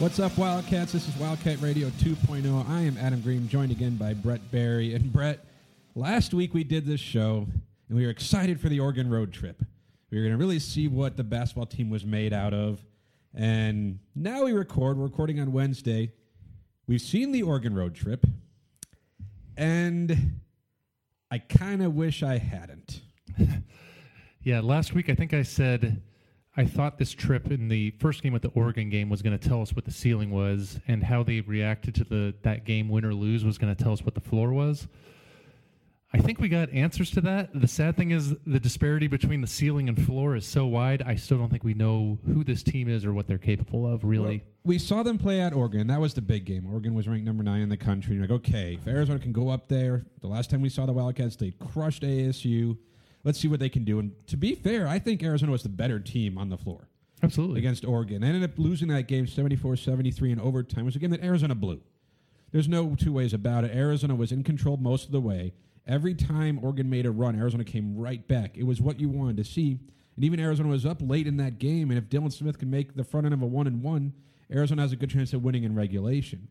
What's 0.00 0.18
up, 0.18 0.38
Wildcats? 0.38 0.92
This 0.92 1.06
is 1.06 1.14
Wildcat 1.18 1.60
Radio 1.60 1.88
2.0. 1.90 2.66
I 2.70 2.80
am 2.80 2.96
Adam 2.96 3.20
Green, 3.20 3.46
joined 3.50 3.70
again 3.70 3.96
by 3.96 4.14
Brett 4.14 4.40
Barry. 4.50 4.94
And 4.94 5.12
Brett, 5.12 5.44
last 5.94 6.32
week 6.32 6.54
we 6.54 6.64
did 6.64 6.86
this 6.86 7.00
show, 7.00 7.46
and 7.86 7.98
we 7.98 8.06
were 8.06 8.10
excited 8.10 8.62
for 8.62 8.70
the 8.70 8.80
Oregon 8.80 9.10
road 9.10 9.30
trip. 9.30 9.62
We 10.10 10.16
were 10.16 10.24
going 10.24 10.32
to 10.32 10.38
really 10.38 10.58
see 10.58 10.88
what 10.88 11.18
the 11.18 11.22
basketball 11.22 11.66
team 11.66 11.90
was 11.90 12.06
made 12.06 12.32
out 12.32 12.54
of. 12.54 12.80
And 13.34 13.98
now 14.14 14.44
we 14.44 14.52
record. 14.52 14.96
We're 14.96 15.04
recording 15.04 15.38
on 15.38 15.52
Wednesday. 15.52 16.12
We've 16.86 17.02
seen 17.02 17.30
the 17.30 17.42
Oregon 17.42 17.74
road 17.74 17.94
trip, 17.94 18.24
and 19.54 20.40
I 21.30 21.40
kind 21.40 21.82
of 21.82 21.94
wish 21.94 22.22
I 22.22 22.38
hadn't. 22.38 23.02
Yeah, 24.42 24.60
last 24.60 24.94
week 24.94 25.10
I 25.10 25.14
think 25.14 25.34
I 25.34 25.42
said 25.42 26.00
I 26.60 26.66
thought 26.66 26.98
this 26.98 27.12
trip 27.12 27.50
in 27.50 27.68
the 27.68 27.92
first 27.92 28.22
game 28.22 28.34
with 28.34 28.42
the 28.42 28.50
Oregon 28.50 28.90
game 28.90 29.08
was 29.08 29.22
going 29.22 29.36
to 29.36 29.48
tell 29.48 29.62
us 29.62 29.74
what 29.74 29.86
the 29.86 29.90
ceiling 29.90 30.30
was 30.30 30.78
and 30.86 31.02
how 31.02 31.22
they 31.22 31.40
reacted 31.40 31.94
to 31.94 32.04
the 32.04 32.34
that 32.42 32.66
game 32.66 32.90
win 32.90 33.02
or 33.02 33.14
lose 33.14 33.46
was 33.46 33.56
going 33.56 33.74
to 33.74 33.82
tell 33.82 33.94
us 33.94 34.02
what 34.02 34.12
the 34.12 34.20
floor 34.20 34.52
was. 34.52 34.86
I 36.12 36.18
think 36.18 36.38
we 36.38 36.50
got 36.50 36.70
answers 36.70 37.10
to 37.12 37.22
that. 37.22 37.48
The 37.58 37.66
sad 37.66 37.96
thing 37.96 38.10
is 38.10 38.34
the 38.44 38.60
disparity 38.60 39.06
between 39.06 39.40
the 39.40 39.46
ceiling 39.46 39.88
and 39.88 40.04
floor 40.04 40.36
is 40.36 40.44
so 40.44 40.66
wide. 40.66 41.00
I 41.00 41.14
still 41.14 41.38
don't 41.38 41.48
think 41.48 41.64
we 41.64 41.72
know 41.72 42.18
who 42.26 42.44
this 42.44 42.62
team 42.62 42.90
is 42.90 43.06
or 43.06 43.14
what 43.14 43.26
they're 43.26 43.38
capable 43.38 43.90
of. 43.90 44.04
Really, 44.04 44.44
we 44.62 44.78
saw 44.78 45.02
them 45.02 45.16
play 45.16 45.40
at 45.40 45.54
Oregon. 45.54 45.86
That 45.86 46.02
was 46.02 46.12
the 46.12 46.20
big 46.20 46.44
game. 46.44 46.70
Oregon 46.70 46.92
was 46.92 47.08
ranked 47.08 47.24
number 47.24 47.42
nine 47.42 47.62
in 47.62 47.70
the 47.70 47.78
country. 47.78 48.16
You're 48.16 48.24
like, 48.24 48.32
okay, 48.32 48.74
if 48.78 48.86
Arizona 48.86 49.18
can 49.18 49.32
go 49.32 49.48
up 49.48 49.68
there, 49.68 50.04
the 50.20 50.26
last 50.26 50.50
time 50.50 50.60
we 50.60 50.68
saw 50.68 50.84
the 50.84 50.92
Wildcats, 50.92 51.36
they 51.36 51.52
crushed 51.52 52.02
ASU. 52.02 52.76
Let's 53.24 53.38
see 53.38 53.48
what 53.48 53.60
they 53.60 53.68
can 53.68 53.84
do. 53.84 53.98
And 53.98 54.12
to 54.28 54.36
be 54.36 54.54
fair, 54.54 54.88
I 54.88 54.98
think 54.98 55.22
Arizona 55.22 55.52
was 55.52 55.62
the 55.62 55.68
better 55.68 56.00
team 56.00 56.38
on 56.38 56.48
the 56.48 56.56
floor 56.56 56.88
absolutely. 57.22 57.58
against 57.58 57.84
Oregon. 57.84 58.22
They 58.22 58.28
ended 58.28 58.44
up 58.44 58.58
losing 58.58 58.88
that 58.88 59.08
game 59.08 59.26
74 59.26 59.76
73 59.76 60.32
in 60.32 60.40
overtime. 60.40 60.82
It 60.82 60.86
was 60.86 60.96
a 60.96 60.98
game 60.98 61.10
that 61.10 61.22
Arizona 61.22 61.54
blew. 61.54 61.80
There's 62.52 62.68
no 62.68 62.94
two 62.96 63.12
ways 63.12 63.32
about 63.32 63.64
it. 63.64 63.74
Arizona 63.74 64.14
was 64.14 64.32
in 64.32 64.42
control 64.42 64.76
most 64.76 65.06
of 65.06 65.12
the 65.12 65.20
way. 65.20 65.52
Every 65.86 66.14
time 66.14 66.60
Oregon 66.62 66.90
made 66.90 67.06
a 67.06 67.10
run, 67.10 67.38
Arizona 67.38 67.64
came 67.64 67.96
right 67.96 68.26
back. 68.26 68.56
It 68.56 68.64
was 68.64 68.80
what 68.80 69.00
you 69.00 69.08
wanted 69.08 69.36
to 69.38 69.44
see. 69.44 69.78
And 70.16 70.24
even 70.24 70.40
Arizona 70.40 70.68
was 70.68 70.84
up 70.84 70.98
late 71.00 71.26
in 71.26 71.36
that 71.38 71.58
game. 71.58 71.90
And 71.90 71.98
if 71.98 72.08
Dylan 72.08 72.32
Smith 72.32 72.58
can 72.58 72.70
make 72.70 72.94
the 72.94 73.04
front 73.04 73.26
end 73.26 73.34
of 73.34 73.42
a 73.42 73.46
one 73.46 73.66
and 73.66 73.82
one, 73.82 74.12
Arizona 74.52 74.82
has 74.82 74.92
a 74.92 74.96
good 74.96 75.10
chance 75.10 75.32
of 75.32 75.42
winning 75.42 75.64
in 75.64 75.74
regulation. 75.74 76.48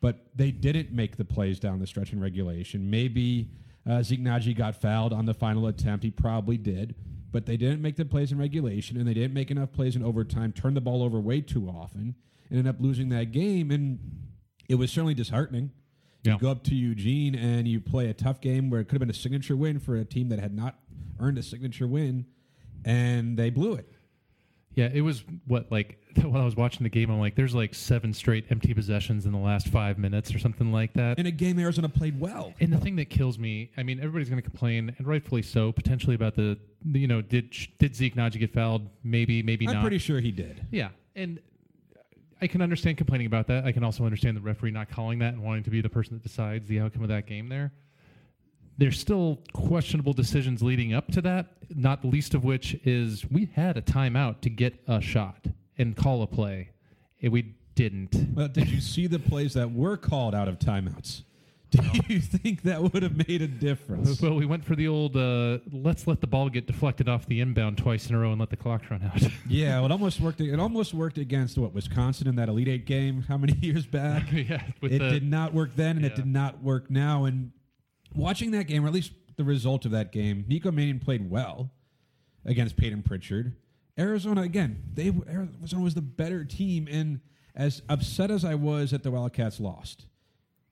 But 0.00 0.26
they 0.34 0.50
didn't 0.50 0.92
make 0.92 1.16
the 1.16 1.24
plays 1.24 1.60
down 1.60 1.78
the 1.80 1.86
stretch 1.86 2.12
in 2.12 2.20
regulation. 2.20 2.88
Maybe 2.88 3.50
uh, 3.88 4.02
Zeke 4.02 4.20
Nnaji 4.20 4.56
got 4.56 4.80
fouled 4.80 5.12
on 5.12 5.26
the 5.26 5.34
final 5.34 5.66
attempt. 5.66 6.04
He 6.04 6.10
probably 6.10 6.56
did. 6.56 6.94
But 7.32 7.46
they 7.46 7.56
didn't 7.56 7.80
make 7.80 7.94
the 7.96 8.04
plays 8.04 8.32
in 8.32 8.38
regulation, 8.38 8.96
and 8.96 9.06
they 9.06 9.14
didn't 9.14 9.34
make 9.34 9.52
enough 9.52 9.72
plays 9.72 9.94
in 9.94 10.02
overtime, 10.02 10.52
turned 10.52 10.76
the 10.76 10.80
ball 10.80 11.02
over 11.02 11.20
way 11.20 11.40
too 11.40 11.68
often, 11.68 12.16
and 12.48 12.58
ended 12.58 12.74
up 12.74 12.80
losing 12.80 13.08
that 13.10 13.30
game. 13.30 13.70
And 13.70 14.00
it 14.68 14.74
was 14.74 14.90
certainly 14.90 15.14
disheartening. 15.14 15.70
Yeah. 16.24 16.34
You 16.34 16.38
go 16.40 16.50
up 16.50 16.64
to 16.64 16.74
Eugene 16.74 17.34
and 17.34 17.66
you 17.68 17.80
play 17.80 18.08
a 18.08 18.14
tough 18.14 18.40
game 18.40 18.68
where 18.68 18.80
it 18.80 18.86
could 18.86 18.94
have 18.94 19.00
been 19.00 19.10
a 19.10 19.14
signature 19.14 19.56
win 19.56 19.78
for 19.78 19.96
a 19.96 20.04
team 20.04 20.28
that 20.30 20.38
had 20.40 20.54
not 20.54 20.78
earned 21.20 21.38
a 21.38 21.42
signature 21.42 21.86
win, 21.86 22.26
and 22.84 23.36
they 23.36 23.50
blew 23.50 23.74
it. 23.74 23.90
Yeah, 24.74 24.88
it 24.92 25.00
was 25.00 25.24
what 25.46 25.70
like 25.70 25.98
while 26.22 26.42
I 26.42 26.44
was 26.44 26.56
watching 26.56 26.82
the 26.84 26.90
game, 26.90 27.10
I'm 27.10 27.20
like, 27.20 27.34
there's 27.34 27.54
like 27.54 27.74
seven 27.74 28.12
straight 28.12 28.46
empty 28.50 28.74
possessions 28.74 29.26
in 29.26 29.32
the 29.32 29.38
last 29.38 29.68
five 29.68 29.98
minutes 29.98 30.34
or 30.34 30.38
something 30.38 30.72
like 30.72 30.92
that. 30.94 31.18
In 31.18 31.26
a 31.26 31.30
game 31.30 31.58
Arizona 31.58 31.88
played 31.88 32.18
well. 32.20 32.54
And 32.60 32.72
the 32.72 32.78
thing 32.78 32.96
that 32.96 33.10
kills 33.10 33.38
me, 33.38 33.70
I 33.76 33.82
mean, 33.82 33.98
everybody's 33.98 34.28
going 34.28 34.42
to 34.42 34.48
complain, 34.48 34.94
and 34.96 35.06
rightfully 35.06 35.42
so, 35.42 35.72
potentially 35.72 36.14
about 36.14 36.34
the, 36.34 36.58
the, 36.84 37.00
you 37.00 37.06
know, 37.06 37.22
did 37.22 37.54
did 37.78 37.94
Zeke 37.94 38.16
Nnaji 38.16 38.38
get 38.38 38.52
fouled? 38.52 38.88
Maybe, 39.04 39.42
maybe 39.42 39.66
not. 39.66 39.72
I'm 39.72 39.76
not. 39.78 39.82
pretty 39.82 39.98
sure 39.98 40.20
he 40.20 40.32
did. 40.32 40.66
yeah, 40.70 40.88
and 41.14 41.40
I 42.42 42.46
can 42.46 42.62
understand 42.62 42.96
complaining 42.96 43.26
about 43.26 43.46
that. 43.48 43.64
I 43.64 43.72
can 43.72 43.84
also 43.84 44.04
understand 44.04 44.36
the 44.36 44.40
referee 44.40 44.70
not 44.70 44.88
calling 44.88 45.18
that 45.18 45.34
and 45.34 45.42
wanting 45.42 45.64
to 45.64 45.70
be 45.70 45.80
the 45.80 45.90
person 45.90 46.14
that 46.14 46.22
decides 46.22 46.68
the 46.68 46.80
outcome 46.80 47.02
of 47.02 47.08
that 47.08 47.26
game. 47.26 47.48
There, 47.48 47.72
there's 48.80 48.98
still 48.98 49.38
questionable 49.52 50.14
decisions 50.14 50.62
leading 50.62 50.94
up 50.94 51.08
to 51.12 51.20
that. 51.20 51.48
Not 51.68 52.00
the 52.00 52.08
least 52.08 52.32
of 52.32 52.44
which 52.44 52.74
is 52.82 53.30
we 53.30 53.50
had 53.54 53.76
a 53.76 53.82
timeout 53.82 54.40
to 54.40 54.50
get 54.50 54.74
a 54.88 55.02
shot 55.02 55.46
and 55.76 55.94
call 55.94 56.22
a 56.22 56.26
play, 56.26 56.70
and 57.20 57.30
we 57.30 57.54
didn't. 57.74 58.16
Well, 58.34 58.48
did 58.48 58.70
you 58.70 58.80
see 58.80 59.06
the 59.06 59.18
plays 59.18 59.52
that 59.52 59.70
were 59.70 59.98
called 59.98 60.34
out 60.34 60.48
of 60.48 60.58
timeouts? 60.58 61.22
Do 61.70 61.82
you 62.08 62.20
think 62.20 62.62
that 62.62 62.82
would 62.82 63.04
have 63.04 63.28
made 63.28 63.42
a 63.42 63.46
difference? 63.46 64.20
Well, 64.20 64.34
we 64.34 64.44
went 64.44 64.64
for 64.64 64.74
the 64.74 64.88
old 64.88 65.16
uh, 65.16 65.58
let's 65.70 66.08
let 66.08 66.20
the 66.20 66.26
ball 66.26 66.48
get 66.48 66.66
deflected 66.66 67.08
off 67.08 67.26
the 67.26 67.40
inbound 67.40 67.78
twice 67.78 68.08
in 68.08 68.16
a 68.16 68.18
row 68.18 68.32
and 68.32 68.40
let 68.40 68.50
the 68.50 68.56
clock 68.56 68.90
run 68.90 69.04
out. 69.04 69.22
Yeah, 69.48 69.84
it 69.84 69.92
almost 69.92 70.20
worked. 70.20 70.40
It 70.40 70.58
almost 70.58 70.94
worked 70.94 71.18
against 71.18 71.58
what 71.58 71.72
Wisconsin 71.72 72.26
in 72.26 72.34
that 72.36 72.48
Elite 72.48 72.66
Eight 72.66 72.86
game. 72.86 73.22
How 73.28 73.36
many 73.36 73.52
years 73.60 73.86
back? 73.86 74.32
yeah, 74.32 74.62
it 74.82 74.98
the, 74.98 74.98
did 74.98 75.30
not 75.30 75.54
work 75.54 75.76
then, 75.76 75.96
and 75.96 76.04
it 76.04 76.16
did 76.16 76.26
not 76.26 76.60
work 76.60 76.90
now. 76.90 77.26
And 77.26 77.52
watching 78.14 78.50
that 78.52 78.64
game, 78.64 78.84
or 78.84 78.88
at 78.88 78.94
least 78.94 79.12
the 79.36 79.44
result 79.44 79.84
of 79.84 79.90
that 79.92 80.12
game, 80.12 80.44
Nico 80.48 80.70
Mannion 80.70 80.98
played 80.98 81.30
well 81.30 81.70
against 82.44 82.76
Payton 82.76 83.02
Pritchard. 83.02 83.56
Arizona 83.98 84.42
again, 84.42 84.82
they 84.94 85.12
Arizona 85.28 85.82
was 85.82 85.94
the 85.94 86.02
better 86.02 86.44
team, 86.44 86.88
and 86.90 87.20
as 87.54 87.82
upset 87.88 88.30
as 88.30 88.44
I 88.44 88.54
was 88.54 88.92
that 88.92 89.02
the 89.02 89.10
Wildcats 89.10 89.60
lost, 89.60 90.06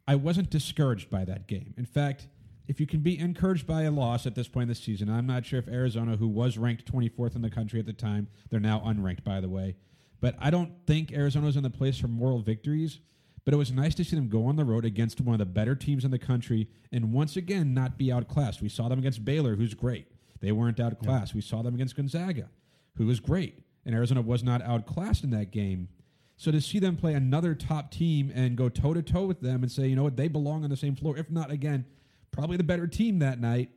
I 0.06 0.15
wasn't 0.15 0.50
discouraged 0.50 1.10
by 1.10 1.25
that 1.25 1.47
game. 1.47 1.75
In 1.76 1.84
fact, 1.84 2.28
if 2.66 2.81
you 2.81 2.87
can 2.87 3.00
be 3.00 3.19
encouraged 3.19 3.66
by 3.66 3.82
a 3.82 3.91
loss 3.91 4.26
at 4.26 4.34
this 4.34 4.49
point 4.49 4.65
in 4.65 4.69
the 4.69 4.75
season, 4.75 5.10
I'm 5.10 5.26
not 5.26 5.44
sure 5.44 5.59
if 5.59 5.69
Arizona, 5.69 6.16
who 6.16 6.28
was 6.28 6.59
ranked 6.59 6.91
24th 6.91 7.34
in 7.34 7.43
the 7.43 7.50
country 7.50 7.81
at 7.81 7.87
the 7.87 7.93
time, 7.93 8.28
they're 8.50 8.60
now 8.60 8.81
unranked, 8.81 9.25
by 9.25 9.41
the 9.41 9.49
way. 9.49 9.76
But 10.20 10.34
I 10.38 10.50
don't 10.50 10.72
think 10.87 11.12
Arizona 11.12 11.47
Arizona's 11.47 11.56
in 11.56 11.62
the 11.62 11.70
place 11.70 11.99
for 11.99 12.09
moral 12.09 12.41
victories. 12.41 13.00
But 13.44 13.54
it 13.54 13.56
was 13.56 13.72
nice 13.72 13.94
to 13.97 14.04
see 14.04 14.16
them 14.16 14.28
go 14.28 14.47
on 14.47 14.56
the 14.56 14.65
road 14.65 14.84
against 14.84 15.21
one 15.21 15.34
of 15.34 15.38
the 15.38 15.47
better 15.47 15.75
teams 15.75 16.04
in 16.04 16.10
the 16.10 16.19
country 16.19 16.69
and 16.93 17.12
once 17.12 17.37
again 17.37 17.72
not 17.72 17.97
be 17.97 18.12
outclassed. 18.12 18.60
We 18.60 18.69
saw 18.69 18.88
them 18.88 18.99
against 18.99 19.25
Baylor, 19.25 19.56
who's 19.56 19.75
great. 19.75 20.06
They 20.41 20.53
weren't 20.53 20.81
outclassed. 20.81 21.34
We 21.34 21.41
saw 21.41 21.62
them 21.62 21.75
against 21.75 21.97
Gonzaga, 21.97 22.49
who 22.97 23.06
was 23.06 23.21
great. 23.21 23.59
And 23.87 23.94
Arizona 23.94 24.21
was 24.21 24.44
not 24.44 24.60
outclassed 24.62 25.25
in 25.25 25.31
that 25.31 25.50
game. 25.50 25.88
So 26.37 26.53
to 26.53 26.60
see 26.60 26.78
them 26.78 26.97
play 26.97 27.15
another 27.15 27.54
top 27.54 27.91
team 27.91 28.31
and 28.34 28.56
go 28.56 28.69
toe 28.69 28.94
to 28.94 29.03
toe 29.03 29.25
with 29.25 29.41
them 29.41 29.62
and 29.62 29.72
say, 29.72 29.88
you 29.88 29.97
know 29.97 30.05
what, 30.05 30.16
they 30.16 30.28
belong 30.28 30.62
on 30.62 30.70
the 30.70 30.76
same 30.76 30.94
floor, 30.94 31.16
if 31.16 31.31
not 31.31 31.50
again, 31.50 31.84
probably 32.31 32.56
the 32.56 32.65
better 32.65 32.87
team 32.87 33.19
that 33.20 33.41
night, 33.41 33.70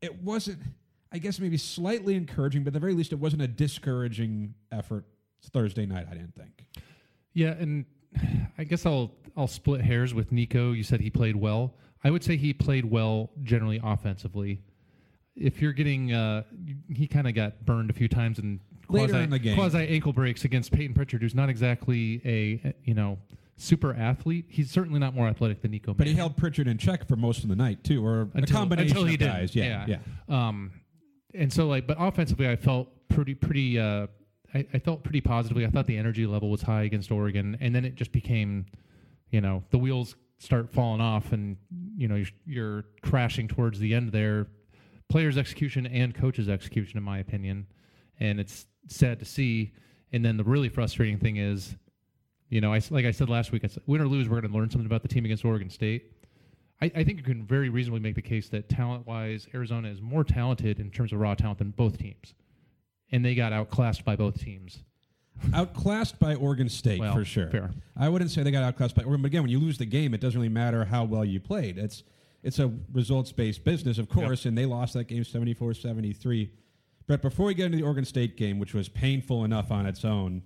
it 0.00 0.22
wasn't, 0.22 0.58
I 1.12 1.18
guess, 1.18 1.38
maybe 1.38 1.56
slightly 1.56 2.16
encouraging, 2.16 2.64
but 2.64 2.68
at 2.68 2.72
the 2.74 2.80
very 2.80 2.94
least, 2.94 3.12
it 3.12 3.18
wasn't 3.18 3.42
a 3.42 3.48
discouraging 3.48 4.54
effort 4.72 5.04
Thursday 5.52 5.86
night, 5.86 6.06
I 6.10 6.14
didn't 6.14 6.34
think. 6.34 6.64
Yeah, 7.32 7.50
and 7.50 7.84
I 8.58 8.64
guess 8.64 8.86
I'll 8.86 9.12
I'll 9.36 9.48
split 9.48 9.80
hairs 9.80 10.14
with 10.14 10.32
Nico. 10.32 10.72
You 10.72 10.82
said 10.82 11.00
he 11.00 11.10
played 11.10 11.36
well. 11.36 11.74
I 12.02 12.10
would 12.10 12.22
say 12.22 12.36
he 12.36 12.52
played 12.52 12.84
well 12.84 13.30
generally 13.42 13.80
offensively. 13.82 14.60
If 15.36 15.60
you're 15.60 15.72
getting, 15.72 16.12
uh, 16.12 16.44
he 16.92 17.08
kind 17.08 17.26
of 17.26 17.34
got 17.34 17.64
burned 17.64 17.90
a 17.90 17.92
few 17.92 18.08
times 18.08 18.38
in 18.38 18.60
Later 18.88 19.08
quasi, 19.08 19.24
in 19.24 19.30
the 19.30 19.38
game. 19.38 19.56
quasi 19.56 19.78
ankle 19.88 20.12
breaks 20.12 20.44
against 20.44 20.70
Payton 20.70 20.94
Pritchard, 20.94 21.22
who's 21.22 21.34
not 21.34 21.48
exactly 21.48 22.20
a 22.24 22.74
you 22.84 22.94
know 22.94 23.18
super 23.56 23.94
athlete. 23.94 24.46
He's 24.48 24.70
certainly 24.70 25.00
not 25.00 25.14
more 25.14 25.26
athletic 25.26 25.62
than 25.62 25.70
Nico. 25.70 25.94
But 25.94 26.06
he 26.06 26.14
held 26.14 26.36
Pritchard 26.36 26.68
in 26.68 26.78
check 26.78 27.08
for 27.08 27.16
most 27.16 27.42
of 27.42 27.48
the 27.48 27.56
night, 27.56 27.82
too, 27.82 28.04
or 28.04 28.22
a 28.22 28.28
until, 28.34 28.58
combination 28.58 28.96
until 28.96 29.06
he 29.06 29.14
of 29.14 29.20
did. 29.20 29.28
guys. 29.28 29.56
Yeah, 29.56 29.86
yeah. 29.88 29.98
Um, 30.28 30.72
and 31.34 31.52
so 31.52 31.66
like, 31.66 31.86
but 31.86 31.96
offensively, 31.98 32.48
I 32.48 32.56
felt 32.56 32.88
pretty, 33.08 33.34
pretty. 33.34 33.78
Uh, 33.78 34.06
I, 34.54 34.66
I 34.72 34.78
felt 34.78 35.02
pretty 35.02 35.20
positively. 35.20 35.66
I 35.66 35.70
thought 35.70 35.86
the 35.86 35.96
energy 35.96 36.26
level 36.26 36.50
was 36.50 36.62
high 36.62 36.82
against 36.82 37.10
Oregon, 37.10 37.56
and 37.60 37.74
then 37.74 37.84
it 37.84 37.96
just 37.96 38.12
became, 38.12 38.66
you 39.30 39.40
know, 39.40 39.64
the 39.70 39.78
wheels 39.78 40.16
start 40.38 40.70
falling 40.70 41.00
off, 41.00 41.32
and 41.32 41.56
you 41.96 42.08
know, 42.08 42.14
you're, 42.14 42.28
you're 42.46 42.84
crashing 43.02 43.48
towards 43.48 43.78
the 43.78 43.94
end 43.94 44.12
there. 44.12 44.46
Players' 45.08 45.36
execution 45.36 45.86
and 45.86 46.14
coaches' 46.14 46.48
execution, 46.48 46.96
in 46.98 47.02
my 47.02 47.18
opinion, 47.18 47.66
and 48.20 48.40
it's 48.40 48.66
sad 48.88 49.18
to 49.18 49.24
see. 49.24 49.72
And 50.12 50.24
then 50.24 50.36
the 50.36 50.44
really 50.44 50.68
frustrating 50.68 51.18
thing 51.18 51.36
is, 51.36 51.76
you 52.48 52.60
know, 52.60 52.72
I 52.72 52.80
like 52.90 53.04
I 53.04 53.10
said 53.10 53.28
last 53.28 53.52
week, 53.52 53.64
I 53.64 53.68
said, 53.68 53.82
win 53.86 54.00
or 54.00 54.06
lose, 54.06 54.28
we're 54.28 54.40
going 54.40 54.52
to 54.52 54.56
learn 54.56 54.70
something 54.70 54.86
about 54.86 55.02
the 55.02 55.08
team 55.08 55.24
against 55.24 55.44
Oregon 55.44 55.68
State. 55.68 56.12
I, 56.80 56.86
I 56.94 57.04
think 57.04 57.18
you 57.18 57.24
can 57.24 57.44
very 57.44 57.68
reasonably 57.68 58.00
make 58.00 58.14
the 58.14 58.22
case 58.22 58.48
that 58.50 58.68
talent 58.68 59.06
wise, 59.06 59.46
Arizona 59.54 59.88
is 59.88 60.00
more 60.00 60.24
talented 60.24 60.80
in 60.80 60.90
terms 60.90 61.12
of 61.12 61.20
raw 61.20 61.34
talent 61.34 61.58
than 61.58 61.70
both 61.70 61.98
teams. 61.98 62.34
And 63.12 63.24
they 63.24 63.34
got 63.34 63.52
outclassed 63.52 64.04
by 64.04 64.16
both 64.16 64.40
teams. 64.40 64.82
Outclassed 65.52 66.18
by 66.18 66.34
Oregon 66.34 66.68
State 66.68 67.00
Well, 67.00 67.14
for 67.14 67.24
sure. 67.24 67.48
fair. 67.48 67.70
I 67.96 68.08
wouldn't 68.08 68.30
say 68.30 68.42
they 68.42 68.50
got 68.50 68.62
outclassed 68.64 68.94
by 68.94 69.02
Oregon, 69.02 69.22
but 69.22 69.26
again, 69.26 69.42
when 69.42 69.50
you 69.50 69.58
lose 69.60 69.78
the 69.78 69.84
game, 69.84 70.14
it 70.14 70.20
doesn't 70.20 70.40
really 70.40 70.48
matter 70.52 70.84
how 70.84 71.04
well 71.04 71.24
you 71.24 71.40
played. 71.40 71.78
It's 71.78 72.02
it's 72.42 72.58
a 72.58 72.70
results 72.92 73.32
based 73.32 73.64
business, 73.64 73.98
of 73.98 74.08
course, 74.08 74.44
and 74.44 74.56
they 74.56 74.66
lost 74.66 74.92
that 74.94 75.04
game 75.04 75.22
74-73. 75.22 76.50
But 77.06 77.22
before 77.22 77.46
we 77.46 77.54
get 77.54 77.66
into 77.66 77.78
the 77.78 77.84
Oregon 77.84 78.04
State 78.04 78.36
game, 78.36 78.58
which 78.58 78.74
was 78.74 78.88
painful 78.88 79.44
enough 79.44 79.70
on 79.70 79.86
its 79.86 80.04
own, 80.04 80.42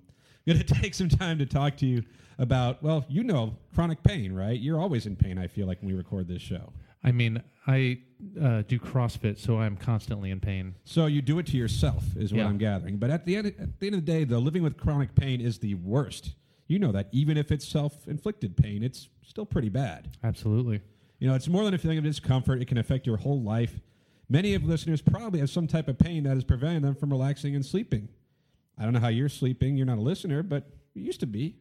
I'm 0.47 0.55
going 0.55 0.59
to 0.67 0.75
take 0.75 0.95
some 0.95 1.09
time 1.09 1.39
to 1.39 1.47
talk 1.47 1.77
to 1.79 1.87
you 1.87 2.05
about, 2.39 2.83
well, 2.83 3.05
you 3.09 3.25
know, 3.25 3.57
chronic 3.75 4.03
pain, 4.03 4.33
right? 4.33 4.59
You're 4.59 4.81
always 4.81 5.07
in 5.07 5.17
pain, 5.17 5.39
I 5.39 5.49
feel 5.49 5.67
like, 5.67 5.81
when 5.81 5.91
we 5.91 5.97
record 5.97 6.29
this 6.29 6.41
show. 6.43 6.73
I 7.05 7.13
mean, 7.13 7.43
I 7.67 7.99
uh, 8.41 8.63
do 8.63 8.79
CrossFit, 8.79 9.39
so 9.39 9.59
I'm 9.61 9.77
constantly 9.77 10.31
in 10.31 10.41
pain. 10.41 10.75
So 10.85 11.07
you 11.07 11.23
do 11.23 11.39
it 11.39 11.47
to 11.47 11.57
yourself, 11.57 12.05
is 12.17 12.33
what 12.33 12.41
Yeah. 12.41 12.49
I'm 12.49 12.59
gathering. 12.59 12.97
But 12.97 13.11
at 13.11 13.25
the 13.27 13.37
end, 13.37 13.47
at 13.59 13.79
the 13.79 13.87
end 13.87 13.95
of 13.97 14.05
the 14.05 14.13
day, 14.13 14.25
the 14.25 14.39
living 14.39 14.63
with 14.63 14.77
chronic 14.77 15.15
pain 15.15 15.41
is 15.41 15.59
the 15.59 15.75
worst. 15.75 16.35
You 16.67 16.79
know 16.79 16.93
that 16.93 17.09
even 17.13 17.37
if 17.37 17.51
it's 17.53 17.67
self-inflicted 17.67 18.57
pain, 18.57 18.83
it's 18.83 19.09
still 19.27 19.47
pretty 19.47 19.69
bad. 19.69 20.09
Absolutely. 20.25 20.81
You 21.19 21.29
know, 21.29 21.35
it's 21.35 21.49
more 21.49 21.65
than 21.65 21.75
a 21.75 21.79
feeling 21.79 21.99
of 21.99 22.05
discomfort. 22.05 22.61
It 22.61 22.67
can 22.69 22.79
affect 22.79 23.07
your 23.07 23.17
whole 23.17 23.41
life. 23.43 23.81
Many 24.29 24.55
of 24.55 24.65
listeners 24.65 25.01
probably 25.01 25.41
have 25.41 25.49
some 25.51 25.67
type 25.67 25.89
of 25.89 25.99
pain 25.99 26.25
that 26.25 26.37
is 26.37 26.45
preventing 26.45 26.83
them 26.83 26.95
from 26.95 27.11
relaxing 27.11 27.55
and 27.55 27.65
sleeping. 27.65 28.09
I 28.77 28.85
don't 28.85 28.93
know 28.93 29.01
how 29.01 29.09
you're 29.09 29.29
sleeping. 29.31 29.77
You're 29.77 29.87
not 29.87 29.99
a 29.99 30.03
listener, 30.03 30.43
but 30.43 30.69
you 30.95 31.03
used 31.05 31.21
to 31.21 31.27
be. 31.27 31.57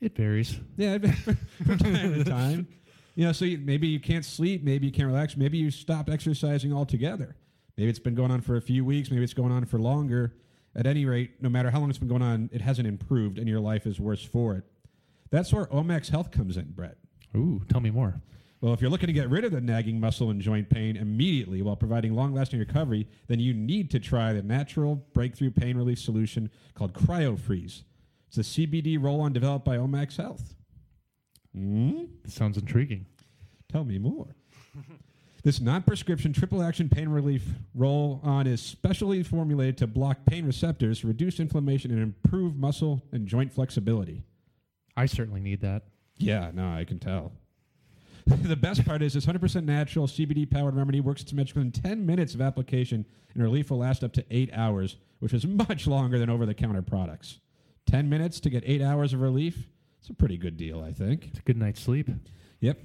It 0.00 0.16
varies. 0.16 0.58
Yeah, 0.76 0.94
it 0.94 1.02
varies 1.02 1.38
from 1.66 1.78
time 1.78 2.14
to 2.14 2.24
time. 2.24 2.68
You 3.14 3.26
know, 3.26 3.32
so 3.32 3.44
you, 3.44 3.58
maybe 3.58 3.86
you 3.86 4.00
can't 4.00 4.24
sleep, 4.24 4.64
maybe 4.64 4.86
you 4.86 4.92
can't 4.92 5.06
relax, 5.06 5.36
maybe 5.36 5.58
you 5.58 5.70
stopped 5.70 6.10
exercising 6.10 6.72
altogether. 6.72 7.36
Maybe 7.76 7.88
it's 7.88 7.98
been 7.98 8.14
going 8.14 8.30
on 8.30 8.40
for 8.40 8.56
a 8.56 8.60
few 8.60 8.84
weeks, 8.84 9.10
maybe 9.10 9.22
it's 9.22 9.34
going 9.34 9.52
on 9.52 9.64
for 9.64 9.78
longer. 9.78 10.34
At 10.76 10.86
any 10.86 11.04
rate, 11.04 11.40
no 11.40 11.48
matter 11.48 11.70
how 11.70 11.78
long 11.78 11.90
it's 11.90 12.00
been 12.00 12.08
going 12.08 12.22
on, 12.22 12.50
it 12.52 12.60
hasn't 12.60 12.88
improved 12.88 13.38
and 13.38 13.48
your 13.48 13.60
life 13.60 13.86
is 13.86 14.00
worse 14.00 14.24
for 14.24 14.56
it. 14.56 14.64
That's 15.30 15.52
where 15.52 15.66
Omax 15.66 16.10
Health 16.10 16.32
comes 16.32 16.56
in, 16.56 16.72
Brett. 16.72 16.96
Ooh, 17.36 17.62
tell 17.68 17.80
me 17.80 17.90
more. 17.90 18.20
Well, 18.60 18.72
if 18.72 18.80
you're 18.80 18.90
looking 18.90 19.08
to 19.08 19.12
get 19.12 19.28
rid 19.28 19.44
of 19.44 19.52
the 19.52 19.60
nagging 19.60 20.00
muscle 20.00 20.30
and 20.30 20.40
joint 20.40 20.70
pain 20.70 20.96
immediately 20.96 21.60
while 21.60 21.76
providing 21.76 22.14
long 22.14 22.32
lasting 22.32 22.58
recovery, 22.58 23.06
then 23.26 23.38
you 23.38 23.52
need 23.52 23.90
to 23.90 24.00
try 24.00 24.32
the 24.32 24.42
natural 24.42 25.04
breakthrough 25.12 25.50
pain 25.50 25.76
relief 25.76 25.98
solution 25.98 26.50
called 26.74 26.94
CryoFreeze. 26.94 27.82
It's 28.28 28.38
a 28.38 28.40
CBD 28.40 29.00
roll 29.00 29.20
on 29.20 29.32
developed 29.32 29.64
by 29.64 29.76
Omax 29.76 30.16
Health. 30.16 30.54
Hmm? 31.54 32.04
This 32.24 32.34
sounds 32.34 32.58
intriguing. 32.58 33.06
Tell 33.70 33.84
me 33.84 33.98
more. 33.98 34.34
this 35.44 35.60
non 35.60 35.82
prescription 35.82 36.32
triple 36.32 36.62
action 36.62 36.88
pain 36.88 37.08
relief 37.08 37.44
roll 37.74 38.20
on 38.22 38.46
is 38.46 38.60
specially 38.60 39.22
formulated 39.22 39.78
to 39.78 39.86
block 39.86 40.24
pain 40.26 40.46
receptors, 40.46 41.04
reduce 41.04 41.40
inflammation, 41.40 41.90
and 41.90 42.02
improve 42.02 42.56
muscle 42.56 43.02
and 43.12 43.26
joint 43.26 43.52
flexibility. 43.52 44.22
I 44.96 45.06
certainly 45.06 45.40
need 45.40 45.60
that. 45.60 45.84
Yeah, 46.18 46.50
no, 46.52 46.70
I 46.70 46.84
can 46.84 46.98
tell. 46.98 47.32
the 48.26 48.56
best 48.56 48.84
part 48.86 49.02
is 49.02 49.12
this 49.12 49.26
100% 49.26 49.64
natural 49.64 50.06
CBD 50.06 50.50
powered 50.50 50.74
remedy 50.74 51.00
works 51.00 51.20
its 51.20 51.32
magic 51.32 51.56
in 51.56 51.72
10 51.72 52.06
minutes 52.06 52.34
of 52.34 52.40
application, 52.40 53.04
and 53.34 53.42
relief 53.42 53.70
will 53.70 53.78
last 53.78 54.02
up 54.02 54.12
to 54.14 54.24
eight 54.30 54.50
hours, 54.54 54.96
which 55.18 55.34
is 55.34 55.46
much 55.46 55.86
longer 55.86 56.18
than 56.18 56.30
over 56.30 56.46
the 56.46 56.54
counter 56.54 56.80
products. 56.80 57.40
10 57.86 58.08
minutes 58.08 58.40
to 58.40 58.50
get 58.50 58.62
eight 58.66 58.80
hours 58.80 59.12
of 59.12 59.20
relief? 59.20 59.68
It's 60.04 60.10
a 60.10 60.12
pretty 60.14 60.36
good 60.36 60.58
deal, 60.58 60.82
I 60.82 60.92
think. 60.92 61.28
It's 61.28 61.38
a 61.38 61.42
good 61.44 61.56
night's 61.56 61.80
sleep. 61.80 62.10
Yep. 62.60 62.78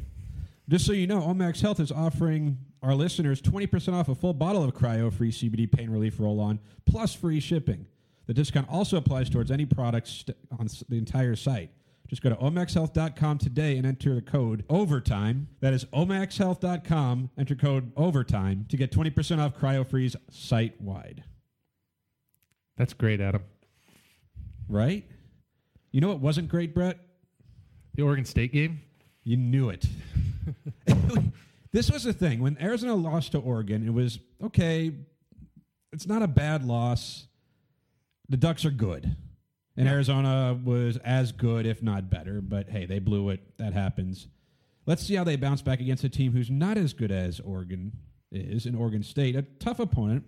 Just 0.69 0.85
so 0.85 0.93
you 0.93 1.05
know, 1.05 1.19
Omax 1.19 1.59
Health 1.59 1.81
is 1.81 1.91
offering 1.91 2.57
our 2.81 2.95
listeners 2.95 3.41
20% 3.41 3.91
off 3.93 4.07
a 4.07 4.15
full 4.15 4.33
bottle 4.33 4.63
of 4.63 4.73
CryoFreeze 4.73 5.33
CBD 5.51 5.69
pain 5.69 5.89
relief 5.89 6.17
roll 6.17 6.39
on, 6.39 6.61
plus 6.85 7.13
free 7.13 7.41
shipping. 7.41 7.85
The 8.27 8.33
discount 8.33 8.69
also 8.69 8.95
applies 8.95 9.29
towards 9.29 9.51
any 9.51 9.65
products 9.65 10.23
st- 10.25 10.37
on 10.57 10.67
s- 10.67 10.81
the 10.87 10.97
entire 10.97 11.35
site. 11.35 11.71
Just 12.07 12.21
go 12.21 12.29
to 12.29 12.37
omaxhealth.com 12.37 13.37
today 13.37 13.75
and 13.75 13.85
enter 13.85 14.15
the 14.15 14.21
code 14.21 14.63
OVERTIME. 14.69 15.47
That 15.59 15.73
is 15.73 15.83
omaxhealth.com. 15.85 17.31
Enter 17.37 17.55
code 17.55 17.91
OVERTIME 17.97 18.65
to 18.69 18.77
get 18.77 18.93
20% 18.93 19.39
off 19.39 19.59
CryoFreeze 19.59 20.15
site 20.31 20.79
wide. 20.79 21.25
That's 22.77 22.93
great, 22.93 23.19
Adam. 23.19 23.43
Right? 24.69 25.05
You 25.91 25.99
know 25.99 26.07
what 26.07 26.21
wasn't 26.21 26.47
great, 26.47 26.73
Brett? 26.73 26.97
The 27.99 28.05
Oregon 28.05 28.23
State 28.23 28.53
game? 28.53 28.79
You 29.25 29.35
knew 29.35 29.67
it. 29.67 29.85
this 31.73 31.91
was 31.91 32.05
the 32.05 32.13
thing. 32.13 32.39
When 32.39 32.57
Arizona 32.61 32.95
lost 32.95 33.33
to 33.33 33.39
Oregon, 33.39 33.85
it 33.85 33.93
was 33.93 34.19
okay, 34.41 34.93
it's 35.91 36.07
not 36.07 36.21
a 36.21 36.27
bad 36.29 36.63
loss. 36.63 37.27
The 38.29 38.37
Ducks 38.37 38.63
are 38.63 38.71
good. 38.71 39.17
And 39.75 39.89
Arizona 39.89 40.57
was 40.63 40.95
as 41.03 41.33
good, 41.33 41.65
if 41.65 41.83
not 41.83 42.09
better. 42.09 42.39
But 42.39 42.69
hey, 42.69 42.85
they 42.85 42.99
blew 42.99 43.31
it. 43.31 43.41
That 43.57 43.73
happens. 43.73 44.29
Let's 44.85 45.05
see 45.05 45.15
how 45.15 45.25
they 45.25 45.35
bounce 45.35 45.61
back 45.61 45.81
against 45.81 46.05
a 46.05 46.09
team 46.09 46.31
who's 46.31 46.49
not 46.49 46.77
as 46.77 46.93
good 46.93 47.11
as 47.11 47.41
Oregon 47.41 47.91
is 48.31 48.65
in 48.65 48.75
Oregon 48.75 49.03
State. 49.03 49.35
A 49.35 49.41
tough 49.41 49.81
opponent, 49.81 50.23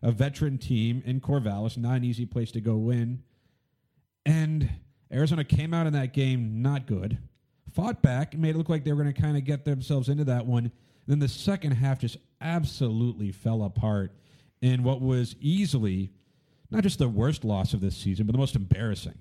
a 0.00 0.12
veteran 0.12 0.58
team 0.58 1.02
in 1.04 1.20
Corvallis, 1.20 1.76
not 1.76 1.96
an 1.96 2.04
easy 2.04 2.24
place 2.24 2.52
to 2.52 2.60
go 2.60 2.76
win. 2.76 3.24
And 4.24 4.70
Arizona 5.12 5.44
came 5.44 5.72
out 5.72 5.86
in 5.86 5.92
that 5.92 6.12
game 6.12 6.62
not 6.62 6.86
good, 6.86 7.18
fought 7.72 8.02
back, 8.02 8.34
and 8.34 8.42
made 8.42 8.54
it 8.54 8.58
look 8.58 8.68
like 8.68 8.84
they 8.84 8.92
were 8.92 9.02
going 9.02 9.14
to 9.14 9.20
kind 9.20 9.36
of 9.36 9.44
get 9.44 9.64
themselves 9.64 10.08
into 10.08 10.24
that 10.24 10.46
one. 10.46 10.72
Then 11.06 11.18
the 11.20 11.28
second 11.28 11.72
half 11.72 12.00
just 12.00 12.16
absolutely 12.40 13.30
fell 13.30 13.62
apart 13.62 14.12
in 14.60 14.82
what 14.82 15.00
was 15.00 15.36
easily 15.40 16.10
not 16.70 16.82
just 16.82 16.98
the 16.98 17.08
worst 17.08 17.44
loss 17.44 17.74
of 17.74 17.80
this 17.80 17.96
season, 17.96 18.26
but 18.26 18.32
the 18.32 18.38
most 18.38 18.56
embarrassing. 18.56 19.14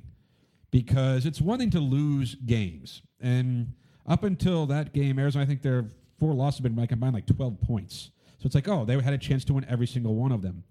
Because 0.72 1.26
it's 1.26 1.40
one 1.40 1.60
thing 1.60 1.70
to 1.72 1.80
lose 1.80 2.36
games. 2.36 3.02
And 3.22 3.74
up 4.06 4.24
until 4.24 4.66
that 4.68 4.94
game, 4.94 5.20
Arizona, 5.20 5.44
I 5.44 5.48
think 5.48 5.62
their 5.62 5.86
four 6.20 6.34
losses 6.34 6.64
have 6.64 6.76
been 6.76 6.88
combined 6.88 7.14
like 7.14 7.28
12 7.28 7.62
points. 7.62 8.10
So 8.40 8.48
it's 8.48 8.56
like, 8.56 8.68
oh, 8.68 8.84
they 8.84 9.00
had 9.00 9.14
a 9.14 9.18
chance 9.18 9.46
to 9.46 9.54
win 9.54 9.66
every 9.70 9.88
single 9.88 10.16
one 10.16 10.32
of 10.32 10.42
them. 10.42 10.64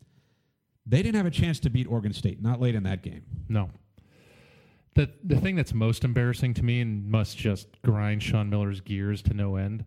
They 0.87 1.03
didn't 1.03 1.17
have 1.17 1.27
a 1.27 1.31
chance 1.31 1.59
to 1.61 1.71
beat 1.71 1.87
Oregon 1.87 2.13
State, 2.13 2.43
not 2.43 2.61
late 2.61 2.75
in 2.75 2.83
that 2.83 3.03
game. 3.03 3.23
No. 3.49 3.71
The 4.95 5.11
the 5.25 5.41
thing 5.41 5.57
that's 5.57 5.75
most 5.75 6.05
embarrassing 6.05 6.55
to 6.55 6.63
me 6.63 6.81
and 6.81 7.11
must 7.11 7.37
just 7.37 7.83
grind 7.83 8.23
Sean 8.23 8.49
Miller's 8.49 8.81
gears 8.81 9.23
to 9.23 9.35
no 9.35 9.57
end 9.57 9.85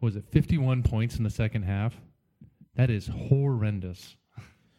was 0.00 0.16
it 0.16 0.24
51 0.30 0.82
points 0.82 1.16
in 1.16 1.22
the 1.24 1.30
second 1.30 1.62
half. 1.62 1.94
That 2.74 2.90
is 2.90 3.06
horrendous. 3.06 4.16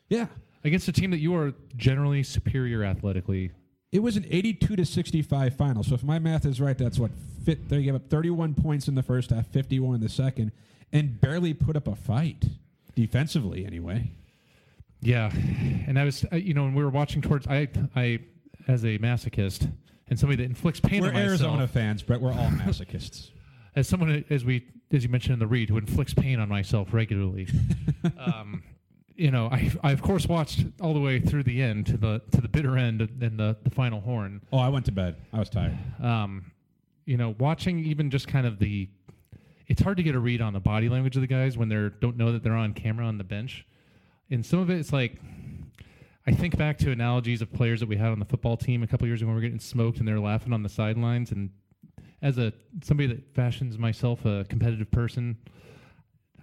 Yeah. 0.09 0.27
Against 0.65 0.87
a 0.87 0.91
team 0.91 1.11
that 1.11 1.19
you 1.19 1.35
are 1.35 1.53
generally 1.77 2.23
superior 2.23 2.83
athletically. 2.83 3.51
It 3.91 3.99
was 4.01 4.17
an 4.17 4.25
82 4.29 4.75
to 4.75 4.85
65 4.85 5.55
final. 5.55 5.83
So 5.83 5.93
if 5.95 6.03
my 6.03 6.19
math 6.19 6.45
is 6.45 6.59
right, 6.59 6.77
that's 6.77 6.97
what 6.99 7.11
fit. 7.45 7.69
They 7.69 7.83
gave 7.83 7.95
up 7.95 8.09
31 8.09 8.55
points 8.55 8.87
in 8.87 8.95
the 8.95 9.03
first 9.03 9.29
half, 9.29 9.47
51 9.47 9.95
in 9.95 10.01
the 10.01 10.09
second, 10.09 10.51
and 10.91 11.21
barely 11.21 11.53
put 11.53 11.75
up 11.75 11.87
a 11.87 11.95
fight 11.95 12.45
defensively. 12.95 13.65
Anyway, 13.65 14.11
Yeah, 15.01 15.31
and 15.87 15.99
I 15.99 16.05
was, 16.05 16.25
uh, 16.31 16.37
you 16.37 16.53
know, 16.53 16.63
when 16.63 16.73
we 16.73 16.83
were 16.83 16.89
watching 16.89 17.21
towards, 17.21 17.45
I, 17.47 17.67
I, 17.95 18.19
as 18.67 18.83
a 18.83 18.97
masochist 18.99 19.71
and 20.07 20.19
somebody 20.19 20.43
that 20.43 20.49
inflicts 20.49 20.79
pain 20.79 21.03
on 21.03 21.13
myself. 21.13 21.15
we're 21.15 21.19
on 21.19 21.31
myself, 21.31 21.49
Arizona 21.51 21.67
fans, 21.67 22.03
Brett. 22.03 22.21
We're 22.21 22.31
all 22.31 22.49
masochists. 22.49 23.29
as 23.75 23.87
someone 23.87 24.23
as 24.29 24.45
we, 24.45 24.67
as 24.91 25.03
you 25.03 25.09
mentioned 25.09 25.33
in 25.33 25.39
the 25.39 25.47
read, 25.47 25.69
who 25.69 25.77
inflicts 25.77 26.13
pain 26.13 26.39
on 26.39 26.49
myself 26.49 26.93
regularly, 26.93 27.47
um, 28.17 28.63
you 29.15 29.31
know, 29.31 29.47
I, 29.47 29.71
I 29.83 29.91
of 29.91 30.01
course 30.01 30.27
watched 30.27 30.65
all 30.81 30.93
the 30.93 30.99
way 30.99 31.19
through 31.19 31.43
the 31.43 31.61
end 31.61 31.87
to 31.87 31.97
the 31.97 32.21
to 32.31 32.41
the 32.41 32.47
bitter 32.47 32.77
end 32.77 33.01
and 33.01 33.39
the 33.39 33.57
the 33.63 33.69
final 33.69 34.01
horn. 34.01 34.41
oh, 34.51 34.59
I 34.59 34.69
went 34.69 34.85
to 34.85 34.91
bed. 34.91 35.15
I 35.31 35.39
was 35.39 35.49
tired. 35.49 35.77
Um, 36.01 36.51
you 37.05 37.17
know, 37.17 37.35
watching 37.37 37.79
even 37.79 38.09
just 38.09 38.27
kind 38.27 38.47
of 38.47 38.59
the, 38.59 38.89
it's 39.67 39.81
hard 39.81 39.97
to 39.97 40.03
get 40.03 40.15
a 40.15 40.19
read 40.19 40.41
on 40.41 40.53
the 40.53 40.59
body 40.59 40.87
language 40.87 41.15
of 41.17 41.21
the 41.21 41.27
guys 41.27 41.57
when 41.57 41.67
they 41.67 41.89
don't 41.99 42.15
know 42.15 42.31
that 42.31 42.43
they're 42.43 42.55
on 42.55 42.73
camera 42.73 43.05
on 43.05 43.17
the 43.17 43.23
bench, 43.23 43.65
and 44.29 44.45
some 44.45 44.59
of 44.59 44.69
it, 44.69 44.77
it's 44.77 44.93
like. 44.93 45.19
I 46.25 46.31
think 46.31 46.57
back 46.57 46.77
to 46.79 46.91
analogies 46.91 47.41
of 47.41 47.51
players 47.51 47.81
that 47.81 47.89
we 47.89 47.97
had 47.97 48.09
on 48.09 48.19
the 48.19 48.25
football 48.25 48.55
team 48.55 48.81
a 48.81 48.87
couple 48.87 49.07
years 49.07 49.21
ago 49.21 49.27
when 49.27 49.35
we 49.35 49.41
were 49.41 49.45
getting 49.45 49.59
smoked 49.59 49.99
and 49.99 50.07
they're 50.07 50.19
laughing 50.19 50.53
on 50.53 50.63
the 50.63 50.69
sidelines. 50.69 51.31
And 51.31 51.49
as 52.21 52.37
a 52.37 52.53
somebody 52.81 53.07
that 53.07 53.35
fashions 53.35 53.77
myself 53.77 54.23
a 54.25 54.45
competitive 54.47 54.89
person, 54.89 55.37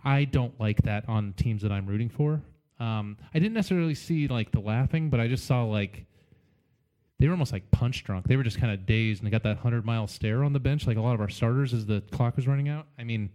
I 0.05 0.25
don't 0.25 0.59
like 0.61 0.83
that 0.83 1.09
on 1.09 1.33
teams 1.33 1.63
that 1.63 1.73
I'm 1.73 1.87
rooting 1.87 2.11
for. 2.11 2.43
Um, 2.79 3.17
I 3.35 3.39
didn't 3.39 3.55
necessarily 3.55 3.95
see 3.95 4.29
like 4.29 4.53
the 4.53 4.61
laughing, 4.61 5.09
but 5.09 5.19
I 5.19 5.29
just 5.29 5.47
saw 5.47 5.65
like 5.65 6.05
they 7.19 7.27
were 7.27 7.33
almost 7.33 7.53
like 7.53 7.71
punch 7.71 8.05
drunk. 8.05 8.27
They 8.27 8.37
were 8.37 8.43
just 8.43 8.59
kind 8.59 8.73
of 8.73 8.85
dazed 8.85 9.23
and 9.23 9.27
they 9.27 9.31
got 9.31 9.43
that 9.45 9.59
hundred 9.59 9.87
mile 9.87 10.07
stare 10.07 10.45
on 10.45 10.53
the 10.53 10.61
bench, 10.61 10.87
like 10.87 10.99
a 10.99 11.03
lot 11.03 11.15
of 11.15 11.21
our 11.23 11.29
starters 11.29 11.73
as 11.73 11.87
the 11.87 12.03
clock 12.11 12.37
was 12.37 12.47
running 12.47 12.69
out. 12.69 12.87
I 12.99 13.05
mean, 13.05 13.31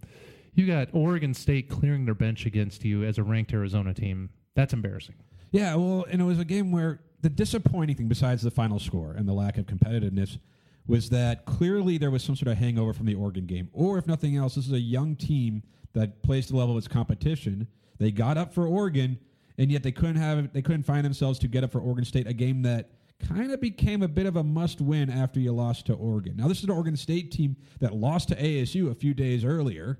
you 0.53 0.67
got 0.67 0.89
Oregon 0.93 1.33
State 1.33 1.69
clearing 1.69 2.05
their 2.05 2.15
bench 2.15 2.45
against 2.45 2.85
you 2.85 3.03
as 3.03 3.17
a 3.17 3.23
ranked 3.23 3.51
Arizona 3.51 3.95
team. 3.95 4.29
That's 4.55 4.73
embarrassing. 4.73 5.15
Yeah, 5.55 5.75
well, 5.75 6.05
and 6.11 6.21
it 6.21 6.25
was 6.25 6.37
a 6.37 6.43
game 6.43 6.73
where 6.73 6.99
the 7.21 7.29
disappointing 7.29 7.95
thing, 7.95 8.09
besides 8.09 8.43
the 8.43 8.51
final 8.51 8.77
score 8.77 9.13
and 9.13 9.25
the 9.25 9.31
lack 9.31 9.57
of 9.57 9.65
competitiveness, 9.65 10.37
was 10.85 11.09
that 11.11 11.45
clearly 11.45 11.97
there 11.97 12.11
was 12.11 12.25
some 12.25 12.35
sort 12.35 12.49
of 12.49 12.57
hangover 12.57 12.91
from 12.91 13.05
the 13.05 13.15
Oregon 13.15 13.45
game, 13.45 13.69
or 13.71 13.97
if 13.97 14.05
nothing 14.05 14.35
else, 14.35 14.55
this 14.55 14.65
is 14.65 14.73
a 14.73 14.79
young 14.79 15.15
team 15.15 15.63
that 15.93 16.21
plays 16.23 16.47
to 16.47 16.51
the 16.51 16.59
level 16.59 16.75
of 16.75 16.77
its 16.79 16.89
competition. 16.89 17.69
They 17.99 18.11
got 18.11 18.37
up 18.37 18.53
for 18.53 18.67
Oregon, 18.67 19.17
and 19.57 19.71
yet 19.71 19.81
they 19.81 19.93
couldn't 19.93 20.17
have 20.17 20.51
they 20.51 20.61
couldn't 20.61 20.83
find 20.83 21.05
themselves 21.05 21.39
to 21.39 21.47
get 21.47 21.63
up 21.63 21.71
for 21.71 21.79
Oregon 21.79 22.03
State, 22.03 22.27
a 22.27 22.33
game 22.33 22.61
that 22.63 22.89
kind 23.25 23.53
of 23.53 23.61
became 23.61 24.03
a 24.03 24.09
bit 24.09 24.25
of 24.25 24.35
a 24.35 24.43
must 24.43 24.81
win 24.81 25.09
after 25.09 25.39
you 25.39 25.53
lost 25.53 25.85
to 25.85 25.93
Oregon. 25.93 26.35
Now 26.35 26.49
this 26.49 26.57
is 26.57 26.65
an 26.65 26.71
Oregon 26.71 26.97
State 26.97 27.31
team 27.31 27.55
that 27.79 27.95
lost 27.95 28.27
to 28.27 28.35
ASU 28.35 28.91
a 28.91 28.95
few 28.95 29.13
days 29.13 29.45
earlier. 29.45 29.99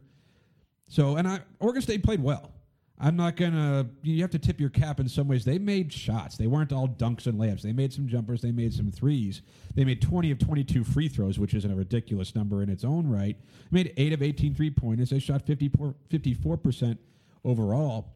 So, 0.89 1.15
and 1.15 1.25
I, 1.25 1.39
Oregon 1.61 1.81
State 1.81 2.03
played 2.03 2.21
well. 2.21 2.54
I'm 2.97 3.17
not 3.17 3.35
gonna. 3.35 3.89
You 4.03 4.21
have 4.21 4.31
to 4.31 4.39
tip 4.39 4.59
your 4.59 4.69
cap 4.69 5.01
in 5.01 5.09
some 5.09 5.27
ways. 5.27 5.43
They 5.43 5.59
made 5.59 5.91
shots. 5.91 6.37
They 6.37 6.47
weren't 6.47 6.71
all 6.71 6.87
dunks 6.87 7.27
and 7.27 7.37
layups. 7.37 7.61
They 7.61 7.73
made 7.73 7.91
some 7.91 8.07
jumpers. 8.07 8.41
They 8.41 8.51
made 8.53 8.73
some 8.73 8.89
threes. 8.89 9.41
They 9.73 9.83
made 9.83 10.01
20 10.01 10.31
of 10.31 10.39
22 10.39 10.85
free 10.85 11.09
throws, 11.09 11.37
which 11.37 11.53
isn't 11.53 11.69
a 11.69 11.75
ridiculous 11.75 12.35
number 12.35 12.63
in 12.63 12.69
its 12.69 12.85
own 12.85 13.09
right. 13.09 13.35
They 13.69 13.83
made 13.83 13.93
eight 13.97 14.13
of 14.13 14.21
18 14.21 14.55
three 14.55 14.69
pointers. 14.69 15.09
They 15.09 15.19
shot 15.19 15.45
54 15.45 16.57
percent 16.57 16.99
overall. 17.43 18.13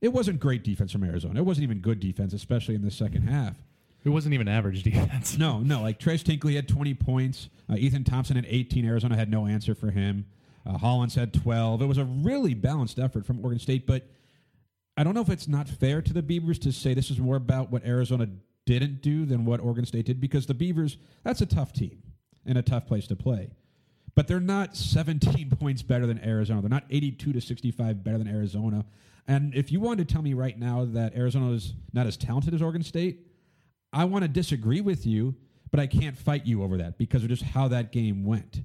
It 0.00 0.12
wasn't 0.12 0.40
great 0.40 0.64
defense 0.64 0.92
from 0.92 1.04
Arizona. 1.04 1.40
It 1.40 1.44
wasn't 1.44 1.64
even 1.64 1.80
good 1.80 2.00
defense, 2.00 2.32
especially 2.32 2.74
in 2.74 2.82
the 2.82 2.90
second 2.90 3.28
half. 3.28 3.56
It 4.04 4.10
wasn't 4.10 4.34
even 4.34 4.48
average 4.48 4.82
defense. 4.84 5.36
No, 5.36 5.60
no. 5.60 5.82
Like 5.82 5.98
Tres 5.98 6.22
Tinkle 6.22 6.50
had 6.50 6.68
20 6.68 6.94
points. 6.94 7.48
Uh, 7.68 7.74
Ethan 7.76 8.04
Thompson 8.04 8.36
had 8.36 8.46
18. 8.48 8.86
Arizona 8.86 9.16
had 9.16 9.30
no 9.30 9.46
answer 9.46 9.74
for 9.74 9.90
him. 9.90 10.26
Uh, 10.66 10.78
Hollins 10.78 11.14
had 11.14 11.32
12. 11.32 11.82
It 11.82 11.86
was 11.86 11.98
a 11.98 12.04
really 12.04 12.54
balanced 12.54 12.98
effort 12.98 13.24
from 13.24 13.40
Oregon 13.40 13.60
State, 13.60 13.86
but 13.86 14.08
I 14.96 15.04
don't 15.04 15.14
know 15.14 15.20
if 15.20 15.28
it's 15.28 15.46
not 15.46 15.68
fair 15.68 16.02
to 16.02 16.12
the 16.12 16.22
Beavers 16.22 16.58
to 16.60 16.72
say 16.72 16.94
this 16.94 17.10
is 17.10 17.18
more 17.18 17.36
about 17.36 17.70
what 17.70 17.84
Arizona 17.84 18.28
didn't 18.64 19.02
do 19.02 19.24
than 19.26 19.44
what 19.44 19.60
Oregon 19.60 19.86
State 19.86 20.06
did 20.06 20.20
because 20.20 20.46
the 20.46 20.54
Beavers, 20.54 20.96
that's 21.22 21.40
a 21.40 21.46
tough 21.46 21.72
team 21.72 22.02
and 22.44 22.58
a 22.58 22.62
tough 22.62 22.86
place 22.86 23.06
to 23.08 23.16
play. 23.16 23.50
But 24.14 24.26
they're 24.26 24.40
not 24.40 24.76
17 24.76 25.50
points 25.60 25.82
better 25.82 26.06
than 26.06 26.22
Arizona. 26.24 26.62
They're 26.62 26.70
not 26.70 26.86
82 26.90 27.34
to 27.34 27.40
65 27.40 28.02
better 28.02 28.18
than 28.18 28.28
Arizona. 28.28 28.86
And 29.28 29.54
if 29.54 29.70
you 29.70 29.80
wanted 29.80 30.08
to 30.08 30.12
tell 30.12 30.22
me 30.22 30.34
right 30.34 30.58
now 30.58 30.84
that 30.86 31.14
Arizona 31.14 31.52
is 31.52 31.74
not 31.92 32.06
as 32.06 32.16
talented 32.16 32.54
as 32.54 32.62
Oregon 32.62 32.82
State, 32.82 33.26
I 33.92 34.04
want 34.04 34.22
to 34.22 34.28
disagree 34.28 34.80
with 34.80 35.06
you, 35.06 35.34
but 35.70 35.78
I 35.80 35.86
can't 35.86 36.16
fight 36.16 36.46
you 36.46 36.62
over 36.62 36.78
that 36.78 36.98
because 36.98 37.22
of 37.22 37.28
just 37.28 37.42
how 37.42 37.68
that 37.68 37.92
game 37.92 38.24
went. 38.24 38.62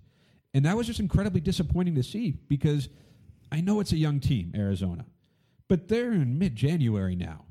And 0.54 0.66
that 0.66 0.76
was 0.76 0.88
just 0.88 1.00
incredibly 1.00 1.42
disappointing 1.42 1.96
to 1.96 2.04
see 2.04 2.32
because 2.48 2.90
I 3.52 3.62
know 3.62 3.80
it's 3.80 3.92
a 3.92 3.98
young 3.98 4.20
team, 4.20 4.52
Arizona, 4.56 5.06
but 5.68 5.88
they're 5.88 6.12
in 6.12 6.38
mid 6.38 6.56
January 6.56 7.16
now. 7.16 7.46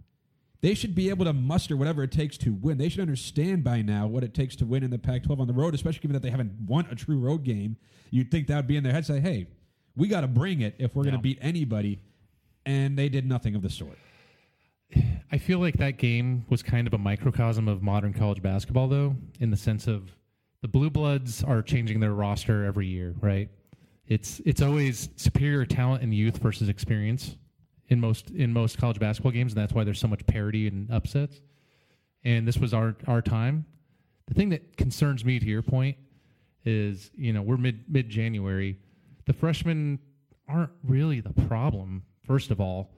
They 0.62 0.74
should 0.74 0.94
be 0.94 1.08
able 1.08 1.24
to 1.24 1.32
muster 1.32 1.74
whatever 1.76 2.02
it 2.02 2.12
takes 2.12 2.36
to 2.38 2.52
win. 2.52 2.76
They 2.76 2.90
should 2.90 3.00
understand 3.00 3.64
by 3.64 3.80
now 3.80 4.06
what 4.06 4.22
it 4.22 4.34
takes 4.34 4.56
to 4.56 4.66
win 4.66 4.82
in 4.82 4.90
the 4.90 4.98
Pac 4.98 5.22
12 5.22 5.40
on 5.40 5.46
the 5.46 5.54
road, 5.54 5.74
especially 5.74 6.00
given 6.00 6.12
that 6.12 6.22
they 6.22 6.30
haven't 6.30 6.52
won 6.66 6.86
a 6.90 6.94
true 6.94 7.18
road 7.18 7.44
game. 7.44 7.76
You'd 8.10 8.30
think 8.30 8.46
that 8.48 8.56
would 8.56 8.66
be 8.66 8.76
in 8.76 8.84
their 8.84 8.92
head 8.92 9.06
say, 9.06 9.20
hey, 9.20 9.46
we 9.96 10.06
got 10.06 10.20
to 10.20 10.28
bring 10.28 10.60
it 10.60 10.74
if 10.78 10.94
we're 10.94 11.04
going 11.04 11.16
to 11.16 11.20
beat 11.20 11.38
anybody. 11.40 12.00
And 12.66 12.98
they 12.98 13.08
did 13.08 13.26
nothing 13.26 13.54
of 13.54 13.62
the 13.62 13.70
sort. 13.70 13.96
I 15.32 15.38
feel 15.38 15.60
like 15.60 15.78
that 15.78 15.96
game 15.96 16.44
was 16.50 16.62
kind 16.62 16.86
of 16.86 16.92
a 16.92 16.98
microcosm 16.98 17.66
of 17.68 17.82
modern 17.82 18.12
college 18.12 18.42
basketball, 18.42 18.88
though, 18.88 19.16
in 19.38 19.50
the 19.50 19.56
sense 19.56 19.86
of 19.86 20.10
the 20.62 20.68
Blue 20.68 20.90
Bloods 20.90 21.42
are 21.42 21.62
changing 21.62 22.00
their 22.00 22.12
roster 22.12 22.64
every 22.64 22.86
year, 22.86 23.14
right? 23.20 23.48
It's 24.06 24.40
it's 24.44 24.60
always 24.60 25.08
superior 25.16 25.64
talent 25.64 26.02
and 26.02 26.12
youth 26.12 26.38
versus 26.38 26.68
experience 26.68 27.36
in 27.88 28.00
most 28.00 28.30
in 28.30 28.52
most 28.52 28.78
college 28.78 28.98
basketball 28.98 29.32
games, 29.32 29.52
and 29.52 29.60
that's 29.62 29.72
why 29.72 29.84
there's 29.84 30.00
so 30.00 30.08
much 30.08 30.26
parity 30.26 30.66
and 30.66 30.90
upsets. 30.90 31.40
And 32.24 32.46
this 32.46 32.58
was 32.58 32.74
our 32.74 32.96
our 33.06 33.22
time. 33.22 33.64
The 34.26 34.34
thing 34.34 34.50
that 34.50 34.76
concerns 34.76 35.24
me, 35.24 35.38
to 35.38 35.46
your 35.46 35.62
point, 35.62 35.96
is 36.64 37.10
you 37.14 37.32
know 37.32 37.42
we're 37.42 37.56
mid 37.56 37.84
mid 37.88 38.08
January. 38.08 38.78
The 39.26 39.32
freshmen 39.32 39.98
aren't 40.48 40.70
really 40.82 41.20
the 41.20 41.32
problem. 41.46 42.02
First 42.24 42.50
of 42.50 42.60
all, 42.60 42.90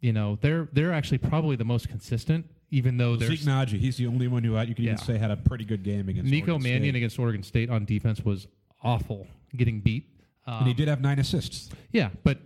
you 0.00 0.12
know 0.12 0.38
they're 0.40 0.68
they're 0.72 0.92
actually 0.92 1.18
probably 1.18 1.56
the 1.56 1.64
most 1.64 1.88
consistent, 1.88 2.46
even 2.70 2.96
though 2.96 3.16
Zeke 3.16 3.28
there's 3.28 3.46
Nnaji, 3.46 3.78
he's 3.78 3.96
the 3.96 4.06
only 4.06 4.28
one 4.28 4.42
who 4.44 4.56
uh, 4.56 4.62
you 4.62 4.74
can 4.74 4.84
Yeah. 4.84 4.92
even 4.92 5.04
say 5.04 5.18
had 5.18 5.30
a 5.30 5.36
pretty 5.36 5.64
good 5.64 5.82
game 5.82 6.08
against 6.08 6.30
Nico 6.30 6.52
Oregon 6.52 6.62
Mannion 6.62 6.92
State. 6.92 6.96
against 6.96 7.18
Oregon 7.18 7.42
State 7.42 7.70
on 7.70 7.84
defense 7.84 8.24
was 8.24 8.46
awful, 8.82 9.26
getting 9.56 9.80
beat. 9.80 10.08
Um, 10.46 10.58
And 10.60 10.68
he 10.68 10.74
did 10.74 10.88
have 10.88 11.00
nine 11.00 11.18
assists. 11.18 11.70
yeah, 11.92 12.10
but 12.24 12.38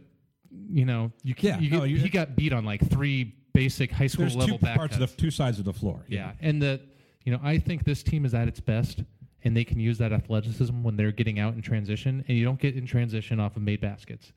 you 0.70 0.84
know 0.84 1.12
you 1.22 1.34
Yeah, 1.38 1.52
can't. 1.52 1.62
you 1.62 1.70
no, 1.70 1.86
get- 1.86 1.98
he 1.98 2.08
got 2.08 2.36
beat 2.36 2.52
on 2.52 2.64
like 2.64 2.88
three 2.90 3.34
basic 3.52 3.90
high 3.90 4.06
school 4.06 4.26
level 4.26 4.58
two 4.58 4.64
parts 4.64 4.94
of 4.96 5.00
the 5.00 5.06
two 5.16 5.30
sides 5.30 5.58
of 5.58 5.64
the 5.64 5.72
floor. 5.72 6.04
Yeah, 6.08 6.32
and 6.40 6.60
the 6.62 6.80
you 7.24 7.32
know 7.32 7.40
I 7.42 7.58
think 7.58 7.84
this 7.84 8.02
team 8.02 8.24
is 8.24 8.32
at 8.34 8.46
its 8.48 8.60
best, 8.60 9.02
and 9.44 9.56
they 9.56 9.64
can 9.64 9.80
use 9.80 9.98
that 9.98 10.12
athleticism 10.12 10.82
when 10.82 10.96
they're 10.96 11.12
getting 11.12 11.38
out 11.38 11.54
in 11.54 11.62
transition, 11.62 12.24
and 12.28 12.36
you 12.38 12.44
don't 12.44 12.60
get 12.60 12.74
in 12.76 12.86
transition 12.86 13.40
off 13.40 13.56
of 13.56 13.62
made 13.62 13.80
baskets, 13.80 14.32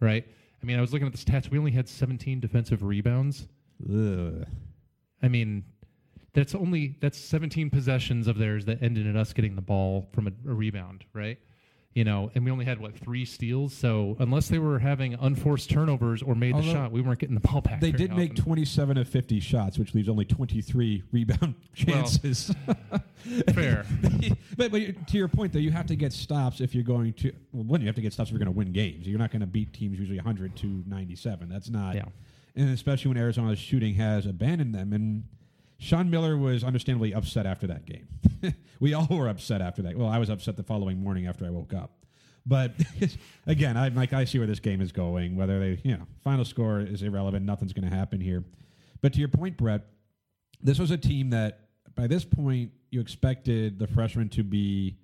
right? 0.00 0.24
I 0.62 0.66
mean, 0.66 0.78
I 0.78 0.80
was 0.80 0.92
looking 0.92 1.06
at 1.06 1.12
the 1.12 1.18
stats. 1.18 1.50
We 1.50 1.58
only 1.58 1.70
had 1.72 1.88
17 1.88 2.40
defensive 2.40 2.82
rebounds. 2.82 3.46
Ugh. 3.88 4.46
I 5.22 5.28
mean, 5.28 5.64
that's 6.34 6.54
only 6.54 6.96
that's 7.00 7.18
17 7.18 7.70
possessions 7.70 8.26
of 8.26 8.38
theirs 8.38 8.66
that 8.66 8.82
ended 8.82 9.06
in 9.06 9.16
us 9.16 9.32
getting 9.32 9.56
the 9.56 9.62
ball 9.62 10.08
from 10.12 10.26
a, 10.28 10.50
a 10.50 10.54
rebound, 10.54 11.04
right? 11.14 11.38
You 11.94 12.04
know, 12.04 12.30
and 12.34 12.44
we 12.44 12.50
only 12.50 12.66
had 12.66 12.78
what 12.78 12.94
three 12.94 13.24
steals. 13.24 13.72
So 13.72 14.16
unless 14.18 14.48
they 14.48 14.58
were 14.58 14.78
having 14.78 15.14
unforced 15.14 15.70
turnovers 15.70 16.22
or 16.22 16.34
made 16.34 16.52
Although 16.52 16.66
the 16.66 16.72
shot, 16.72 16.92
we 16.92 17.00
weren't 17.00 17.18
getting 17.18 17.34
the 17.34 17.40
ball 17.40 17.62
back. 17.62 17.80
They 17.80 17.90
did 17.90 18.14
make 18.14 18.36
27 18.36 18.98
of 18.98 19.08
50 19.08 19.40
shots, 19.40 19.78
which 19.78 19.94
leaves 19.94 20.06
only 20.10 20.26
23 20.26 21.04
rebound 21.10 21.54
chances. 21.74 22.54
fair. 23.54 23.86
but, 24.58 24.70
but 24.70 25.06
to 25.06 25.16
your 25.16 25.28
point, 25.28 25.54
though, 25.54 25.58
you 25.58 25.70
have 25.70 25.86
to 25.86 25.96
get 25.96 26.12
stops 26.12 26.60
if 26.60 26.74
you're 26.74 26.84
going 26.84 27.14
to. 27.14 27.32
Well, 27.52 27.64
one, 27.64 27.80
you 27.80 27.86
have 27.86 27.96
to 27.96 28.02
get 28.02 28.12
stops 28.12 28.28
if 28.28 28.32
you're 28.32 28.44
going 28.44 28.52
to 28.52 28.58
win 28.58 28.72
games. 28.72 29.08
You're 29.08 29.18
not 29.18 29.30
going 29.30 29.40
to 29.40 29.46
beat 29.46 29.72
teams 29.72 29.98
usually 29.98 30.18
100 30.18 30.54
to 30.56 30.84
97. 30.86 31.48
That's 31.48 31.70
not. 31.70 31.94
Yeah. 31.94 32.04
And 32.56 32.70
especially 32.70 33.10
when 33.10 33.18
Arizona's 33.18 33.58
shooting 33.58 33.94
has 33.94 34.26
abandoned 34.26 34.74
them. 34.74 34.92
And 34.92 35.24
Sean 35.78 36.10
Miller 36.10 36.36
was 36.36 36.64
understandably 36.64 37.12
upset 37.12 37.46
after 37.46 37.66
that 37.66 37.84
game. 37.84 38.08
we 38.80 38.94
all 38.94 39.08
were 39.10 39.28
upset 39.28 39.60
after 39.60 39.82
that. 39.82 39.96
Well, 39.96 40.08
I 40.08 40.18
was 40.18 40.30
upset 40.30 40.56
the 40.56 40.62
following 40.62 41.02
morning 41.02 41.26
after 41.26 41.44
I 41.44 41.50
woke 41.50 41.74
up. 41.74 41.92
But 42.46 42.74
again, 43.46 43.76
I 43.76 43.88
like 43.88 44.12
I 44.12 44.24
see 44.24 44.38
where 44.38 44.46
this 44.46 44.60
game 44.60 44.80
is 44.80 44.92
going. 44.92 45.36
Whether 45.36 45.58
they, 45.58 45.80
you 45.82 45.96
know, 45.96 46.06
final 46.22 46.44
score 46.44 46.80
is 46.80 47.02
irrelevant. 47.02 47.44
Nothing's 47.44 47.72
going 47.72 47.88
to 47.88 47.94
happen 47.94 48.20
here. 48.20 48.44
But 49.02 49.12
to 49.14 49.18
your 49.18 49.28
point, 49.28 49.56
Brett, 49.56 49.84
this 50.62 50.78
was 50.78 50.90
a 50.90 50.96
team 50.96 51.30
that 51.30 51.68
by 51.94 52.06
this 52.06 52.24
point 52.24 52.70
you 52.90 53.00
expected 53.00 53.78
the 53.78 53.86
freshmen 53.86 54.28
to 54.30 54.44
be 54.44 54.96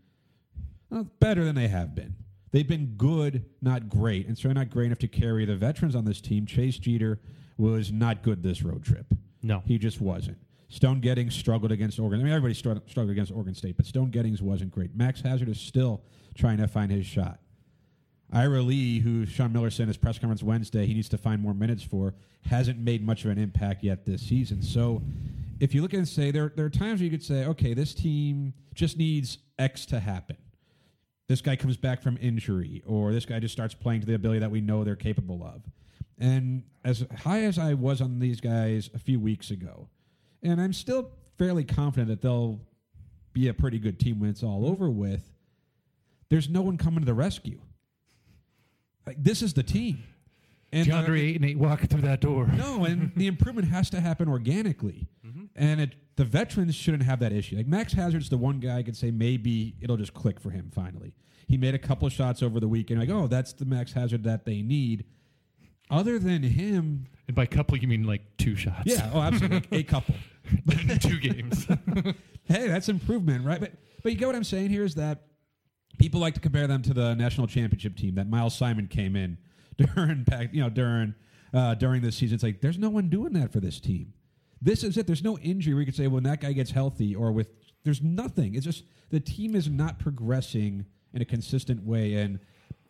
well, 0.88 1.06
better 1.20 1.44
than 1.44 1.54
they 1.54 1.68
have 1.68 1.94
been. 1.94 2.14
They've 2.52 2.68
been 2.68 2.94
good, 2.96 3.46
not 3.62 3.88
great, 3.88 4.26
and 4.26 4.36
certainly 4.36 4.60
not 4.60 4.70
great 4.70 4.86
enough 4.86 4.98
to 4.98 5.08
carry 5.08 5.44
the 5.46 5.56
veterans 5.56 5.96
on 5.96 6.04
this 6.04 6.20
team. 6.20 6.46
Chase 6.46 6.78
Jeter 6.78 7.18
was 7.56 7.92
not 7.92 8.22
good 8.22 8.42
this 8.42 8.62
road 8.62 8.84
trip. 8.84 9.06
No. 9.42 9.62
He 9.66 9.78
just 9.78 10.00
wasn't. 10.00 10.38
Stone 10.68 11.00
Gettings 11.02 11.34
struggled 11.34 11.70
against 11.70 11.98
Oregon. 11.98 12.20
I 12.20 12.22
mean, 12.22 12.32
everybody 12.32 12.54
struggled, 12.54 12.88
struggled 12.88 13.12
against 13.12 13.30
Oregon 13.30 13.54
State, 13.54 13.76
but 13.76 13.84
Stone 13.84 14.10
Gettings 14.10 14.40
wasn't 14.40 14.70
great. 14.70 14.96
Max 14.96 15.20
Hazzard 15.20 15.48
is 15.48 15.60
still 15.60 16.02
trying 16.34 16.56
to 16.58 16.66
find 16.66 16.90
his 16.90 17.04
shot. 17.04 17.40
Ira 18.32 18.62
Lee, 18.62 19.00
who 19.00 19.26
Sean 19.26 19.52
Miller 19.52 19.68
said 19.68 19.82
in 19.82 19.88
his 19.88 19.98
press 19.98 20.18
conference 20.18 20.42
Wednesday 20.42 20.86
he 20.86 20.94
needs 20.94 21.10
to 21.10 21.18
find 21.18 21.42
more 21.42 21.52
minutes 21.52 21.82
for, 21.82 22.14
hasn't 22.46 22.78
made 22.78 23.04
much 23.04 23.24
of 23.24 23.30
an 23.30 23.38
impact 23.38 23.84
yet 23.84 24.06
this 24.06 24.22
season. 24.22 24.62
So 24.62 25.02
if 25.60 25.74
you 25.74 25.82
look 25.82 25.92
at 25.92 25.96
it 25.96 25.98
and 25.98 26.08
say, 26.08 26.30
there, 26.30 26.52
there 26.56 26.64
are 26.64 26.70
times 26.70 27.00
where 27.00 27.04
you 27.04 27.10
could 27.10 27.22
say, 27.22 27.44
okay, 27.44 27.74
this 27.74 27.92
team 27.92 28.54
just 28.74 28.96
needs 28.96 29.38
X 29.58 29.84
to 29.86 30.00
happen. 30.00 30.38
This 31.28 31.42
guy 31.42 31.56
comes 31.56 31.76
back 31.76 32.02
from 32.02 32.18
injury, 32.20 32.82
or 32.86 33.12
this 33.12 33.26
guy 33.26 33.38
just 33.38 33.52
starts 33.52 33.74
playing 33.74 34.00
to 34.00 34.06
the 34.06 34.14
ability 34.14 34.40
that 34.40 34.50
we 34.50 34.60
know 34.60 34.84
they're 34.84 34.96
capable 34.96 35.44
of. 35.44 35.62
And 36.18 36.64
as 36.84 37.04
high 37.18 37.42
as 37.42 37.58
I 37.58 37.74
was 37.74 38.00
on 38.00 38.18
these 38.18 38.40
guys 38.40 38.90
a 38.94 38.98
few 38.98 39.18
weeks 39.20 39.50
ago, 39.50 39.88
and 40.42 40.60
I'm 40.60 40.72
still 40.72 41.10
fairly 41.38 41.64
confident 41.64 42.08
that 42.08 42.22
they'll 42.22 42.60
be 43.32 43.48
a 43.48 43.54
pretty 43.54 43.78
good 43.78 43.98
team 43.98 44.20
when 44.20 44.30
it's 44.30 44.42
all 44.42 44.66
over 44.66 44.90
with, 44.90 45.32
there's 46.28 46.48
no 46.48 46.62
one 46.62 46.76
coming 46.76 47.00
to 47.00 47.06
the 47.06 47.14
rescue. 47.14 47.60
Like, 49.06 49.22
this 49.22 49.42
is 49.42 49.54
the 49.54 49.62
team. 49.62 50.02
And 50.72 50.90
uh, 50.90 51.02
DeAndre 51.02 51.20
eight 51.20 51.36
and 51.36 51.44
eight 51.44 51.58
walking 51.58 51.88
through 51.88 52.02
that 52.02 52.20
door. 52.20 52.46
no, 52.46 52.84
and 52.84 53.12
the 53.16 53.26
improvement 53.26 53.68
has 53.68 53.90
to 53.90 54.00
happen 54.00 54.28
organically. 54.28 55.08
And 55.54 55.80
it, 55.82 55.94
the 56.16 56.24
veterans 56.24 56.74
shouldn't 56.74 57.02
have 57.02 57.20
that 57.20 57.32
issue. 57.32 57.56
Like 57.56 57.66
Max 57.66 57.92
Hazzard's 57.92 58.30
the 58.30 58.38
one 58.38 58.58
guy 58.58 58.78
I 58.78 58.82
could 58.82 58.96
say 58.96 59.10
maybe 59.10 59.74
it'll 59.82 59.98
just 59.98 60.14
click 60.14 60.40
for 60.40 60.50
him 60.50 60.70
finally. 60.74 61.14
He 61.46 61.58
made 61.58 61.74
a 61.74 61.78
couple 61.78 62.06
of 62.06 62.12
shots 62.14 62.42
over 62.42 62.58
the 62.58 62.68
weekend. 62.68 63.00
Like, 63.00 63.10
oh, 63.10 63.26
that's 63.26 63.52
the 63.52 63.66
Max 63.66 63.92
Hazzard 63.92 64.24
that 64.24 64.46
they 64.46 64.62
need. 64.62 65.04
Other 65.92 66.18
than 66.18 66.42
him, 66.42 67.06
And 67.28 67.36
by 67.36 67.44
couple, 67.46 67.76
you 67.76 67.86
mean 67.86 68.04
like 68.04 68.22
two 68.38 68.56
shots. 68.56 68.82
yeah, 68.86 69.10
oh, 69.12 69.20
absolutely, 69.20 69.68
like 69.70 69.80
a 69.80 69.90
couple. 69.90 70.14
in 70.70 70.98
two 71.00 71.20
games. 71.20 71.66
hey, 72.44 72.66
that's 72.66 72.88
improvement, 72.88 73.44
right? 73.44 73.60
But 73.60 73.74
but 74.02 74.10
you 74.10 74.18
get 74.18 74.26
what 74.26 74.34
I'm 74.34 74.42
saying 74.42 74.70
here 74.70 74.84
is 74.84 74.94
that 74.96 75.26
people 75.98 76.18
like 76.20 76.34
to 76.34 76.40
compare 76.40 76.66
them 76.66 76.82
to 76.82 76.94
the 76.94 77.14
national 77.14 77.46
championship 77.46 77.96
team 77.96 78.14
that 78.16 78.28
Miles 78.28 78.56
Simon 78.56 78.88
came 78.88 79.14
in 79.14 79.36
during 79.94 80.26
you 80.50 80.62
know 80.62 80.70
during 80.70 81.14
uh, 81.52 81.74
during 81.74 82.00
this 82.00 82.16
season. 82.16 82.36
It's 82.36 82.42
like 82.42 82.62
there's 82.62 82.78
no 82.78 82.88
one 82.88 83.08
doing 83.10 83.34
that 83.34 83.52
for 83.52 83.60
this 83.60 83.78
team. 83.78 84.14
This 84.62 84.82
is 84.84 84.96
it. 84.96 85.06
There's 85.06 85.22
no 85.22 85.38
injury 85.38 85.74
where 85.74 85.82
you 85.82 85.86
could 85.86 85.96
say 85.96 86.06
when 86.06 86.22
that 86.22 86.40
guy 86.40 86.52
gets 86.52 86.70
healthy 86.70 87.14
or 87.14 87.32
with 87.32 87.48
there's 87.84 88.00
nothing. 88.00 88.54
It's 88.54 88.64
just 88.64 88.84
the 89.10 89.20
team 89.20 89.54
is 89.54 89.68
not 89.68 89.98
progressing 89.98 90.86
in 91.12 91.20
a 91.20 91.24
consistent 91.24 91.84
way. 91.84 92.14
And 92.14 92.38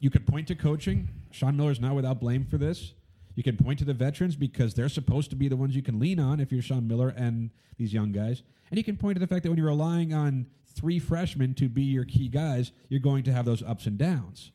you 0.03 0.11
could 0.11 0.27
point 0.27 0.49
to 0.49 0.57
coaching. 0.57 1.09
Sean 1.31 1.57
Miller's 1.57 1.81
not 1.81 1.95
without 1.95 2.19
blame 2.19 2.45
for 2.45 2.59
this. 2.59 2.93
You 3.37 3.45
can 3.45 3.57
point 3.57 3.79
to 3.79 3.85
the 3.85 3.95
veterans 3.95 4.35
because 4.35 4.75
they're 4.75 4.89
supposed 4.89 5.31
to 5.31 5.37
be 5.37 5.47
the 5.47 5.57
ones 5.57 5.77
you 5.77 5.83
can 5.83 6.01
lean 6.01 6.19
on 6.19 6.41
if 6.41 6.51
you're 6.51 6.61
Sean 6.61 6.89
Miller 6.89 7.11
and 7.11 7.51
these 7.79 7.95
young 7.95 8.11
guys. 8.11 8.43
And 8.71 8.79
you 8.79 8.83
can 8.83 8.97
point 8.97 9.15
to 9.15 9.21
the 9.21 9.29
fact 9.29 9.45
that 9.45 9.51
when 9.51 9.59
you're 9.59 9.69
relying 9.69 10.13
on 10.13 10.47
three 10.67 10.99
freshmen 10.99 11.55
to 11.55 11.69
be 11.69 11.83
your 11.83 12.05
key 12.05 12.29
guys, 12.29 12.73
you're 12.89 13.01
going 13.01 13.23
to 13.23 13.33
have 13.33 13.45
those 13.45 13.63
ups 13.63 13.87
and 13.87 13.97
downs. 13.97 14.51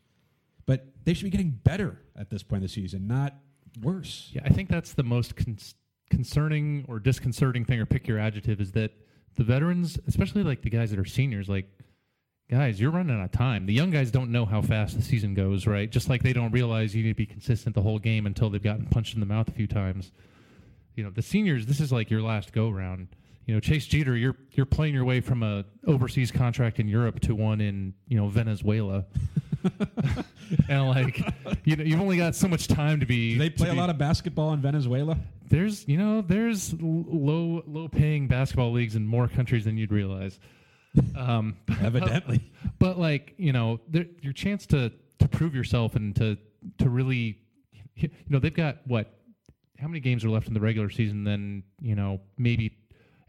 But 0.66 0.86
they 1.06 1.14
should 1.14 1.24
be 1.24 1.30
getting 1.30 1.52
better 1.52 2.02
at 2.18 2.30
this 2.30 2.44
point 2.44 2.58
in 2.58 2.64
the 2.64 2.70
season, 2.70 3.08
not 3.08 3.34
worse. 3.82 4.30
Yeah, 4.34 4.42
I 4.44 4.50
think 4.50 4.68
that's 4.70 4.94
the 4.94 5.04
most 5.04 5.38
con- 5.38 5.58
concerning 6.10 6.84
or 6.90 7.00
disconcerting 7.00 7.64
thing, 7.64 7.80
or 7.80 7.86
pick 7.86 8.06
your 8.06 8.20
adjective, 8.20 8.60
is 8.60 8.74
that 8.74 8.92
the 9.36 9.46
veterans, 9.46 9.98
especially 10.08 10.44
like 10.44 10.62
the 10.62 10.70
guys 10.70 10.90
that 10.90 11.00
are 11.00 11.06
seniors, 11.06 11.48
like 11.48 11.70
guys, 12.50 12.80
you're 12.80 12.92
running 12.92 13.18
out 13.18 13.26
of 13.26 13.32
time. 13.32 13.66
The 13.66 13.74
young 13.74 13.92
guys 13.92 14.12
don't 14.12 14.32
know 14.32 14.46
how 14.46 14.62
fast 14.62 14.96
the 14.96 15.02
season 15.02 15.34
goes, 15.34 15.68
right? 15.68 15.90
Just 15.90 16.10
like 16.10 16.24
they 16.24 16.34
don't 16.34 16.52
realize 16.52 16.96
you 16.96 17.04
need 17.04 17.10
to 17.10 17.16
be 17.16 17.26
consistent 17.26 17.76
the 17.76 17.82
whole 17.82 18.00
game 18.00 18.26
until 18.26 18.50
they've 18.50 18.64
gotten 18.64 18.86
punched 18.86 19.14
in 19.14 19.20
the 19.20 19.26
mouth 19.26 19.48
a 19.48 19.52
few 19.52 19.68
times. 19.68 20.12
You 20.96 21.04
know, 21.04 21.10
the 21.10 21.22
seniors, 21.22 21.66
this 21.66 21.80
is 21.80 21.92
like 21.92 22.10
your 22.10 22.22
last 22.22 22.54
go 22.54 22.70
round. 22.70 23.10
You 23.46 23.54
know, 23.54 23.60
Chase 23.60 23.86
Jeter, 23.86 24.18
you're 24.18 24.36
you're 24.52 24.66
playing 24.66 24.94
your 24.94 25.06
way 25.06 25.22
from 25.22 25.42
a 25.42 25.64
overseas 25.86 26.32
contract 26.32 26.80
in 26.80 26.88
Europe 26.90 27.22
to 27.22 27.36
one 27.36 27.62
in 27.62 27.94
you 28.10 28.18
know 28.18 28.28
Venezuela, 28.28 29.06
and 30.70 30.90
like 30.90 31.22
you 31.64 31.78
know 31.78 31.84
you've 31.86 32.02
only 32.02 32.18
got 32.18 32.36
so 32.36 32.50
much 32.50 32.68
time 32.68 33.00
to 33.00 33.06
be. 33.06 33.34
Do 33.34 33.40
they 33.40 33.50
play 33.50 33.70
a 33.70 33.72
be- 33.72 33.78
lot 33.78 33.90
of 33.90 33.98
basketball 33.98 34.52
in 34.52 34.62
Venezuela? 34.62 35.18
there's 35.50 35.88
you 35.88 35.98
know 35.98 36.22
there's 36.22 36.74
l- 36.74 36.80
low 37.08 37.64
low 37.68 37.88
paying 37.88 38.28
basketball 38.28 38.74
leagues 38.74 38.96
in 38.96 39.08
more 39.08 39.28
countries 39.30 39.64
than 39.64 39.78
you'd 39.78 39.92
realize. 39.94 40.40
Um, 41.16 41.56
Evidently. 41.82 42.52
but 42.80 42.98
like 43.00 43.34
you 43.38 43.54
know, 43.54 43.80
there, 43.88 44.06
your 44.22 44.34
chance 44.34 44.66
to 44.68 44.92
to 45.20 45.28
prove 45.28 45.56
yourself 45.56 45.96
and 45.96 46.16
to 46.18 46.38
to 46.80 46.90
really, 46.90 47.38
you 47.96 48.10
know, 48.30 48.40
they've 48.40 48.54
got 48.54 48.78
what? 48.86 49.14
How 49.80 49.88
many 49.88 50.00
games 50.00 50.26
are 50.26 50.30
left 50.30 50.48
in 50.48 50.54
the 50.54 50.60
regular 50.60 50.90
season? 50.90 51.24
Then 51.24 51.64
you 51.82 51.96
know 51.96 52.20
maybe 52.38 52.78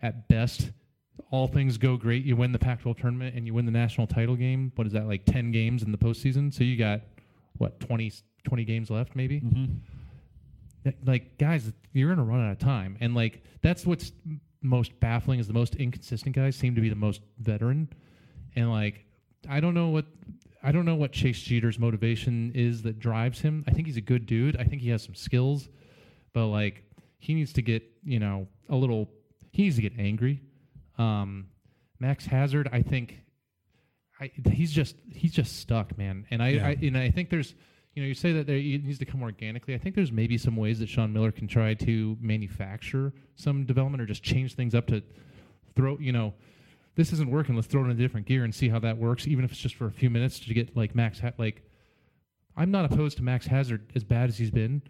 at 0.02 0.28
best. 0.28 0.70
All 1.30 1.46
things 1.46 1.76
go 1.76 1.96
great. 1.96 2.24
You 2.24 2.36
win 2.36 2.52
the 2.52 2.58
Pac-12 2.58 2.96
tournament 3.00 3.34
and 3.34 3.44
you 3.46 3.52
win 3.52 3.66
the 3.66 3.72
national 3.72 4.06
title 4.06 4.36
game. 4.36 4.72
What 4.76 4.86
is 4.86 4.92
that 4.94 5.06
like? 5.08 5.24
Ten 5.26 5.50
games 5.50 5.82
in 5.82 5.92
the 5.92 5.98
postseason. 5.98 6.54
So 6.54 6.64
you 6.64 6.76
got 6.76 7.00
what 7.58 7.80
20, 7.80 8.12
20 8.44 8.64
games 8.64 8.88
left, 8.88 9.14
maybe. 9.16 9.40
That- 10.84 10.94
like 11.04 11.36
guys 11.36 11.70
you're 11.92 12.08
gonna 12.14 12.24
run 12.24 12.46
out 12.46 12.52
of 12.52 12.58
time 12.58 12.96
and 13.00 13.14
like 13.14 13.42
that's 13.62 13.84
what's 13.84 14.12
most 14.62 14.98
baffling 15.00 15.40
is 15.40 15.46
the 15.46 15.52
most 15.54 15.74
inconsistent 15.76 16.34
guys 16.34 16.56
seem 16.56 16.74
to 16.74 16.80
be 16.80 16.88
the 16.88 16.96
most 16.96 17.20
veteran. 17.38 17.88
And 18.56 18.70
like 18.70 19.04
i 19.48 19.60
don't 19.60 19.74
know 19.74 19.88
what 19.90 20.04
i 20.64 20.72
don't 20.72 20.84
know 20.84 20.96
what 20.96 21.12
chase 21.12 21.40
jeter's 21.40 21.78
motivation 21.78 22.50
is 22.54 22.82
that 22.82 22.98
drives 22.98 23.40
him. 23.40 23.64
I 23.68 23.70
think 23.72 23.86
he's 23.86 23.96
a 23.96 24.02
good 24.02 24.26
dude. 24.26 24.56
I 24.56 24.64
think 24.64 24.82
he 24.82 24.90
has 24.90 25.02
some 25.02 25.14
skills. 25.14 25.68
But 26.32 26.46
like 26.46 26.82
he 27.18 27.34
needs 27.34 27.52
to 27.54 27.62
get 27.62 27.82
you 28.04 28.18
know 28.18 28.48
a 28.68 28.76
little 28.76 29.08
he 29.52 29.64
needs 29.64 29.76
to 29.76 29.82
get 29.82 29.92
angry. 29.98 30.42
Um 30.98 31.48
max 32.00 32.24
hazzard 32.26 32.68
i 32.72 32.80
think 32.80 33.18
I, 34.20 34.30
he's 34.50 34.72
just 34.72 34.96
he's 35.12 35.32
just 35.32 35.60
stuck, 35.60 35.96
man. 35.96 36.26
And 36.30 36.42
I, 36.42 36.48
Yeah. 36.48 36.66
I 36.66 36.70
and 36.82 36.98
I 36.98 37.10
think 37.10 37.30
there's 37.30 37.54
you 37.98 38.04
know 38.04 38.08
you 38.08 38.14
say 38.14 38.30
that 38.30 38.46
there 38.46 38.56
it 38.56 38.84
needs 38.84 39.00
to 39.00 39.04
come 39.04 39.24
organically. 39.24 39.74
I 39.74 39.78
think 39.78 39.96
there's 39.96 40.12
maybe 40.12 40.38
some 40.38 40.54
ways 40.54 40.78
that 40.78 40.88
Sean 40.88 41.12
Miller 41.12 41.32
can 41.32 41.48
try 41.48 41.74
to 41.74 42.16
manufacture 42.20 43.12
some 43.34 43.64
development 43.64 44.00
or 44.00 44.06
just 44.06 44.22
change 44.22 44.54
things 44.54 44.72
up 44.72 44.86
to 44.86 45.02
throw 45.74 45.98
you 45.98 46.12
know 46.12 46.32
this 46.94 47.12
isn't 47.12 47.28
working. 47.28 47.56
Let's 47.56 47.66
throw 47.66 47.80
it 47.80 47.86
in 47.86 47.90
a 47.90 47.94
different 47.94 48.28
gear 48.28 48.44
and 48.44 48.54
see 48.54 48.68
how 48.68 48.78
that 48.78 48.98
works, 48.98 49.26
even 49.26 49.44
if 49.44 49.50
it's 49.50 49.60
just 49.60 49.74
for 49.74 49.86
a 49.86 49.90
few 49.90 50.10
minutes 50.10 50.38
to 50.38 50.54
get 50.54 50.76
like 50.76 50.94
Max 50.94 51.18
ha- 51.18 51.32
like. 51.38 51.64
I'm 52.56 52.70
not 52.70 52.84
opposed 52.84 53.16
to 53.18 53.22
Max 53.24 53.46
Hazzard 53.46 53.92
as 53.96 54.02
bad 54.04 54.28
as 54.28 54.38
he's 54.38 54.50
been. 54.50 54.82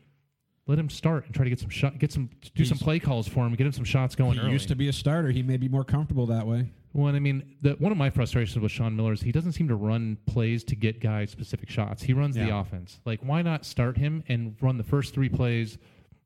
Let 0.66 0.78
him 0.78 0.90
start 0.90 1.24
and 1.24 1.34
try 1.34 1.44
to 1.44 1.50
get 1.50 1.60
some 1.60 1.70
shot, 1.70 1.98
get 1.98 2.12
some 2.12 2.28
do 2.54 2.66
some 2.66 2.76
play 2.76 2.98
calls 2.98 3.26
for 3.26 3.46
him, 3.46 3.54
get 3.54 3.66
him 3.66 3.72
some 3.72 3.84
shots 3.84 4.14
going. 4.14 4.34
He 4.34 4.40
early. 4.40 4.52
used 4.52 4.68
to 4.68 4.76
be 4.76 4.88
a 4.88 4.92
starter. 4.92 5.30
He 5.30 5.42
may 5.42 5.56
be 5.56 5.68
more 5.68 5.84
comfortable 5.84 6.26
that 6.26 6.46
way. 6.46 6.72
Well, 6.92 7.14
I 7.14 7.18
mean, 7.18 7.56
the, 7.60 7.72
one 7.72 7.92
of 7.92 7.98
my 7.98 8.10
frustrations 8.10 8.58
with 8.58 8.72
Sean 8.72 8.96
Miller 8.96 9.12
is 9.12 9.20
he 9.20 9.32
doesn't 9.32 9.52
seem 9.52 9.68
to 9.68 9.74
run 9.74 10.16
plays 10.26 10.64
to 10.64 10.74
get 10.74 11.00
guys 11.00 11.30
specific 11.30 11.68
shots. 11.68 12.02
He 12.02 12.12
runs 12.12 12.34
the 12.34 12.54
offense. 12.56 13.00
Like, 13.04 13.20
why 13.22 13.42
not 13.42 13.64
start 13.64 13.98
him 13.98 14.24
and 14.28 14.56
run 14.60 14.78
the 14.78 14.84
first 14.84 15.14
three 15.14 15.28
plays, 15.28 15.78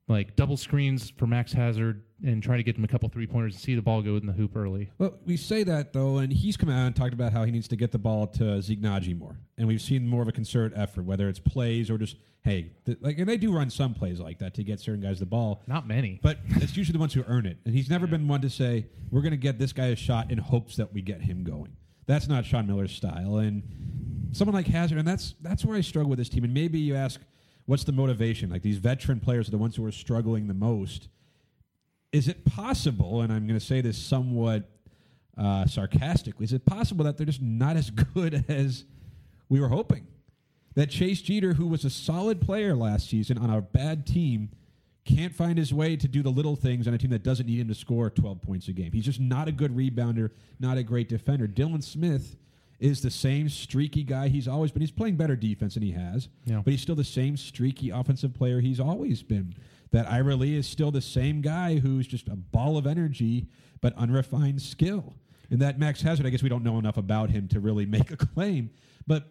like 0.07 0.35
double 0.35 0.57
screens 0.57 1.11
for 1.17 1.27
Max 1.27 1.53
Hazzard, 1.53 2.03
and 2.25 2.41
try 2.43 2.57
to 2.57 2.63
get 2.63 2.77
him 2.77 2.83
a 2.83 2.87
couple 2.87 3.07
three 3.09 3.27
pointers 3.27 3.53
and 3.53 3.61
see 3.61 3.75
the 3.75 3.81
ball 3.81 4.01
go 4.01 4.15
in 4.17 4.25
the 4.25 4.33
hoop 4.33 4.55
early. 4.55 4.89
Well, 4.97 5.13
we 5.25 5.37
say 5.37 5.63
that 5.63 5.93
though, 5.93 6.17
and 6.17 6.31
he's 6.31 6.57
come 6.57 6.69
out 6.69 6.85
and 6.87 6.95
talked 6.95 7.13
about 7.13 7.31
how 7.33 7.43
he 7.45 7.51
needs 7.51 7.67
to 7.69 7.75
get 7.75 7.91
the 7.91 7.97
ball 7.99 8.27
to 8.27 8.43
Nnaji 8.43 9.17
more, 9.17 9.37
and 9.57 9.67
we've 9.67 9.81
seen 9.81 10.07
more 10.07 10.21
of 10.21 10.27
a 10.27 10.31
concerted 10.31 10.77
effort, 10.77 11.03
whether 11.05 11.27
it's 11.29 11.39
plays 11.39 11.89
or 11.89 11.97
just 11.97 12.17
hey, 12.43 12.73
th- 12.85 12.97
like 12.99 13.17
and 13.17 13.27
they 13.29 13.37
do 13.37 13.53
run 13.55 13.69
some 13.69 13.93
plays 13.93 14.19
like 14.19 14.39
that 14.39 14.53
to 14.53 14.63
get 14.65 14.79
certain 14.81 14.99
guys 15.01 15.19
the 15.19 15.25
ball, 15.25 15.61
Not 15.67 15.87
many. 15.87 16.19
but 16.21 16.39
it's 16.55 16.75
usually 16.75 16.91
the 16.93 16.99
ones 16.99 17.13
who 17.13 17.23
earn 17.27 17.45
it. 17.45 17.57
And 17.65 17.73
he's 17.73 17.89
never 17.89 18.05
been 18.05 18.27
one 18.27 18.41
to 18.41 18.49
say 18.49 18.87
we're 19.11 19.21
going 19.21 19.31
to 19.31 19.37
get 19.37 19.57
this 19.59 19.71
guy 19.71 19.85
a 19.87 19.95
shot 19.95 20.29
in 20.29 20.37
hopes 20.37 20.75
that 20.75 20.93
we 20.93 21.01
get 21.01 21.21
him 21.21 21.45
going. 21.45 21.77
That's 22.05 22.27
not 22.27 22.45
Sean 22.45 22.67
Miller's 22.67 22.91
style, 22.91 23.37
and 23.37 23.63
someone 24.33 24.53
like 24.55 24.67
Hazzard, 24.67 24.97
and 24.97 25.07
that's 25.07 25.35
that's 25.41 25.63
where 25.63 25.77
I 25.77 25.81
struggle 25.81 26.09
with 26.09 26.19
this 26.19 26.27
team. 26.27 26.43
And 26.43 26.53
maybe 26.53 26.79
you 26.79 26.95
ask, 26.95 27.21
what's 27.65 27.83
the 27.83 27.91
motivation? 27.91 28.49
Like 28.49 28.61
these 28.61 28.77
veteran 28.77 29.19
players 29.19 29.47
are 29.47 29.51
the 29.51 29.57
ones 29.57 29.75
who 29.75 29.85
are 29.85 29.91
struggling 29.91 30.47
the 30.47 30.53
most. 30.53 31.09
Is 32.11 32.27
it 32.27 32.45
possible? 32.45 33.21
And 33.21 33.31
I'm 33.31 33.47
going 33.47 33.59
to 33.59 33.65
say 33.65 33.81
this 33.81 33.97
somewhat 33.97 34.69
uh, 35.37 35.65
sarcastically. 35.65 36.43
Is 36.43 36.53
it 36.53 36.65
possible 36.65 37.05
that 37.05 37.17
they're 37.17 37.25
just 37.25 37.41
not 37.41 37.75
as 37.75 37.89
good 38.13 38.45
as 38.47 38.85
we 39.49 39.59
were 39.59 39.69
hoping? 39.69 40.07
That 40.75 40.89
Chase 40.89 41.21
Jeter, 41.21 41.53
who 41.53 41.67
was 41.67 41.85
a 41.85 41.89
solid 41.89 42.41
player 42.41 42.75
last 42.75 43.09
season 43.09 43.37
on 43.37 43.49
a 43.49 43.61
bad 43.61 44.07
team, 44.07 44.49
can't 45.05 45.35
find 45.35 45.57
his 45.57 45.73
way 45.73 45.95
to 45.97 46.07
do 46.07 46.23
the 46.23 46.29
little 46.29 46.55
things 46.55 46.87
on 46.87 46.93
a 46.93 46.97
team 46.97 47.11
that 47.11 47.23
doesn't 47.23 47.45
need 47.45 47.59
him 47.59 47.67
to 47.67 47.75
score 47.75 48.09
12 48.09 48.41
points 48.41 48.67
a 48.69 48.73
game. 48.73 48.91
He's 48.91 49.05
just 49.05 49.19
not 49.19 49.47
a 49.47 49.51
good 49.51 49.75
rebounder, 49.75 50.31
not 50.59 50.77
a 50.77 50.83
great 50.83 51.09
defender. 51.09 51.47
Dylan 51.47 51.83
Smith 51.83 52.37
is 52.83 53.01
the 53.01 53.09
same 53.09 53.47
streaky 53.47 54.03
guy 54.03 54.27
he's 54.27 54.47
always 54.47 54.69
been. 54.71 54.81
He's 54.81 54.91
playing 54.91 55.15
better 55.15 55.37
defense 55.37 55.75
than 55.75 55.83
he 55.83 55.91
has, 55.91 56.27
Yeah. 56.45 56.61
but 56.65 56.71
he's 56.71 56.81
still 56.81 56.95
the 56.95 57.03
same 57.05 57.37
streaky 57.37 57.89
offensive 57.91 58.33
player 58.33 58.59
he's 58.59 58.79
always 58.79 59.23
been. 59.23 59.55
That 59.91 60.05
Ira 60.11 60.35
Lee 60.35 60.55
is 60.55 60.67
still 60.67 60.91
the 60.91 60.99
same 61.01 61.39
guy 61.41 61.79
who's 61.79 62.05
just 62.07 62.27
a 62.27 62.35
ball 62.35 62.77
of 62.77 62.85
energy 62.85 63.47
but 63.79 63.95
unrefined 63.95 64.61
skill. 64.61 65.15
And 65.49 65.61
that 65.61 65.79
Max 65.79 66.01
Hazzard, 66.01 66.25
I 66.25 66.29
guess 66.29 66.43
we 66.43 66.49
don't 66.49 66.63
know 66.63 66.77
enough 66.77 66.97
about 66.97 67.29
him 67.29 67.47
to 67.49 67.59
really 67.61 67.85
make 67.97 68.11
a 68.11 68.17
claim. 68.17 68.69
But 69.07 69.29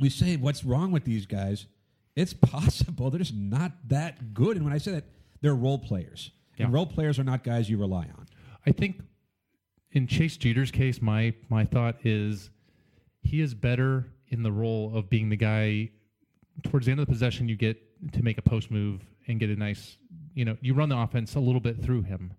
we 0.00 0.08
say, 0.08 0.36
what's 0.36 0.64
wrong 0.64 0.90
with 0.90 1.04
these 1.04 1.24
guys? 1.26 1.66
It's 2.16 2.34
possible. 2.34 3.10
They're 3.10 3.18
just 3.20 3.34
not 3.34 3.72
that 3.88 4.34
good. 4.34 4.56
And 4.56 4.64
when 4.64 4.74
I 4.74 4.78
say 4.78 4.90
that, 4.92 5.04
they're 5.40 5.54
role 5.54 5.78
players. 5.78 6.32
And 6.58 6.72
role 6.72 6.86
players 6.86 7.18
are 7.18 7.24
not 7.24 7.44
guys 7.44 7.70
you 7.70 7.78
rely 7.78 8.06
on. 8.18 8.26
I 8.66 8.72
think 8.72 9.00
in 9.92 10.06
Chase 10.08 10.36
Jeter's 10.36 10.70
case, 10.72 11.00
my 11.00 11.34
my 11.48 11.64
thought 11.64 11.96
is 12.04 12.50
he 13.22 13.40
is 13.40 13.54
better 13.54 14.12
in 14.28 14.42
the 14.42 14.52
role 14.52 14.96
of 14.96 15.08
being 15.08 15.28
the 15.28 15.36
guy 15.36 15.90
towards 16.64 16.86
the 16.86 16.92
end 16.92 17.00
of 17.00 17.06
the 17.06 17.12
possession 17.12 17.48
you 17.48 17.56
get 17.56 17.78
to 18.12 18.22
make 18.22 18.38
a 18.38 18.42
post 18.42 18.70
move 18.70 19.00
and 19.26 19.38
get 19.38 19.50
a 19.50 19.56
nice 19.56 19.96
you 20.34 20.44
know, 20.44 20.56
you 20.60 20.74
run 20.74 20.88
the 20.88 20.96
offense 20.96 21.34
a 21.34 21.40
little 21.40 21.60
bit 21.60 21.82
through 21.82 22.02
him. 22.02 22.34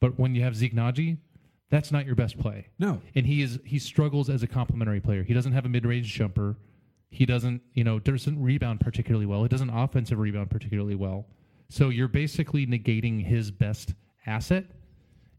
But 0.00 0.18
when 0.18 0.34
you 0.34 0.42
have 0.42 0.56
Zeke 0.56 0.74
Nnaji, 0.74 1.18
that's 1.70 1.92
not 1.92 2.06
your 2.06 2.14
best 2.14 2.38
play. 2.38 2.68
No. 2.78 3.00
And 3.14 3.26
he 3.26 3.42
is 3.42 3.58
he 3.64 3.78
struggles 3.78 4.28
as 4.28 4.42
a 4.42 4.46
complementary 4.46 5.00
player. 5.00 5.22
He 5.22 5.32
doesn't 5.32 5.52
have 5.52 5.64
a 5.64 5.68
mid 5.68 5.86
range 5.86 6.12
jumper. 6.12 6.56
He 7.10 7.26
doesn't, 7.26 7.62
you 7.74 7.84
know, 7.84 7.98
doesn't 7.98 8.42
rebound 8.42 8.80
particularly 8.80 9.26
well. 9.26 9.42
He 9.42 9.48
doesn't 9.48 9.70
offensive 9.70 10.18
rebound 10.18 10.50
particularly 10.50 10.94
well. 10.94 11.26
So 11.68 11.90
you're 11.90 12.08
basically 12.08 12.66
negating 12.66 13.24
his 13.24 13.50
best 13.50 13.94
asset. 14.26 14.64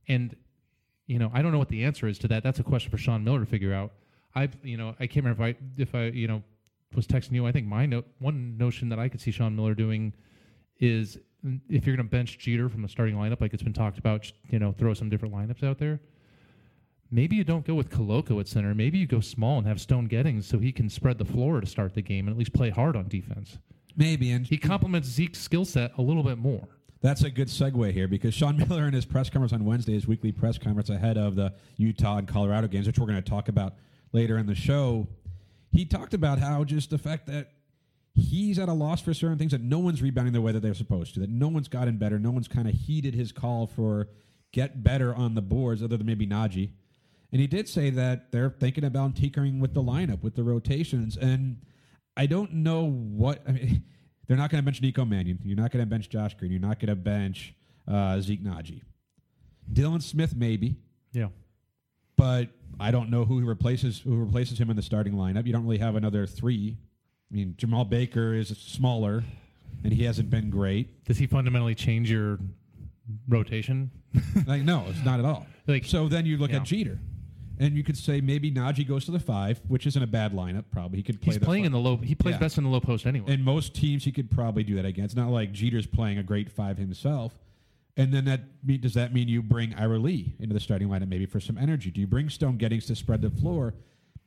And, 0.08 0.36
you 1.08 1.18
know, 1.18 1.32
I 1.34 1.42
don't 1.42 1.52
know 1.52 1.58
what 1.58 1.70
the 1.70 1.84
answer 1.84 2.08
is 2.08 2.20
to 2.20 2.28
that. 2.30 2.44
That's 2.44 2.60
a 2.60 2.64
question 2.64 2.92
for 2.92 2.98
Sean 2.98 3.24
Miller 3.24 3.40
to 3.40 3.46
figure 3.46 3.74
out. 3.74 3.92
I've, 4.36 4.58
you 4.64 4.78
know, 4.78 4.96
I 5.00 5.08
can't 5.08 5.26
remember 5.26 5.48
if 5.48 5.56
I, 5.56 5.82
if 5.82 5.96
I, 5.96 6.06
you 6.06 6.28
know, 6.28 6.44
was 6.96 7.08
texting 7.08 7.34
you. 7.34 7.46
I 7.46 7.52
think 7.52 7.68
my 7.68 7.86
note, 7.86 8.08
one 8.20 8.58
notion 8.58 8.90
that 8.90 9.00
I 9.00 9.10
could 9.10 9.22
see 9.22 9.32
Sean 9.32 9.56
Miller 9.56 9.74
doing 9.76 10.14
is 10.80 11.18
if 11.70 11.86
you're 11.86 11.96
going 11.96 12.08
to 12.08 12.12
bench 12.12 12.38
Jeter 12.40 12.70
from 12.70 12.82
the 12.82 12.88
starting 12.88 13.16
lineup, 13.16 13.42
like 13.42 13.54
it's 13.54 13.64
been 13.64 13.74
talked 13.74 13.98
about, 13.98 14.32
you 14.50 14.60
know, 14.60 14.72
throw 14.72 14.94
some 14.94 15.10
different 15.10 15.34
lineups 15.34 15.64
out 15.64 15.78
there. 15.78 16.00
Maybe 17.12 17.36
you 17.36 17.44
don't 17.44 17.66
go 17.66 17.76
with 17.76 17.90
Koloko 17.90 18.40
at 18.40 18.48
center. 18.48 18.74
Maybe 18.74 18.98
you 18.98 19.06
go 19.06 19.20
small 19.20 19.60
and 19.60 19.68
have 19.68 19.80
Stone 19.80 20.10
Gettings 20.10 20.46
so 20.46 20.58
he 20.58 20.72
can 20.72 20.90
spread 20.90 21.20
the 21.20 21.26
floor 21.26 21.62
to 21.62 21.68
start 21.68 21.94
the 21.94 22.02
game 22.02 22.28
and 22.28 22.36
at 22.36 22.40
least 22.40 22.54
play 22.54 22.72
hard 22.72 22.96
on 22.96 23.08
defense. 23.08 23.60
Maybe. 23.96 24.32
And 24.32 24.48
He 24.48 24.58
complements 24.58 25.08
Zeke's 25.08 25.40
skill 25.40 25.66
set 25.66 25.92
a 25.98 26.02
little 26.02 26.24
bit 26.24 26.40
more. 26.40 26.68
That's 27.02 27.24
a 27.24 27.30
good 27.30 27.50
segue 27.50 27.92
here 27.92 28.08
because 28.08 28.34
Sean 28.34 28.58
Miller 28.70 28.88
in 28.88 28.94
his 28.94 29.06
press 29.06 29.30
conference 29.30 29.54
on 29.54 29.66
Wednesday, 29.66 29.94
his 29.94 30.08
weekly 30.08 30.32
press 30.32 30.58
conference 30.58 30.90
ahead 30.90 31.18
of 31.18 31.36
the 31.36 31.54
Utah 31.78 32.18
and 32.18 32.28
Colorado 32.28 32.68
games, 32.68 32.88
which 32.88 32.98
we're 32.98 33.06
going 33.06 33.22
to 33.22 33.30
talk 33.30 33.48
about 33.48 33.76
later 34.14 34.38
in 34.38 34.46
the 34.46 34.56
show, 34.56 35.08
he 35.72 35.86
talked 35.86 36.14
about 36.14 36.40
how 36.40 36.64
just 36.64 36.90
the 36.90 36.98
fact 36.98 37.28
that 37.28 37.52
he's 38.14 38.60
at 38.60 38.70
a 38.70 38.74
loss 38.74 39.02
for 39.02 39.14
certain 39.14 39.38
things 39.38 39.52
that 39.52 39.62
no 39.62 39.80
one's 39.80 40.02
rebounding 40.02 40.34
the 40.34 40.42
way 40.42 40.52
that 40.52 40.62
they're 40.62 40.74
supposed 40.74 41.16
to, 41.16 41.20
that 41.20 41.30
no 41.30 41.48
one's 41.48 41.68
gotten 41.68 41.98
better, 41.98 42.20
no 42.20 42.32
one's 42.32 42.48
kind 42.48 42.68
of 42.68 42.76
heeded 42.76 43.16
his 43.16 43.32
call 43.32 43.68
for 43.68 44.08
get 44.52 44.84
better 44.84 45.14
on 45.14 45.34
the 45.34 45.42
boards 45.42 45.84
other 45.84 45.98
than 45.98 46.06
maybe 46.06 46.28
Nnaji. 46.28 46.70
And 47.32 47.42
he 47.42 47.48
did 47.48 47.68
say 47.68 47.90
that 47.90 48.32
they're 48.32 48.52
thinking 48.52 48.84
about 48.84 49.16
tinkering 49.16 49.60
with 49.60 49.74
the 49.74 49.82
lineup, 49.82 50.22
with 50.22 50.36
the 50.36 50.44
rotations. 50.44 51.18
And 51.18 51.64
I 52.16 52.28
don't 52.28 52.54
know 52.54 52.88
what. 52.88 53.42
I 53.48 53.52
mean, 53.54 53.84
they're 54.28 54.38
not 54.38 54.52
going 54.52 54.62
to 54.62 54.66
bench 54.66 54.82
Nico 54.82 55.04
Mannion. 55.04 55.40
You're 55.44 55.58
not 55.58 55.72
going 55.72 55.84
to 55.84 55.90
bench 55.90 56.10
Josh 56.10 56.36
Green. 56.36 56.52
You're 56.52 56.62
not 56.62 56.80
going 56.80 56.90
to 56.90 56.96
bench 56.96 57.56
uh, 57.88 58.22
Zeke 58.22 58.44
Nnaji. 58.44 58.84
Dylan 59.72 60.04
Smith, 60.04 60.36
maybe. 60.36 60.76
Yeah. 61.12 61.30
But 62.16 62.50
I 62.84 62.92
don't 62.92 63.10
know 63.10 63.24
who 63.26 63.40
replaces 63.46 64.00
who 64.00 64.16
replaces 64.18 64.60
him 64.60 64.70
in 64.70 64.76
the 64.76 64.82
starting 64.82 65.14
lineup. 65.14 65.46
You 65.46 65.54
don't 65.54 65.64
really 65.64 65.78
have 65.78 65.96
another 65.96 66.26
three. 66.28 66.78
I 67.32 67.36
mean, 67.36 67.56
Jemarl 67.58 67.90
Baker 67.90 68.34
is 68.34 68.50
smaller, 68.50 69.24
and 69.84 69.94
he 69.94 70.04
hasn't 70.04 70.30
been 70.30 70.50
great. 70.50 71.04
Does 71.06 71.18
he 71.18 71.26
fundamentally 71.26 71.76
change 71.76 72.12
your 72.12 72.40
rotation? 73.28 73.92
like, 74.48 74.62
no, 74.64 74.86
it's 74.90 75.04
not 75.04 75.20
at 75.20 75.26
all. 75.26 75.48
Like- 75.68 75.86
so 75.86 76.08
then 76.08 76.26
you 76.26 76.38
look 76.38 76.52
Yeah. 76.52 76.58
at 76.58 76.64
Jeter, 76.66 77.00
and 77.60 77.76
you 77.76 77.84
could 77.84 77.98
say 77.98 78.22
maybe 78.22 78.52
Nnaji 78.52 78.88
goes 78.88 79.06
to 79.06 79.12
the 79.12 79.20
five, 79.20 79.62
which 79.68 79.88
isn't 79.88 80.02
a 80.04 80.08
bad 80.08 80.34
lineup. 80.34 80.66
Probably 80.72 80.98
he 80.98 81.04
could 81.04 81.22
play. 81.22 81.34
He's 81.34 81.40
the 81.40 81.46
playing 81.46 81.64
fi- 81.64 81.68
in 81.68 81.72
the 81.72 81.80
low. 81.80 81.98
He 81.98 82.16
plays 82.16 82.34
Yeah. 82.34 82.40
best 82.40 82.58
in 82.58 82.64
the 82.64 82.70
low 82.70 82.80
post 82.82 83.06
anyway. 83.06 83.34
And 83.34 83.44
most 83.44 83.74
teams 83.74 84.04
he 84.04 84.12
could 84.12 84.30
probably 84.30 84.64
do 84.64 84.76
that 84.76 84.86
against. 84.86 85.16
Not 85.16 85.30
like 85.30 85.52
Jeter's 85.52 85.86
playing 85.88 86.18
a 86.18 86.24
great 86.24 86.50
five 86.52 86.78
himself. 86.78 87.38
And 87.96 88.12
then 88.12 88.26
that 88.26 88.82
does 88.82 88.96
that 88.96 89.14
mean 89.14 89.28
you 89.28 89.42
bring 89.44 89.74
Ira 89.76 90.00
Lee 90.00 90.36
into 90.40 90.54
the 90.54 90.60
starting 90.60 90.88
lineup 90.88 91.10
maybe 91.10 91.26
for 91.26 91.40
some 91.40 91.58
energy? 91.58 91.92
Do 91.92 92.02
you 92.02 92.08
bring 92.08 92.30
Stone 92.30 92.58
Gettings 92.58 92.88
to 92.88 92.96
spread 92.96 93.22
the 93.22 93.30
floor? 93.30 93.76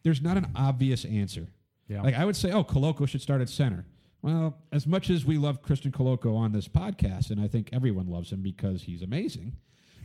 There's 0.05 0.22
not 0.22 0.37
an 0.37 0.52
obvious 0.55 1.05
answer. 1.05 1.48
Yeah. 1.88 2.02
Like 2.02 2.14
I 2.14 2.24
would 2.24 2.37
say, 2.37 2.52
oh, 2.52 2.62
Koloko 2.64 3.09
should 3.09 3.22
start 3.22 3.40
at 3.40 3.48
center. 3.48 3.85
Well, 4.22 4.57
as 4.72 4.87
much 4.87 5.11
as 5.11 5.24
we 5.24 5.37
love 5.38 5.62
Christian 5.62 5.92
Koloko 5.92 6.37
on 6.37 6.52
this 6.52 6.68
podcast, 6.68 7.31
and 7.31 7.40
I 7.40 7.48
think 7.48 7.70
everyone 7.72 8.09
loves 8.09 8.33
him 8.33 8.42
because 8.42 8.83
he's 8.83 9.02
amazing. 9.02 9.57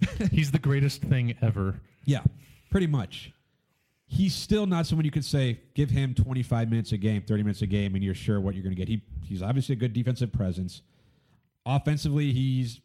He's 0.32 0.50
the 0.50 0.60
greatest 0.60 1.04
thing 1.04 1.36
ever. 1.42 1.80
Yeah, 2.06 2.24
pretty 2.72 2.88
much. 2.88 3.32
He's 4.08 4.34
still 4.34 4.66
not 4.66 4.88
someone 4.88 5.06
you 5.06 5.12
could 5.12 5.24
say 5.24 5.60
give 5.76 5.92
him 5.92 6.16
25 6.16 6.70
minutes 6.70 6.92
a 6.92 6.98
game, 6.98 7.22
30 7.22 7.44
minutes 7.44 7.62
a 7.62 7.68
game, 7.68 7.94
and 7.94 8.04
you're 8.04 8.16
sure 8.16 8.42
what 8.42 8.56
you're 8.56 8.64
going 8.64 8.76
to 8.76 8.80
get. 8.80 8.88
He 8.88 9.04
he's 9.24 9.44
obviously 9.44 9.74
a 9.74 9.76
good 9.76 9.94
defensive 9.94 10.34
presence. 10.34 10.82
Offensively, 11.66 12.34
he's 12.34 12.82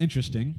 interesting, 0.00 0.56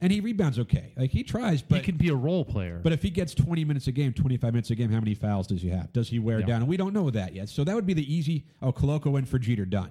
and 0.00 0.12
he 0.12 0.20
rebounds 0.20 0.58
okay. 0.58 0.92
Like 0.96 1.10
he 1.10 1.22
tries, 1.22 1.62
but 1.62 1.78
he 1.78 1.84
can 1.84 1.96
be 1.96 2.08
a 2.08 2.14
role 2.14 2.44
player. 2.44 2.80
but 2.82 2.92
if 2.92 3.02
he 3.02 3.10
gets 3.10 3.34
20 3.34 3.64
minutes 3.64 3.86
a 3.86 3.92
game, 3.92 4.12
25 4.12 4.52
minutes 4.52 4.70
a 4.70 4.74
game, 4.74 4.90
how 4.90 4.98
many 5.00 5.14
fouls 5.14 5.46
does 5.46 5.62
he 5.62 5.68
have? 5.68 5.92
Does 5.92 6.08
he 6.08 6.18
wear 6.18 6.40
Yeah. 6.40 6.46
down? 6.46 6.62
And 6.62 6.68
we 6.68 6.76
don't 6.76 6.92
know 6.94 7.10
that 7.10 7.34
yet. 7.34 7.48
So 7.48 7.64
that 7.64 7.74
would 7.74 7.86
be 7.86 7.94
the 7.94 8.12
easy, 8.14 8.46
oh, 8.62 8.72
Koloko 8.72 9.18
in 9.18 9.24
for 9.26 9.38
Jeter, 9.38 9.66
done. 9.66 9.90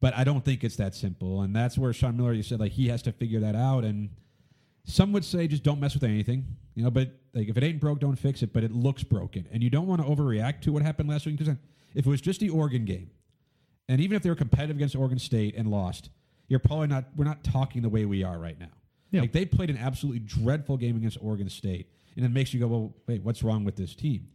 But 0.00 0.16
I 0.16 0.24
don't 0.24 0.44
think 0.44 0.64
it's 0.64 0.76
that 0.76 0.94
simple. 0.94 1.42
And 1.42 1.54
that's 1.54 1.78
where 1.78 1.92
Sean 1.92 2.16
Miller, 2.16 2.32
you 2.32 2.42
said, 2.42 2.58
like, 2.58 2.72
he 2.72 2.88
has 2.88 3.02
to 3.02 3.12
figure 3.12 3.38
that 3.40 3.54
out. 3.54 3.84
And 3.84 4.10
some 4.84 5.12
would 5.12 5.24
say 5.24 5.46
just 5.46 5.62
don't 5.62 5.78
mess 5.78 5.94
with 5.94 6.02
anything, 6.02 6.44
you 6.74 6.82
know, 6.82 6.90
but 6.90 7.12
like 7.34 7.48
if 7.48 7.56
it 7.56 7.62
ain't 7.62 7.78
broke, 7.78 8.00
don't 8.00 8.16
fix 8.16 8.42
it. 8.42 8.52
But 8.52 8.64
it 8.64 8.72
looks 8.72 9.04
broken. 9.04 9.46
And 9.52 9.62
you 9.62 9.70
don't 9.70 9.86
want 9.86 10.02
to 10.02 10.08
overreact 10.08 10.62
to 10.62 10.72
what 10.72 10.82
happened 10.82 11.08
last 11.08 11.24
week 11.26 11.36
because 11.38 11.54
if 11.94 12.04
it 12.06 12.10
was 12.10 12.20
just 12.20 12.40
the 12.40 12.48
Oregon 12.50 12.84
game, 12.84 13.10
and 13.88 14.00
even 14.00 14.16
if 14.16 14.22
they 14.22 14.30
were 14.30 14.34
competitive 14.34 14.76
against 14.76 14.96
Oregon 14.96 15.18
State 15.20 15.54
and 15.56 15.68
lost, 15.70 16.08
you're 16.52 16.60
probably 16.60 16.86
not, 16.86 17.06
we're 17.16 17.24
not 17.24 17.42
talking 17.42 17.80
the 17.80 17.88
way 17.88 18.04
we 18.04 18.22
are 18.22 18.38
right 18.38 18.60
now. 18.60 18.66
Yeah. 19.10 19.22
Like 19.22 19.32
they 19.32 19.46
played 19.46 19.70
an 19.70 19.78
absolutely 19.78 20.18
dreadful 20.18 20.76
game 20.76 20.96
against 20.96 21.16
Oregon 21.22 21.48
State, 21.48 21.86
and 22.14 22.26
it 22.26 22.28
makes 22.28 22.52
you 22.52 22.60
go, 22.60 22.66
well, 22.66 22.94
wait, 23.06 23.22
what's 23.22 23.42
wrong 23.42 23.64
with 23.64 23.76
this 23.76 23.94
team? 23.94 24.28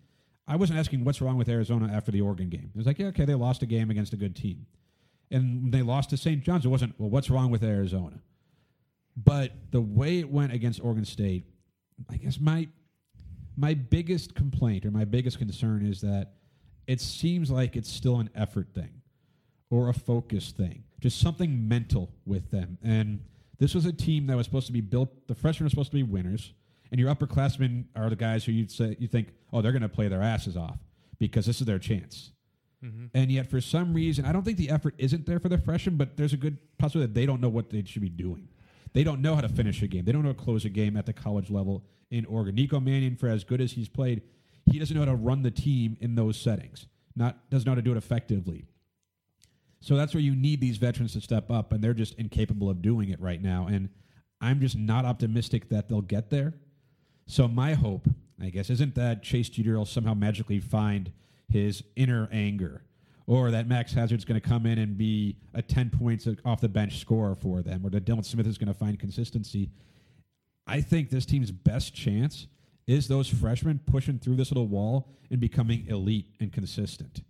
I 0.48 0.56
wasn't 0.56 0.80
asking 0.80 1.06
what's 1.06 1.22
wrong 1.22 1.38
with 1.38 1.48
Arizona 1.48 1.94
after 1.94 2.12
the 2.12 2.22
Oregon 2.22 2.50
game. 2.50 2.72
It 2.74 2.76
was 2.76 2.88
like, 2.88 2.98
yeah, 2.98 3.08
okay, 3.08 3.26
they 3.26 3.36
lost 3.36 3.62
a 3.62 3.68
game 3.68 3.92
against 3.92 4.14
a 4.14 4.16
good 4.16 4.36
team. 4.36 4.66
And 5.30 5.72
they 5.72 5.84
lost 5.84 6.10
to 6.10 6.18
St. 6.18 6.42
John's, 6.42 6.66
it 6.66 6.70
wasn't, 6.70 6.96
well, 6.98 7.10
what's 7.12 7.30
wrong 7.30 7.52
with 7.52 7.64
Arizona? 7.64 8.20
But 9.16 9.52
the 9.70 9.82
way 9.82 10.18
it 10.18 10.32
went 10.32 10.54
against 10.54 10.84
Oregon 10.84 11.06
State, 11.06 11.46
I 12.10 12.18
guess 12.18 12.40
my 12.40 12.68
my 13.60 13.74
biggest 13.74 14.36
complaint 14.36 14.86
or 14.86 14.92
my 14.92 15.06
biggest 15.06 15.38
concern 15.38 15.86
is 15.86 16.02
that 16.02 16.34
it 16.86 17.02
seems 17.02 17.50
like 17.50 17.76
it's 17.76 17.92
still 17.92 18.20
an 18.20 18.30
effort 18.36 18.70
thing 18.74 19.02
or 19.70 19.90
a 19.90 19.94
focus 19.94 20.52
thing, 20.52 20.84
just 21.00 21.20
something 21.20 21.68
mental 21.68 22.12
with 22.26 22.52
them. 22.52 22.78
And 22.84 23.22
this 23.60 23.74
was 23.74 23.86
a 23.86 23.94
team 23.94 24.28
that 24.28 24.38
was 24.38 24.46
supposed 24.46 24.68
to 24.68 24.74
be 24.74 24.82
built. 24.82 25.28
The 25.28 25.36
freshmen 25.36 25.68
are 25.68 25.70
supposed 25.70 25.92
to 25.92 25.98
be 25.98 26.04
winners, 26.04 26.54
and 26.92 27.00
your 27.00 27.14
upperclassmen 27.14 27.86
are 27.96 28.10
the 28.10 28.16
guys 28.16 28.46
who 28.46 28.52
you'd 28.52 28.72
say 28.72 28.96
you 29.00 29.08
think, 29.08 29.30
oh, 29.52 29.62
they're 29.62 29.72
going 29.72 29.82
to 29.82 29.90
play 29.90 30.08
their 30.08 30.22
asses 30.22 30.56
off 30.56 30.78
because 31.20 31.46
this 31.46 31.60
is 31.60 31.68
their 31.68 31.80
chance. 31.80 32.32
Mm-hmm. 32.84 33.06
And 33.14 33.32
yet, 33.32 33.50
for 33.50 33.60
some 33.60 33.94
reason, 33.94 34.26
I 34.26 34.32
don't 34.32 34.44
think 34.44 34.58
the 34.58 34.70
effort 34.70 34.94
isn't 34.98 35.26
there 35.26 35.40
for 35.40 35.50
the 35.50 35.58
freshmen, 35.58 35.98
but 35.98 36.16
there's 36.16 36.34
a 36.34 36.38
good 36.38 36.58
possibility 36.78 37.12
that 37.12 37.20
they 37.20 37.26
don't 37.26 37.42
know 37.42 37.50
what 37.50 37.70
they 37.70 37.84
should 37.84 38.04
be 38.04 38.10
doing. 38.10 38.50
They 38.94 39.04
don't 39.04 39.22
know 39.22 39.36
how 39.36 39.42
to 39.42 39.50
finish 39.50 39.82
a 39.82 39.88
game. 39.88 40.06
They 40.06 40.12
don't 40.12 40.22
know 40.22 40.30
how 40.30 40.34
to 40.34 40.44
close 40.44 40.66
a 40.66 40.70
game 40.70 40.96
at 40.96 41.06
the 41.06 41.14
college 41.14 41.50
level 41.50 41.84
in 42.12 42.26
Oregon. 42.26 42.56
Nico 42.56 42.80
Mannion, 42.80 43.16
for 43.16 43.28
as 43.28 43.44
good 43.44 43.62
as 43.62 43.72
he's 43.72 43.90
played, 43.90 44.22
he 44.72 44.80
doesn't 44.80 44.96
know 44.96 45.02
how 45.02 45.12
to 45.12 45.16
run 45.16 45.42
the 45.44 45.52
team 45.52 45.98
in 46.00 46.16
those 46.16 46.40
settings. 46.40 46.88
Not 47.16 47.50
doesn't 47.50 47.66
know 47.66 47.72
how 47.72 47.76
to 47.76 47.82
do 47.82 47.92
it 47.92 47.98
effectively. 47.98 48.66
So 49.80 49.96
that's 49.96 50.14
where 50.14 50.22
you 50.22 50.36
need 50.36 50.60
these 50.60 50.78
veterans 50.78 51.14
to 51.14 51.22
step 51.22 51.52
up, 51.52 51.72
and 51.72 51.84
they're 51.84 51.94
just 51.94 52.16
incapable 52.16 52.70
of 52.70 52.82
doing 52.82 53.10
it 53.10 53.22
right 53.22 53.42
now. 53.42 53.68
And 53.68 53.90
I'm 54.42 54.60
just 54.60 54.78
not 54.78 55.06
optimistic 55.06 55.70
that 55.70 55.88
they'll 55.88 56.02
get 56.02 56.30
there. 56.30 56.54
So 57.26 57.48
my 57.48 57.74
hope, 57.74 58.08
I 58.42 58.50
guess, 58.50 58.70
isn't 58.70 58.96
that 58.96 59.24
Chase 59.24 59.50
Jeter 59.50 59.78
will 59.78 59.86
somehow 59.86 60.14
magically 60.14 60.60
find 60.60 61.12
his 61.50 61.84
inner 61.96 62.28
anger, 62.32 62.84
or 63.26 63.52
that 63.52 63.68
Max 63.68 63.94
Hazzard's 63.94 64.26
going 64.26 64.40
to 64.40 64.48
come 64.48 64.66
in 64.66 64.80
and 64.80 64.98
be 64.98 65.38
a 65.54 65.62
10 65.62 65.90
points 65.90 66.28
off 66.46 66.62
the 66.62 66.70
bench 66.70 67.00
scorer 67.00 67.36
for 67.36 67.62
them, 67.62 67.86
or 67.86 67.90
that 67.92 68.06
Dylan 68.06 68.26
Smith 68.26 68.48
is 68.48 68.58
going 68.58 68.68
to 68.68 68.74
find 68.74 69.00
consistency. 69.00 69.70
I 70.66 70.82
think 70.82 71.10
this 71.10 71.26
team's 71.26 71.52
best 71.52 71.94
chance 71.94 72.48
is 72.88 73.08
those 73.08 73.28
freshmen 73.28 73.80
pushing 73.86 74.20
through 74.20 74.36
this 74.38 74.52
little 74.52 74.68
wall 74.68 75.10
and 75.30 75.40
becoming 75.40 75.86
elite 75.88 76.28
and 76.40 76.52
consistent 76.52 77.22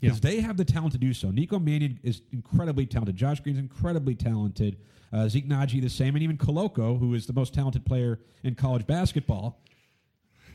because 0.00 0.20
they 0.20 0.40
have 0.40 0.56
the 0.56 0.64
talent 0.64 0.92
to 0.92 0.98
do 0.98 1.12
so. 1.12 1.30
Nico 1.30 1.58
Mannion 1.58 1.98
is 2.02 2.22
incredibly 2.32 2.86
talented. 2.86 3.16
Josh 3.16 3.40
Green's 3.40 3.58
incredibly 3.58 4.14
talented. 4.14 4.78
Uh, 5.12 5.28
Zeke 5.28 5.48
Nnaji 5.48 5.80
the 5.80 5.88
same, 5.88 6.14
and 6.14 6.22
even 6.22 6.36
Koloko, 6.36 6.98
who 6.98 7.14
is 7.14 7.26
the 7.26 7.32
most 7.32 7.54
talented 7.54 7.84
player 7.84 8.20
in 8.44 8.54
college 8.54 8.86
basketball. 8.86 9.62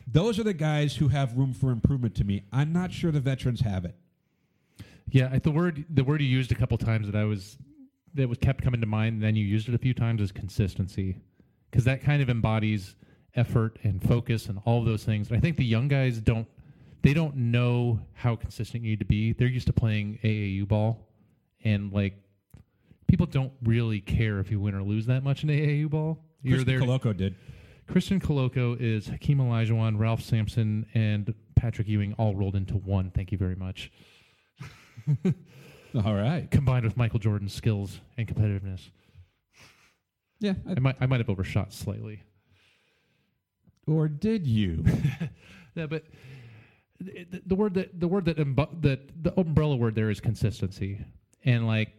Those 0.06 0.40
are 0.40 0.44
the 0.44 0.54
guys 0.54 0.96
who 0.96 1.08
have 1.08 1.38
room 1.38 1.54
for 1.54 1.72
improvement 1.72 2.16
to 2.16 2.24
me. 2.24 2.44
I'm 2.52 2.72
not 2.72 2.92
sure 2.92 3.12
the 3.12 3.20
veterans 3.20 3.62
have 3.62 3.86
it. 3.86 3.96
Yeah, 5.10 5.38
the 5.40 5.52
word 5.52 5.86
the 5.90 6.04
word 6.04 6.22
you 6.22 6.28
used 6.28 6.52
a 6.52 6.56
couple 6.56 6.78
times 6.78 7.08
that 7.08 7.16
I 7.16 7.24
was 7.24 7.58
that 8.14 8.30
was 8.30 8.38
kept 8.38 8.64
coming 8.64 8.82
to 8.82 8.88
mind. 8.88 9.16
And 9.16 9.24
then 9.24 9.36
you 9.36 9.46
used 9.46 9.68
it 9.68 9.76
a 9.76 9.78
few 9.78 9.94
times 9.94 10.22
is 10.22 10.32
consistency, 10.32 11.18
because 11.70 11.84
that 11.86 12.04
kind 12.04 12.22
of 12.22 12.30
embodies 12.30 12.96
effort 13.36 13.80
and 13.84 14.02
focus 14.04 14.48
and 14.48 14.60
all 14.66 14.80
of 14.80 14.86
those 14.86 15.04
things. 15.04 15.30
And 15.30 15.38
I 15.38 15.40
think 15.40 15.58
the 15.58 15.66
young 15.66 15.88
guys 15.88 16.20
don't 16.20 16.48
they 17.04 17.14
don't 17.14 17.36
know 17.36 18.00
how 18.14 18.36
consistent 18.36 18.84
you 18.84 18.90
need 18.92 19.00
to 19.00 19.06
be. 19.06 19.34
They're 19.34 19.48
used 19.48 19.68
to 19.68 19.74
playing 19.74 20.18
AAU 20.24 20.68
ball, 20.68 21.08
and 21.64 21.92
like 21.94 22.16
people 23.08 23.26
don't 23.28 23.54
really 23.64 24.00
care 24.02 24.40
if 24.40 24.50
you 24.50 24.60
win 24.60 24.74
or 24.74 24.82
lose 24.84 25.06
that 25.06 25.24
much 25.24 25.44
in 25.44 25.50
AAU 25.50 25.90
ball. 25.90 26.20
You're 26.42 26.58
Christian 26.64 26.80
there. 26.80 26.88
Koloko 26.88 27.16
did. 27.16 27.36
Christian 27.88 28.20
Koloko 28.20 28.80
is 28.80 29.08
Hakeem 29.08 29.38
Olajuwon, 29.40 30.00
Ralph 30.00 30.22
Sampson, 30.22 30.86
and 30.94 31.34
Patrick 31.56 31.88
Ewing 31.88 32.14
all 32.18 32.36
rolled 32.36 32.56
into 32.56 32.76
one. 32.78 33.12
Thank 33.12 33.32
you 33.32 33.38
very 33.38 33.56
much. 33.56 33.92
All 36.06 36.14
right. 36.16 36.50
Combined 36.50 36.86
with 36.86 36.98
Michael 36.98 37.20
Jordan's 37.20 37.54
skills 37.54 38.00
and 38.18 38.28
competitiveness, 38.28 38.90
Yeah. 40.40 40.54
I 40.68 40.80
might 40.80 40.96
I 41.00 41.06
might 41.06 41.20
have 41.20 41.30
overshot 41.30 41.72
slightly. 41.74 42.24
or 43.86 44.08
did 44.08 44.48
you? 44.48 44.86
Yeah, 45.76 45.88
but 45.88 46.04
the, 47.46 47.56
word 47.56 47.74
that 47.76 48.00
the 48.00 48.08
word 48.08 48.26
that 48.26 48.38
umbu- 48.38 48.82
that 48.82 49.24
the 49.24 49.40
umbrella 49.40 49.76
word 49.76 49.96
there 49.96 50.10
is 50.10 50.20
consistency, 50.20 51.04
and 51.44 51.68
like 51.68 51.94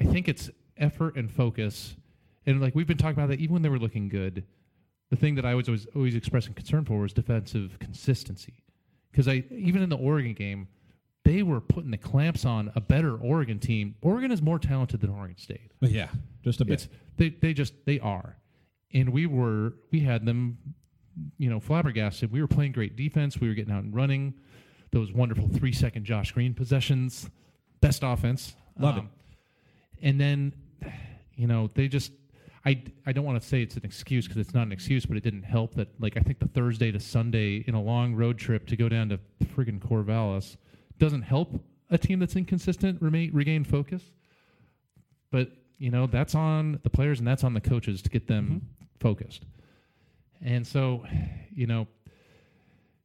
I 0.00 0.04
think 0.04 0.28
it's 0.28 0.50
effort 0.76 1.16
and 1.16 1.30
focus, 1.30 1.96
and 2.46 2.60
like 2.60 2.74
we've 2.74 2.86
been 2.86 2.96
talking 2.96 3.18
about 3.18 3.28
that 3.28 3.40
even 3.40 3.54
when 3.54 3.62
they 3.62 3.68
were 3.68 3.78
looking 3.78 4.08
good. 4.08 4.44
The 5.10 5.16
thing 5.16 5.34
that 5.34 5.44
I 5.44 5.56
was 5.56 5.68
always 5.68 5.86
always 5.96 6.14
expressing 6.14 6.54
concern 6.54 6.84
for 6.84 7.00
was 7.00 7.12
defensive 7.12 7.78
consistency, 7.80 8.62
because 9.10 9.26
I 9.26 9.42
even 9.50 9.82
in 9.82 9.88
the 9.88 9.96
Oregon 9.96 10.34
game, 10.34 10.68
they 11.24 11.42
were 11.42 11.60
putting 11.60 11.90
the 11.90 11.98
clamps 11.98 12.44
on 12.44 12.70
a 12.76 12.80
better 12.80 13.16
Oregon 13.16 13.58
team. 13.58 13.96
Oregon 14.02 14.30
is 14.30 14.40
more 14.40 14.60
talented 14.60 15.00
than 15.00 15.10
Oregon 15.10 15.36
State. 15.36 15.72
Yeah, 15.80 16.10
just 16.44 16.60
a 16.60 16.64
bit. 16.64 16.74
It's 16.74 16.88
they 17.16 17.30
they 17.30 17.52
just 17.52 17.74
they 17.86 17.98
are, 17.98 18.36
and 18.94 19.10
we 19.10 19.26
were 19.26 19.74
we 19.90 19.98
had 19.98 20.24
them, 20.26 20.58
you 21.38 21.50
know, 21.50 21.60
flabbergasted. 21.60 22.30
We 22.30 22.40
were 22.40 22.48
playing 22.48 22.72
great 22.72 22.96
defense. 22.96 23.40
We 23.40 23.48
were 23.48 23.54
getting 23.54 23.72
out 23.72 23.82
and 23.82 23.94
running. 23.94 24.34
Those 24.92 25.12
wonderful 25.12 25.48
three 25.48 25.72
second 25.72 26.04
Josh 26.04 26.32
Green 26.32 26.54
possessions, 26.54 27.30
best 27.80 28.02
offense. 28.02 28.54
Love 28.78 28.98
um, 28.98 29.10
it. 30.02 30.06
And 30.08 30.20
then, 30.20 30.54
you 31.34 31.46
know, 31.46 31.70
they 31.74 31.88
just. 31.88 32.12
I, 32.62 32.82
I 33.06 33.12
don't 33.12 33.24
want 33.24 33.40
to 33.40 33.48
say 33.48 33.62
it's 33.62 33.76
an 33.76 33.84
excuse 33.84 34.26
because 34.26 34.38
it's 34.38 34.52
not 34.52 34.66
an 34.66 34.72
excuse, 34.72 35.06
but 35.06 35.16
it 35.16 35.22
didn't 35.22 35.44
help 35.44 35.74
that 35.76 35.88
like 35.98 36.18
I 36.18 36.20
think 36.20 36.40
the 36.40 36.48
Thursday 36.48 36.92
to 36.92 37.00
Sunday 37.00 37.64
in 37.66 37.74
a 37.74 37.80
long 37.80 38.14
road 38.14 38.36
trip 38.36 38.66
to 38.66 38.76
go 38.76 38.86
down 38.86 39.08
to 39.08 39.18
friggin' 39.56 39.78
Corvallis 39.80 40.58
doesn't 40.98 41.22
help 41.22 41.58
a 41.88 41.96
team 41.96 42.18
that's 42.18 42.36
inconsistent 42.36 43.00
remain 43.00 43.30
regain 43.32 43.64
focus. 43.64 44.02
But 45.30 45.52
you 45.78 45.90
know 45.90 46.06
that's 46.06 46.34
on 46.34 46.80
the 46.82 46.90
players 46.90 47.18
and 47.18 47.26
that's 47.26 47.44
on 47.44 47.54
the 47.54 47.60
coaches 47.62 48.02
to 48.02 48.10
get 48.10 48.26
them 48.26 48.46
mm-hmm. 48.46 48.98
focused. 48.98 49.46
And 50.42 50.66
so, 50.66 51.04
you 51.54 51.66
know, 51.66 51.86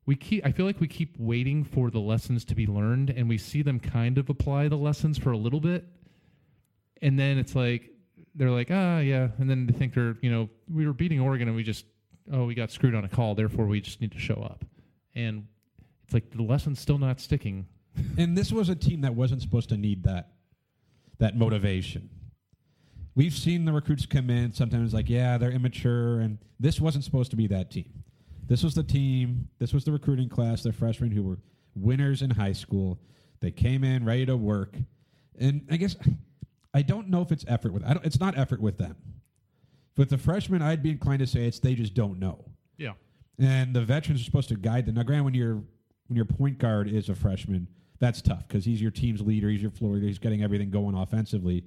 we 0.06 0.16
keep 0.16 0.46
I 0.46 0.52
feel 0.52 0.66
like 0.66 0.80
we 0.80 0.88
keep 0.88 1.16
waiting 1.20 1.64
for 1.64 1.90
the 1.90 2.00
lessons 2.00 2.46
to 2.46 2.56
be 2.56 2.68
learned 2.68 3.10
and 3.10 3.28
we 3.28 3.38
see 3.38 3.62
them 3.62 3.80
kind 3.80 4.18
of 4.18 4.30
apply 4.30 4.68
the 4.68 4.78
lessons 4.78 5.18
for 5.18 5.32
a 5.32 5.38
little 5.38 5.60
bit. 5.60 5.86
And 7.02 7.20
then 7.20 7.38
it's 7.38 7.56
like 7.56 7.90
they're 8.36 8.52
like, 8.52 8.70
"Ah, 8.72 9.00
yeah." 9.00 9.30
And 9.38 9.50
then 9.50 9.66
they 9.66 9.74
think 9.74 9.94
they're, 9.94 10.16
you 10.22 10.30
know, 10.30 10.50
we 10.72 10.86
were 10.86 10.94
beating 10.94 11.20
Oregon 11.20 11.48
and 11.48 11.56
we 11.56 11.64
just 11.64 11.86
oh, 12.32 12.46
we 12.46 12.56
got 12.56 12.72
screwed 12.72 12.96
on 12.96 13.06
a 13.06 13.10
call, 13.10 13.36
therefore 13.36 13.66
we 13.66 13.82
just 13.82 14.02
need 14.02 14.12
to 14.12 14.20
show 14.20 14.36
up. 14.36 14.66
And 15.14 15.48
it's 16.04 16.14
like 16.14 16.32
the 16.32 16.44
lesson's 16.44 16.80
still 16.80 16.98
not 16.98 17.20
sticking. 17.20 17.68
And 18.18 18.38
this 18.38 18.52
was 18.52 18.70
a 18.70 18.76
team 18.76 19.02
that 19.02 19.16
wasn't 19.16 19.42
supposed 19.42 19.70
to 19.70 19.78
need 19.78 20.04
that 20.04 20.32
that 21.18 21.38
motivation. 21.38 22.10
We've 23.16 23.34
seen 23.34 23.64
the 23.66 23.72
recruits 23.72 24.06
come 24.06 24.30
in 24.30 24.52
sometimes 24.54 24.94
like, 24.94 25.10
yeah, 25.10 25.38
they're 25.38 25.52
immature, 25.52 26.20
and 26.20 26.38
this 26.60 26.82
wasn't 26.82 27.06
supposed 27.06 27.32
to 27.32 27.38
be 27.38 27.48
that 27.48 27.72
team. 27.72 28.04
This 28.48 28.62
was 28.62 28.76
the 28.76 28.84
team. 28.84 29.48
This 29.58 29.74
was 29.74 29.86
the 29.86 29.92
recruiting 29.92 30.30
class. 30.30 30.64
The 30.64 30.74
freshmen 30.74 31.12
who 31.12 31.24
were 31.24 31.38
winners 31.76 32.22
in 32.22 32.32
high 32.32 32.54
school. 32.54 33.00
They 33.40 33.52
came 33.52 33.84
in 33.84 34.06
ready 34.06 34.26
to 34.26 34.36
work, 34.36 34.76
and 35.40 35.66
I 35.72 35.78
guess 35.78 35.96
I 36.74 36.82
don't 36.82 37.10
know 37.10 37.22
if 37.22 37.32
it's 37.32 37.46
effort 37.48 37.74
with. 37.74 37.84
I 37.86 37.94
don't, 37.94 38.06
it's 38.06 38.20
not 38.20 38.38
effort 38.38 38.60
with 38.60 38.78
them. 38.78 38.96
With 39.98 40.10
the 40.10 40.18
freshmen, 40.18 40.62
I'd 40.62 40.84
be 40.84 40.92
inclined 40.92 41.20
to 41.20 41.28
say 41.28 41.46
it's 41.46 41.60
they 41.60 41.74
just 41.74 41.94
don't 41.94 42.20
know. 42.20 42.44
Yeah. 42.78 42.94
And 43.40 43.74
the 43.74 43.82
veterans 43.82 44.22
are 44.22 44.26
supposed 44.26 44.50
to 44.50 44.56
guide 44.56 44.86
them. 44.86 44.96
Now, 44.96 45.04
Grant, 45.04 45.24
when 45.24 45.34
your 45.34 45.56
when 46.08 46.16
your 46.16 46.26
point 46.26 46.60
guard 46.60 46.90
is 46.90 47.10
a 47.10 47.16
freshman, 47.16 47.68
that's 48.00 48.22
tough 48.22 48.48
because 48.48 48.66
he's 48.66 48.82
your 48.82 48.92
team's 48.92 49.22
leader, 49.22 49.50
he's 49.50 49.62
your 49.62 49.72
floor 49.72 49.94
leader, 49.94 50.08
he's 50.08 50.20
getting 50.20 50.44
everything 50.44 50.70
going 50.70 50.96
offensively. 50.96 51.64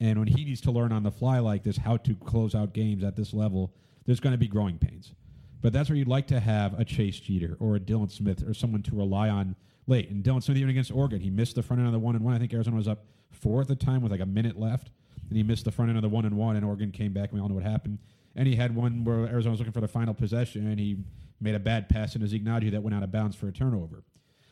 And 0.00 0.18
when 0.18 0.28
he 0.28 0.44
needs 0.44 0.60
to 0.62 0.70
learn 0.70 0.92
on 0.92 1.02
the 1.02 1.10
fly 1.10 1.38
like 1.38 1.62
this 1.62 1.76
how 1.76 1.98
to 1.98 2.14
close 2.14 2.54
out 2.54 2.72
games 2.72 3.04
at 3.04 3.16
this 3.16 3.34
level, 3.34 3.74
there's 4.06 4.20
going 4.20 4.32
to 4.32 4.38
be 4.38 4.48
growing 4.48 4.78
pains. 4.78 5.12
But 5.60 5.72
that's 5.74 5.90
where 5.90 5.96
you'd 5.96 6.08
like 6.08 6.26
to 6.28 6.40
have 6.40 6.78
a 6.78 6.84
Chase 6.84 7.20
Jeter 7.20 7.56
or 7.60 7.76
a 7.76 7.80
Dylan 7.80 8.10
Smith 8.10 8.42
or 8.48 8.54
someone 8.54 8.82
to 8.84 8.96
rely 8.96 9.28
on 9.28 9.56
late. 9.86 10.08
And 10.10 10.24
Dylan 10.24 10.42
Smith, 10.42 10.56
even 10.56 10.70
against 10.70 10.90
Oregon, 10.90 11.20
he 11.20 11.28
missed 11.28 11.54
the 11.54 11.62
front 11.62 11.80
end 11.80 11.86
of 11.86 11.92
the 11.92 11.98
one 11.98 12.16
and 12.16 12.24
one. 12.24 12.34
I 12.34 12.38
think 12.38 12.54
Arizona 12.54 12.76
was 12.76 12.88
up 12.88 13.04
four 13.30 13.60
at 13.60 13.68
the 13.68 13.76
time 13.76 14.00
with 14.00 14.10
like 14.10 14.20
a 14.20 14.26
minute 14.26 14.58
left, 14.58 14.90
and 15.28 15.36
he 15.36 15.42
missed 15.42 15.66
the 15.66 15.70
front 15.70 15.90
end 15.90 15.98
of 15.98 16.02
the 16.02 16.08
one 16.08 16.24
and 16.24 16.36
one. 16.36 16.56
And 16.56 16.64
Oregon 16.64 16.90
came 16.90 17.12
back. 17.12 17.30
And 17.30 17.34
we 17.34 17.40
all 17.40 17.48
know 17.48 17.56
what 17.56 17.64
happened. 17.64 17.98
And 18.34 18.48
he 18.48 18.56
had 18.56 18.74
one 18.74 19.04
where 19.04 19.26
Arizona 19.26 19.50
was 19.50 19.60
looking 19.60 19.72
for 19.72 19.82
the 19.82 19.88
final 19.88 20.14
possession, 20.14 20.66
and 20.66 20.80
he 20.80 21.04
made 21.40 21.54
a 21.54 21.60
bad 21.60 21.88
pass 21.88 22.14
into 22.14 22.26
Zeke 22.26 22.44
Nnaji 22.44 22.70
that 22.70 22.82
went 22.82 22.94
out 22.94 23.02
of 23.02 23.12
bounds 23.12 23.36
for 23.36 23.48
a 23.48 23.52
turnover. 23.52 24.02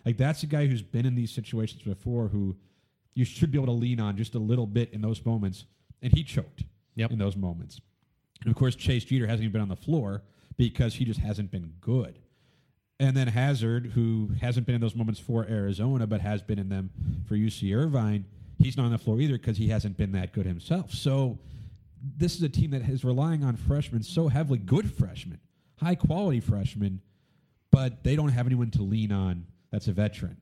Like 0.04 0.16
that's 0.16 0.42
a 0.42 0.46
guy 0.46 0.66
who's 0.66 0.82
been 0.82 1.06
in 1.06 1.14
these 1.14 1.30
situations 1.30 1.82
before, 1.82 2.28
who 2.28 2.56
you 3.18 3.24
should 3.24 3.50
be 3.50 3.58
able 3.58 3.66
to 3.66 3.72
lean 3.72 3.98
on 3.98 4.16
just 4.16 4.36
a 4.36 4.38
little 4.38 4.64
bit 4.66 4.92
in 4.92 5.00
those 5.02 5.24
moments, 5.26 5.64
and 6.02 6.12
he 6.16 6.22
choked 6.22 6.62
Yep. 6.94 7.10
in 7.10 7.18
those 7.18 7.36
moments. 7.36 7.80
And 8.42 8.48
of 8.50 8.56
course, 8.56 8.76
Chase 8.76 9.04
Jeter 9.04 9.26
hasn't 9.26 9.42
even 9.42 9.52
been 9.52 9.60
on 9.60 9.68
the 9.68 9.74
floor 9.76 10.22
because 10.56 10.94
he 10.94 11.04
just 11.04 11.18
hasn't 11.18 11.50
been 11.50 11.72
good. 11.80 12.20
And 13.00 13.16
then 13.16 13.26
Hazzard, 13.26 13.86
who 13.86 14.30
hasn't 14.40 14.66
been 14.66 14.76
in 14.76 14.80
those 14.80 14.94
moments 14.94 15.18
for 15.18 15.44
Arizona, 15.48 16.06
but 16.06 16.20
has 16.20 16.42
been 16.42 16.60
in 16.60 16.68
them 16.68 16.90
for 17.26 17.34
UC 17.34 17.74
Irvine, 17.74 18.24
he's 18.58 18.76
not 18.76 18.86
on 18.86 18.92
the 18.92 18.98
floor 18.98 19.20
either 19.20 19.32
because 19.34 19.56
he 19.56 19.66
hasn't 19.68 19.96
been 19.96 20.12
that 20.12 20.32
good 20.32 20.46
himself. 20.46 20.92
So 20.92 21.38
this 22.16 22.36
is 22.36 22.42
a 22.44 22.48
team 22.48 22.70
that 22.70 22.82
is 22.88 23.04
relying 23.04 23.42
on 23.42 23.56
freshmen 23.56 24.04
so 24.04 24.28
heavily, 24.28 24.58
good 24.60 24.92
freshmen, 24.92 25.40
high 25.76 25.96
quality 25.96 26.38
freshmen, 26.38 27.00
but 27.72 28.04
they 28.04 28.14
don't 28.14 28.30
have 28.30 28.46
anyone 28.46 28.70
to 28.72 28.82
lean 28.82 29.10
on 29.10 29.46
that's 29.72 29.88
a 29.88 29.92
veteran. 29.92 30.36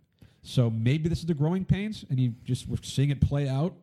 So 0.46 0.70
maybe 0.70 1.08
this 1.08 1.18
is 1.18 1.26
the 1.26 1.34
growing 1.34 1.64
pains, 1.64 2.04
and 2.08 2.20
you 2.20 2.34
just 2.44 2.68
we're 2.68 2.76
seeing 2.82 3.10
it 3.10 3.20
play 3.20 3.48
out 3.48 3.74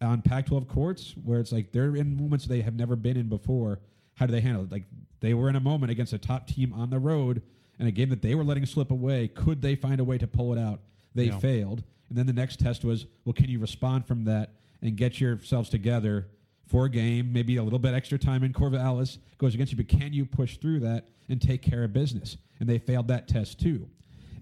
on 0.00 0.22
Pac-12 0.22 0.66
courts 0.66 1.14
where 1.22 1.38
it's 1.38 1.52
like 1.52 1.70
they're 1.72 1.94
in 1.96 2.16
moments 2.16 2.46
they 2.46 2.62
have 2.62 2.74
never 2.74 2.96
been 2.96 3.16
in 3.18 3.28
before. 3.28 3.80
How 4.14 4.24
do 4.26 4.32
they 4.32 4.40
handle 4.40 4.62
it? 4.64 4.72
Like 4.72 4.84
they 5.20 5.34
were 5.34 5.50
in 5.50 5.56
a 5.56 5.60
moment 5.60 5.92
against 5.92 6.12
a 6.14 6.18
top 6.18 6.46
team 6.46 6.72
on 6.72 6.88
the 6.88 6.98
road 6.98 7.42
in 7.78 7.86
a 7.86 7.90
game 7.90 8.08
that 8.08 8.22
they 8.22 8.34
were 8.34 8.42
letting 8.44 8.64
slip 8.64 8.90
away. 8.90 9.28
Could 9.28 9.60
they 9.60 9.74
find 9.74 10.00
a 10.00 10.04
way 10.04 10.16
to 10.18 10.26
pull 10.26 10.52
it 10.54 10.58
out? 10.58 10.80
They 11.14 11.26
Yeah. 11.26 11.38
failed. 11.38 11.84
And 12.08 12.16
then 12.16 12.26
the 12.26 12.32
next 12.32 12.58
test 12.58 12.84
was, 12.84 13.04
well, 13.26 13.34
can 13.34 13.50
you 13.50 13.58
respond 13.58 14.06
from 14.06 14.24
that 14.24 14.54
and 14.80 14.96
get 14.96 15.20
yourselves 15.20 15.68
together 15.68 16.28
for 16.66 16.86
a 16.86 16.90
game? 16.90 17.32
Maybe 17.34 17.56
a 17.56 17.62
little 17.62 17.78
bit 17.78 17.92
extra 17.92 18.18
time 18.18 18.42
in 18.44 18.52
Corvallis 18.54 19.18
goes 19.36 19.54
against 19.54 19.72
you, 19.72 19.76
but 19.76 19.88
can 19.88 20.14
you 20.14 20.24
push 20.24 20.56
through 20.56 20.80
that 20.80 21.10
and 21.28 21.40
take 21.40 21.60
care 21.60 21.84
of 21.84 21.92
business? 21.92 22.38
And 22.60 22.68
they 22.68 22.78
failed 22.78 23.08
that 23.08 23.28
test 23.28 23.60
too. 23.60 23.88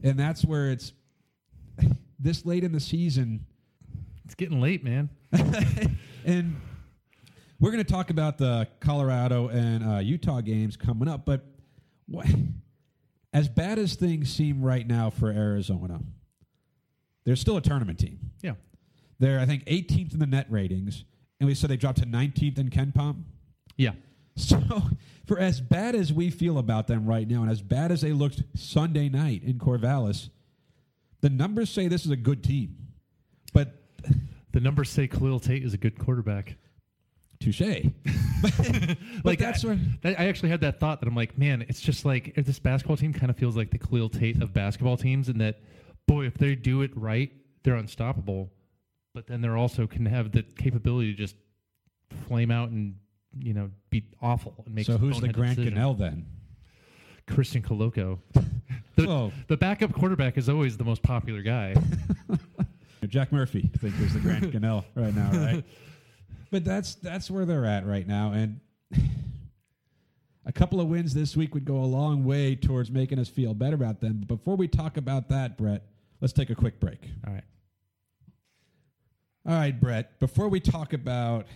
And 0.02 0.16
that's 0.18 0.44
where 0.44 0.70
it's 0.70 0.92
this 2.18 2.44
late 2.44 2.64
in 2.64 2.72
the 2.72 2.80
season 2.80 3.46
It's 4.24 4.34
getting 4.34 4.60
late, 4.60 4.82
man. 4.84 5.10
and 6.24 6.56
we're 7.60 7.70
going 7.70 7.84
to 7.84 7.90
talk 7.90 8.10
about 8.10 8.38
the 8.38 8.68
Colorado 8.80 9.48
and 9.48 9.84
uh, 9.84 9.98
Utah 9.98 10.40
games 10.40 10.76
coming 10.76 11.08
up. 11.08 11.24
But 11.24 11.44
what, 12.06 12.26
as 13.32 13.48
bad 13.48 13.78
as 13.78 13.94
things 13.94 14.32
seem 14.32 14.62
right 14.62 14.86
now 14.86 15.10
for 15.10 15.30
Arizona, 15.30 16.00
they're 17.24 17.36
still 17.36 17.56
a 17.56 17.62
tournament 17.62 17.98
team. 17.98 18.18
Yeah. 18.42 18.54
They're, 19.18 19.40
I 19.40 19.46
think, 19.46 19.64
18th 19.64 20.12
in 20.12 20.18
the 20.18 20.26
net 20.26 20.46
ratings, 20.50 21.04
and 21.40 21.46
we 21.46 21.54
said 21.54 21.70
they 21.70 21.76
dropped 21.76 21.98
to 21.98 22.06
19th 22.06 22.58
in 22.58 22.70
KenPom. 22.70 23.22
Yeah. 23.76 23.92
So, 24.36 24.60
for 25.26 25.38
as 25.38 25.62
bad 25.62 25.94
as 25.94 26.12
we 26.12 26.30
feel 26.30 26.58
about 26.58 26.86
them 26.88 27.06
right 27.06 27.26
now, 27.26 27.40
and 27.40 27.50
as 27.50 27.62
bad 27.62 27.90
as 27.90 28.02
they 28.02 28.12
looked 28.12 28.42
Sunday 28.54 29.08
night 29.08 29.42
in 29.42 29.58
Corvallis, 29.58 30.28
the 31.26 31.30
numbers 31.30 31.70
say 31.70 31.88
this 31.88 32.04
is 32.04 32.12
a 32.12 32.16
good 32.16 32.44
team. 32.44 32.76
But 33.52 33.74
The 34.52 34.60
numbers 34.60 34.88
say 34.90 35.08
Khalil 35.08 35.40
Tate 35.40 35.64
is 35.64 35.74
a 35.74 35.76
good 35.76 35.98
quarterback. 35.98 36.56
touche. 37.40 37.60
like 39.24 39.40
that's 39.40 39.64
I, 39.64 39.68
where 39.68 39.78
that, 40.02 40.20
I 40.20 40.28
actually 40.28 40.50
had 40.50 40.60
that 40.60 40.78
thought 40.78 41.00
that 41.00 41.08
I'm 41.08 41.16
like, 41.16 41.36
man, 41.36 41.66
it's 41.68 41.80
just 41.80 42.04
like 42.04 42.34
if 42.36 42.46
this 42.46 42.60
basketball 42.60 42.96
team 42.96 43.12
kind 43.12 43.28
of 43.28 43.36
feels 43.36 43.56
like 43.56 43.72
the 43.72 43.78
Khalil 43.78 44.08
Tate 44.08 44.40
of 44.40 44.54
basketball 44.54 44.96
teams, 44.96 45.28
and 45.28 45.40
that 45.40 45.58
boy, 46.06 46.26
if 46.26 46.38
they 46.38 46.54
do 46.54 46.82
it 46.82 46.92
right, 46.96 47.32
they're 47.64 47.74
unstoppable. 47.74 48.52
But 49.12 49.26
then 49.26 49.40
they're 49.40 49.56
also 49.56 49.88
can 49.88 50.06
have 50.06 50.30
the 50.30 50.44
capability 50.44 51.12
to 51.12 51.18
just 51.18 51.34
flame 52.28 52.52
out 52.52 52.70
and 52.70 52.94
you 53.36 53.52
know 53.52 53.72
be 53.90 54.04
awful 54.22 54.62
and 54.64 54.76
make. 54.76 54.86
So 54.86 54.96
who's 54.96 55.20
the 55.20 55.28
Grant 55.28 55.56
decisions. 55.56 55.76
Gunnell 55.76 55.98
then? 55.98 56.24
Christian 57.26 57.62
Koloko. 57.62 58.20
the, 58.96 59.08
Oh. 59.08 59.32
the 59.48 59.56
backup 59.56 59.92
quarterback 59.92 60.36
is 60.36 60.48
always 60.48 60.76
the 60.76 60.84
most 60.84 61.02
popular 61.02 61.42
guy. 61.42 61.74
Jack 63.08 63.30
Murphy, 63.30 63.70
I 63.72 63.78
think, 63.78 63.94
is 64.00 64.14
the 64.14 64.20
Grant 64.20 64.44
Gunnell 64.52 64.84
right 64.96 65.14
now, 65.14 65.30
right? 65.30 65.64
But 66.50 66.64
that's 66.64 66.96
that's 66.96 67.30
where 67.30 67.44
they're 67.44 67.64
at 67.64 67.86
right 67.86 68.06
now, 68.06 68.32
and 68.32 68.58
a 70.44 70.52
couple 70.52 70.80
of 70.80 70.88
wins 70.88 71.14
this 71.14 71.36
week 71.36 71.54
would 71.54 71.64
go 71.64 71.76
a 71.76 71.86
long 71.86 72.24
way 72.24 72.56
towards 72.56 72.90
making 72.90 73.18
us 73.20 73.28
feel 73.28 73.54
better 73.54 73.76
about 73.76 74.00
them. 74.00 74.16
But 74.26 74.38
before 74.38 74.56
we 74.56 74.66
talk 74.66 74.96
about 74.96 75.28
that, 75.28 75.56
Brett, 75.56 75.84
let's 76.20 76.32
take 76.32 76.50
a 76.50 76.54
quick 76.56 76.80
break. 76.80 77.08
All 77.26 77.32
right. 77.32 77.44
All 79.46 79.54
right, 79.54 79.78
Brett. 79.78 80.18
Before 80.18 80.48
we 80.48 80.58
talk 80.58 80.92
about 80.92 81.46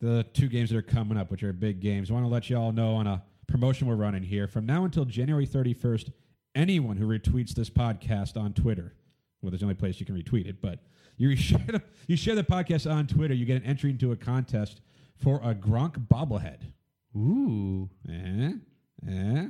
the 0.00 0.26
two 0.34 0.48
games 0.48 0.68
that 0.70 0.76
are 0.76 0.82
coming 0.82 1.16
up, 1.16 1.30
which 1.30 1.42
are 1.42 1.52
big 1.52 1.80
games, 1.80 2.10
I 2.10 2.14
want 2.14 2.24
to 2.26 2.30
let 2.30 2.50
you 2.50 2.56
all 2.58 2.72
know 2.72 2.94
on 2.96 3.06
a 3.06 3.22
promotion 3.46 3.86
we're 3.86 3.94
running 3.94 4.22
here. 4.22 4.46
From 4.46 4.66
now 4.66 4.84
until 4.84 5.04
January 5.06 5.46
31st, 5.46 6.12
anyone 6.54 6.96
who 6.96 7.06
retweets 7.06 7.50
this 7.54 7.70
podcast 7.70 8.36
on 8.36 8.52
Twitter, 8.52 8.94
well, 9.40 9.50
there's 9.50 9.60
the 9.60 9.66
only 9.66 9.74
place 9.74 9.98
you 10.00 10.06
can 10.06 10.16
retweet 10.20 10.46
it, 10.46 10.60
but 10.60 10.80
you 11.16 11.34
share 11.36 11.64
the, 11.66 11.82
you 12.06 12.16
share 12.16 12.34
the 12.34 12.44
podcast 12.44 12.90
on 12.90 13.06
Twitter, 13.06 13.34
you 13.34 13.44
get 13.44 13.56
an 13.56 13.64
entry 13.64 13.90
into 13.90 14.12
a 14.12 14.16
contest 14.16 14.80
for 15.16 15.40
a 15.42 15.54
Gronk 15.54 16.06
bobblehead. 16.08 16.60
Ooh. 17.16 17.88
Eh? 18.08 18.52
Eh? 19.08 19.46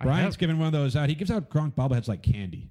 I 0.00 0.04
Brian's 0.04 0.34
have- 0.34 0.38
giving 0.38 0.58
one 0.58 0.66
of 0.68 0.72
those 0.72 0.96
out. 0.96 1.08
He 1.08 1.14
gives 1.14 1.30
out 1.30 1.50
Gronk 1.50 1.74
bobbleheads 1.74 2.08
like 2.08 2.22
candy. 2.22 2.70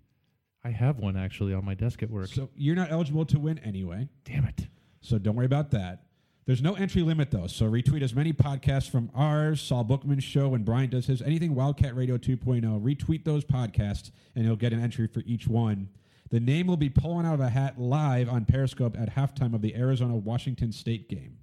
I 0.63 0.70
have 0.72 1.00
one 1.00 1.16
actually 1.16 1.54
on 1.54 1.63
my 1.63 1.76
desk 1.76 2.04
at 2.04 2.10
work. 2.10 2.28
So 2.28 2.50
you're 2.56 2.76
not 2.76 2.92
eligible 2.92 3.26
to 3.28 3.40
win 3.40 3.58
anyway. 3.60 4.10
Damn 4.26 4.46
it. 4.46 4.68
So 5.02 5.18
don't 5.18 5.36
worry 5.36 5.46
about 5.46 5.72
that. 5.72 6.04
There's 6.48 6.62
no 6.62 6.76
entry 6.76 7.04
limit 7.04 7.30
though. 7.30 7.48
So 7.48 7.70
retweet 7.70 8.02
as 8.02 8.16
many 8.16 8.32
podcasts 8.32 8.90
from 8.90 9.12
ours, 9.14 9.62
Saul 9.62 9.84
Bookman's 9.84 10.24
show, 10.24 10.56
and 10.56 10.64
Brian 10.64 10.90
does 10.90 11.06
his 11.06 11.22
anything 11.22 11.54
Wildcat 11.54 11.94
Radio 11.94 12.18
2.0. 12.18 12.64
Retweet 12.82 13.26
those 13.26 13.44
podcasts, 13.44 14.12
and 14.34 14.46
you'll 14.46 14.56
get 14.56 14.72
an 14.72 14.82
entry 14.82 15.08
for 15.08 15.22
each 15.26 15.46
one. 15.46 15.90
The 16.30 16.40
name 16.40 16.68
will 16.68 16.78
be 16.78 16.90
pulling 16.90 17.26
out 17.26 17.34
of 17.34 17.42
a 17.42 17.50
hat 17.50 17.78
live 17.78 18.30
on 18.30 18.46
Periscope 18.46 18.98
at 18.98 19.14
halftime 19.14 19.54
of 19.54 19.62
the 19.62 19.76
Arizona 19.76 20.16
Washington 20.16 20.72
State 20.72 21.10
game. 21.10 21.38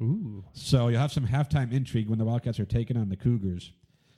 Ooh. 0.00 0.42
So 0.54 0.88
you'll 0.88 1.00
have 1.00 1.12
some 1.12 1.26
halftime 1.26 1.70
intrigue 1.70 2.08
when 2.08 2.18
the 2.18 2.24
Wildcats 2.24 2.58
are 2.58 2.64
taking 2.64 2.96
on 2.96 3.10
the 3.10 3.16
Cougars. 3.16 3.72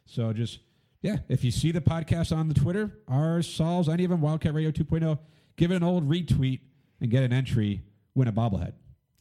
So 0.07 0.33
just 0.33 0.61
yeah, 1.01 1.17
if 1.29 1.43
you 1.43 1.51
see 1.51 1.73
the 1.73 1.81
podcast 1.81 2.35
on 2.35 2.47
the 2.47 2.55
Twitter, 2.55 2.97
ours, 3.09 3.53
Saul's, 3.53 3.89
any 3.89 4.05
of 4.05 4.11
them, 4.11 4.21
Wildcat 4.21 4.55
Radio 4.55 4.71
2.0, 4.71 5.19
give 5.57 5.73
it 5.73 5.77
an 5.77 5.83
old 5.83 6.09
retweet 6.09 6.61
and 7.01 7.11
get 7.11 7.25
an 7.25 7.33
entry, 7.33 7.83
win 8.15 8.29
a 8.29 8.33
bobblehead. 8.33 8.75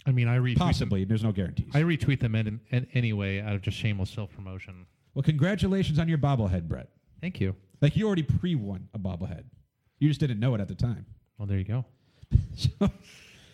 I 0.05 0.11
mean, 0.11 0.27
I 0.27 0.37
retweet 0.37 0.57
them. 0.57 0.67
Possibly. 0.67 1.03
There's 1.05 1.23
no 1.23 1.31
guarantees. 1.31 1.69
I 1.75 1.81
retweet 1.83 2.19
them 2.19 2.35
in, 2.35 2.59
in, 2.71 2.87
anyway 2.93 3.39
out 3.39 3.53
of 3.53 3.61
just 3.61 3.77
shameless 3.77 4.09
self 4.09 4.31
promotion. 4.35 4.85
well, 5.13 5.23
congratulations 5.23 5.99
on 5.99 6.07
your 6.09 6.17
bobblehead, 6.17 6.67
Brett. 6.67 6.89
Thank 7.21 7.39
you. 7.39 7.55
Like 7.81 7.95
you 7.95 8.07
already 8.07 8.23
pre-won 8.23 8.87
a 8.93 8.99
bobblehead. 8.99 9.43
You 9.99 10.07
just 10.07 10.19
didn't 10.19 10.39
know 10.39 10.55
it 10.55 10.61
at 10.61 10.67
the 10.67 10.75
time. 10.75 11.05
Well, 11.37 11.47
there 11.47 11.57
you 11.57 11.63
go. 11.65 11.85
So, 12.55 12.89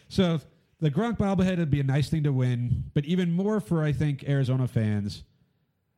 so 0.08 0.42
the 0.80 0.90
Gronk 0.92 1.18
bobblehead 1.18 1.58
would 1.58 1.70
be 1.72 1.80
a 1.80 1.84
nice 1.84 2.10
thing 2.10 2.24
to 2.24 2.32
win, 2.32 2.86
but 2.94 3.06
even 3.06 3.32
more 3.32 3.60
for 3.60 3.84
I 3.84 3.92
think 3.92 4.24
Arizona 4.28 4.68
fans. 4.68 5.24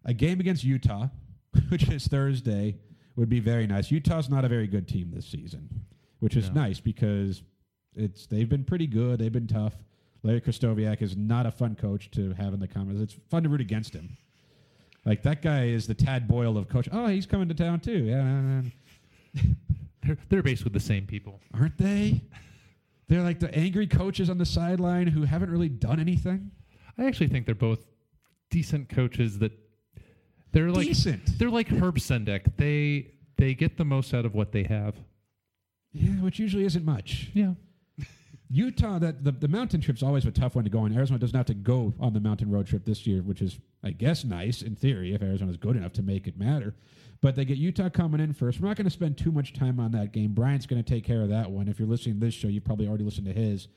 A 0.05 0.13
game 0.13 0.39
against 0.39 0.63
Utah, 0.63 1.07
which 1.69 1.89
is 1.89 2.07
Thursday, 2.07 2.77
would 3.15 3.29
be 3.29 3.39
very 3.39 3.67
nice. 3.67 3.91
Utah's 3.91 4.29
not 4.29 4.45
a 4.45 4.47
very 4.47 4.65
good 4.67 4.87
team 4.87 5.11
this 5.13 5.25
season, 5.27 5.69
which 6.19 6.35
is 6.37 6.47
No. 6.49 6.61
nice 6.61 6.79
because 6.79 7.43
it's 7.95 8.25
they've 8.27 8.47
been 8.49 8.63
pretty 8.63 8.87
good. 8.87 9.19
They've 9.19 9.31
been 9.31 9.47
tough. 9.47 9.73
Larry 10.23 10.41
Krystkowiak 10.41 11.01
is 11.01 11.15
not 11.15 11.45
a 11.45 11.51
fun 11.51 11.75
coach 11.75 12.11
to 12.11 12.33
have 12.33 12.53
in 12.53 12.59
the 12.59 12.67
comments. 12.67 13.01
It's 13.01 13.15
fun 13.29 13.43
to 13.43 13.49
root 13.49 13.61
against 13.61 13.93
him. 13.93 14.17
Like 15.05 15.23
that 15.23 15.41
guy 15.41 15.65
is 15.67 15.87
the 15.87 15.93
Tad 15.93 16.27
Boyle 16.27 16.57
of 16.57 16.67
coach. 16.67 16.89
Oh, 16.91 17.07
he's 17.07 17.25
coming 17.25 17.47
to 17.47 17.53
town 17.53 17.79
too. 17.79 18.03
Yeah, 18.03 18.61
They're, 20.03 20.17
they're 20.29 20.43
basically 20.43 20.71
the 20.73 20.79
same 20.79 21.05
people. 21.05 21.39
aren't 21.53 21.77
they? 21.77 22.21
They're 23.07 23.21
like 23.23 23.39
the 23.39 23.53
angry 23.55 23.87
coaches 23.87 24.29
on 24.29 24.37
the 24.37 24.45
sideline 24.45 25.07
who 25.07 25.23
haven't 25.23 25.49
really 25.51 25.69
done 25.69 25.99
anything. 25.99 26.51
I 26.97 27.05
actually 27.05 27.27
think 27.27 27.45
they're 27.45 27.55
both 27.55 27.79
decent 28.49 28.89
coaches 28.89 29.39
that 29.39 29.51
they're 30.51 30.71
like 30.71 30.87
Decent. 30.87 31.37
they're 31.39 31.49
like 31.49 31.67
Herb 31.69 31.97
Sendek. 31.97 32.55
They 32.57 33.11
they 33.37 33.53
get 33.53 33.77
the 33.77 33.85
most 33.85 34.13
out 34.13 34.25
of 34.25 34.33
what 34.35 34.51
they 34.51 34.63
have. 34.63 34.95
Yeah, 35.93 36.11
which 36.21 36.39
usually 36.39 36.65
isn't 36.65 36.83
much. 36.85 37.29
Yeah. 37.33 37.53
Utah, 38.51 38.97
that 38.97 39.23
the, 39.23 39.31
the 39.31 39.47
mountain 39.47 39.79
trip's 39.79 40.01
always 40.01 40.25
a 40.25 40.31
tough 40.31 40.55
one 40.55 40.63
to 40.63 40.69
go 40.71 40.79
on. 40.79 40.95
Arizona 40.95 41.19
doesn't 41.19 41.37
have 41.37 41.45
to 41.47 41.53
go 41.53 41.93
on 41.99 42.13
the 42.13 42.19
mountain 42.19 42.49
road 42.49 42.65
trip 42.65 42.83
this 42.83 43.05
year, 43.05 43.21
which 43.21 43.41
is, 43.41 43.59
I 43.83 43.91
guess, 43.91 44.23
nice 44.23 44.63
in 44.63 44.75
theory 44.75 45.13
if 45.13 45.21
Arizona's 45.21 45.57
good 45.57 45.75
enough 45.75 45.93
to 45.93 46.01
make 46.01 46.25
it 46.25 46.37
matter. 46.37 46.73
But 47.21 47.35
they 47.35 47.45
get 47.45 47.57
Utah 47.57 47.89
coming 47.89 48.19
in 48.19 48.33
first. 48.33 48.59
We're 48.59 48.67
not 48.67 48.77
going 48.77 48.85
to 48.85 48.91
spend 48.91 49.17
too 49.17 49.31
much 49.31 49.53
time 49.53 49.79
on 49.79 49.91
that 49.91 50.13
game. 50.13 50.33
Brian's 50.33 50.65
going 50.65 50.83
to 50.83 50.89
take 50.89 51.03
care 51.03 51.21
of 51.21 51.29
that 51.29 51.51
one. 51.51 51.67
If 51.67 51.77
you're 51.77 51.87
listening 51.87 52.19
to 52.19 52.25
this 52.25 52.33
show, 52.33 52.47
you 52.47 52.59
probably 52.59 52.87
already 52.87 53.03
listened 53.03 53.27
to 53.27 53.33
his. 53.33 53.67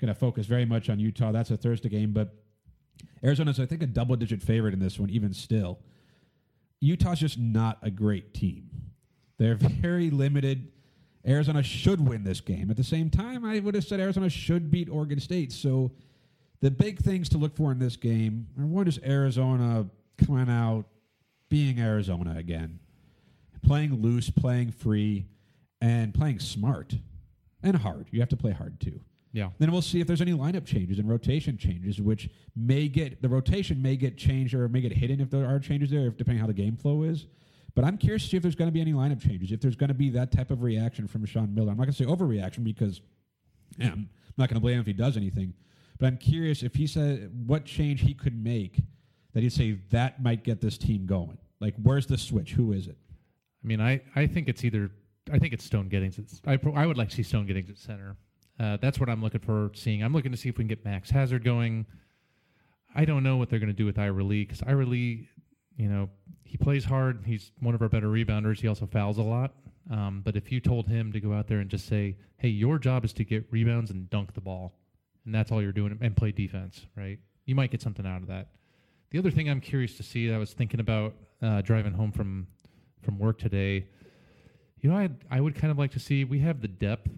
Going 0.00 0.12
to 0.12 0.18
focus 0.18 0.46
very 0.46 0.64
much 0.64 0.88
on 0.88 0.98
Utah. 0.98 1.30
That's 1.30 1.50
a 1.50 1.56
Thursday 1.56 1.88
game, 1.90 2.12
but 2.12 2.34
Arizona's, 3.22 3.60
I 3.60 3.66
think, 3.66 3.82
a 3.82 3.86
double 3.86 4.16
digit 4.16 4.42
favorite 4.42 4.72
in 4.72 4.80
this 4.80 4.98
one, 4.98 5.10
even 5.10 5.34
still. 5.34 5.78
Utah's 6.80 7.20
just 7.20 7.38
not 7.38 7.78
a 7.82 7.90
great 7.90 8.34
team. 8.34 8.70
They're 9.38 9.54
very 9.56 10.10
limited. 10.10 10.72
Arizona 11.26 11.62
should 11.62 12.06
win 12.06 12.24
this 12.24 12.40
game. 12.40 12.70
At 12.70 12.76
the 12.76 12.84
same 12.84 13.08
time, 13.08 13.44
I 13.44 13.60
would 13.60 13.74
have 13.74 13.84
said 13.84 14.00
Arizona 14.00 14.28
should 14.28 14.70
beat 14.70 14.88
Oregon 14.88 15.20
State. 15.20 15.52
So 15.52 15.92
the 16.60 16.70
big 16.70 16.98
things 16.98 17.28
to 17.30 17.38
look 17.38 17.56
for 17.56 17.70
in 17.70 17.78
this 17.78 17.96
game 17.96 18.48
are 18.58 18.66
one 18.66 18.88
is 18.88 18.98
Arizona 19.04 19.86
coming 20.18 20.48
out 20.48 20.84
being 21.48 21.78
Arizona 21.78 22.34
again, 22.36 22.80
playing 23.62 24.00
loose, 24.00 24.30
playing 24.30 24.72
free, 24.72 25.26
and 25.80 26.14
playing 26.14 26.38
smart 26.38 26.94
and 27.62 27.76
hard. 27.76 28.06
You 28.10 28.20
have 28.20 28.28
to 28.30 28.36
play 28.36 28.52
hard 28.52 28.80
too. 28.80 29.00
Yeah. 29.32 29.50
Then 29.58 29.72
we'll 29.72 29.82
see 29.82 30.00
if 30.00 30.06
there's 30.06 30.20
any 30.20 30.32
lineup 30.32 30.66
changes 30.66 30.98
and 30.98 31.08
rotation 31.08 31.56
changes, 31.56 32.00
which 32.00 32.28
may 32.54 32.88
get 32.88 33.22
the 33.22 33.28
rotation 33.28 33.80
may 33.80 33.96
get 33.96 34.16
changed 34.16 34.54
or 34.54 34.68
may 34.68 34.80
get 34.80 34.92
hidden 34.92 35.20
if 35.20 35.30
there 35.30 35.46
are 35.46 35.58
changes 35.58 35.90
there, 35.90 36.06
if, 36.06 36.16
depending 36.16 36.40
how 36.40 36.46
the 36.46 36.52
game 36.52 36.76
flow 36.76 37.02
is. 37.02 37.26
But 37.74 37.84
I'm 37.84 37.96
curious 37.96 38.22
to 38.24 38.28
see 38.28 38.36
if 38.36 38.42
there's 38.42 38.54
going 38.54 38.68
to 38.68 38.72
be 38.72 38.80
any 38.80 38.92
lineup 38.92 39.20
changes, 39.20 39.50
if 39.50 39.60
there's 39.60 39.76
going 39.76 39.88
to 39.88 39.94
be 39.94 40.10
that 40.10 40.30
type 40.30 40.50
of 40.50 40.62
reaction 40.62 41.08
from 41.08 41.24
Sean 41.24 41.54
Miller. 41.54 41.70
I'm 41.70 41.78
not 41.78 41.84
going 41.84 41.94
to 41.94 42.04
say 42.04 42.04
overreaction 42.04 42.64
because 42.64 43.00
yeah, 43.78 43.92
I'm 43.92 44.08
not 44.36 44.48
going 44.48 44.56
to 44.56 44.60
blame 44.60 44.74
him 44.74 44.80
if 44.80 44.86
he 44.86 44.92
does 44.92 45.16
anything. 45.16 45.54
But 45.98 46.06
I'm 46.06 46.18
curious 46.18 46.62
if 46.62 46.74
he 46.74 46.86
said 46.86 47.30
what 47.46 47.64
change 47.64 48.02
he 48.02 48.12
could 48.12 48.42
make 48.42 48.80
that 49.32 49.42
he'd 49.42 49.52
say 49.52 49.78
that 49.90 50.22
might 50.22 50.44
get 50.44 50.60
this 50.60 50.76
team 50.76 51.06
going. 51.06 51.38
Like, 51.60 51.74
where's 51.82 52.06
the 52.06 52.18
switch? 52.18 52.52
Who 52.52 52.72
is 52.72 52.86
it? 52.88 52.98
I 53.62 53.66
mean, 53.66 53.80
I, 53.80 54.02
I 54.16 54.26
think 54.26 54.48
it's 54.48 54.64
either 54.64 54.90
I 55.32 55.38
think 55.38 55.52
it's 55.52 55.64
Stone 55.64 55.88
Gettings. 55.88 56.18
I 56.46 56.58
I 56.74 56.86
would 56.86 56.98
like 56.98 57.10
to 57.10 57.16
see 57.16 57.22
Stone 57.22 57.46
Gettings 57.46 57.70
at 57.70 57.78
center. 57.78 58.16
Uh, 58.58 58.76
that's 58.80 58.98
what 58.98 59.08
I'm 59.08 59.22
looking 59.22 59.40
for 59.40 59.70
seeing. 59.74 60.02
I'm 60.02 60.12
looking 60.12 60.32
to 60.32 60.38
see 60.38 60.48
if 60.48 60.58
we 60.58 60.62
can 60.62 60.68
get 60.68 60.84
Max 60.84 61.10
Hazzard 61.10 61.44
going. 61.44 61.86
I 62.94 63.04
don't 63.04 63.22
know 63.22 63.36
what 63.36 63.48
they're 63.48 63.58
going 63.58 63.68
to 63.68 63.76
do 63.76 63.86
with 63.86 63.98
Ira 63.98 64.22
Lee 64.22 64.44
because 64.44 64.62
Ira 64.62 64.84
Lee, 64.84 65.28
you 65.82 65.88
know, 65.88 66.08
he 66.44 66.56
plays 66.56 66.84
hard. 66.84 67.24
He's 67.26 67.50
one 67.58 67.74
of 67.74 67.82
our 67.82 67.88
better 67.88 68.06
rebounders. 68.06 68.60
He 68.60 68.68
also 68.68 68.86
fouls 68.86 69.18
a 69.18 69.22
lot. 69.22 69.52
Um, 69.90 70.22
but 70.24 70.36
if 70.36 70.52
you 70.52 70.60
told 70.60 70.86
him 70.86 71.10
to 71.10 71.18
go 71.18 71.32
out 71.32 71.48
there 71.48 71.58
and 71.58 71.68
just 71.68 71.88
say, 71.88 72.16
"Hey, 72.36 72.50
your 72.50 72.78
job 72.78 73.04
is 73.04 73.12
to 73.14 73.24
get 73.24 73.50
rebounds 73.50 73.90
and 73.90 74.08
dunk 74.08 74.32
the 74.34 74.40
ball," 74.40 74.78
and 75.24 75.34
that's 75.34 75.50
all 75.50 75.60
you're 75.60 75.72
doing, 75.72 75.98
and 76.00 76.16
play 76.16 76.30
defense, 76.30 76.86
right? 76.96 77.18
You 77.46 77.56
might 77.56 77.72
get 77.72 77.82
something 77.82 78.06
out 78.06 78.22
of 78.22 78.28
that. 78.28 78.52
The 79.10 79.18
other 79.18 79.32
thing 79.32 79.50
I'm 79.50 79.60
curious 79.60 79.96
to 79.96 80.04
see, 80.04 80.32
I 80.32 80.38
was 80.38 80.52
thinking 80.52 80.78
about 80.78 81.14
uh, 81.42 81.62
driving 81.62 81.94
home 81.94 82.12
from 82.12 82.46
from 83.00 83.18
work 83.18 83.40
today. 83.40 83.88
You 84.78 84.90
know, 84.90 84.96
I 84.96 85.10
I 85.32 85.40
would 85.40 85.56
kind 85.56 85.72
of 85.72 85.78
like 85.78 85.90
to 85.92 85.98
see 85.98 86.22
we 86.22 86.38
have 86.40 86.60
the 86.60 86.68
depth. 86.68 87.10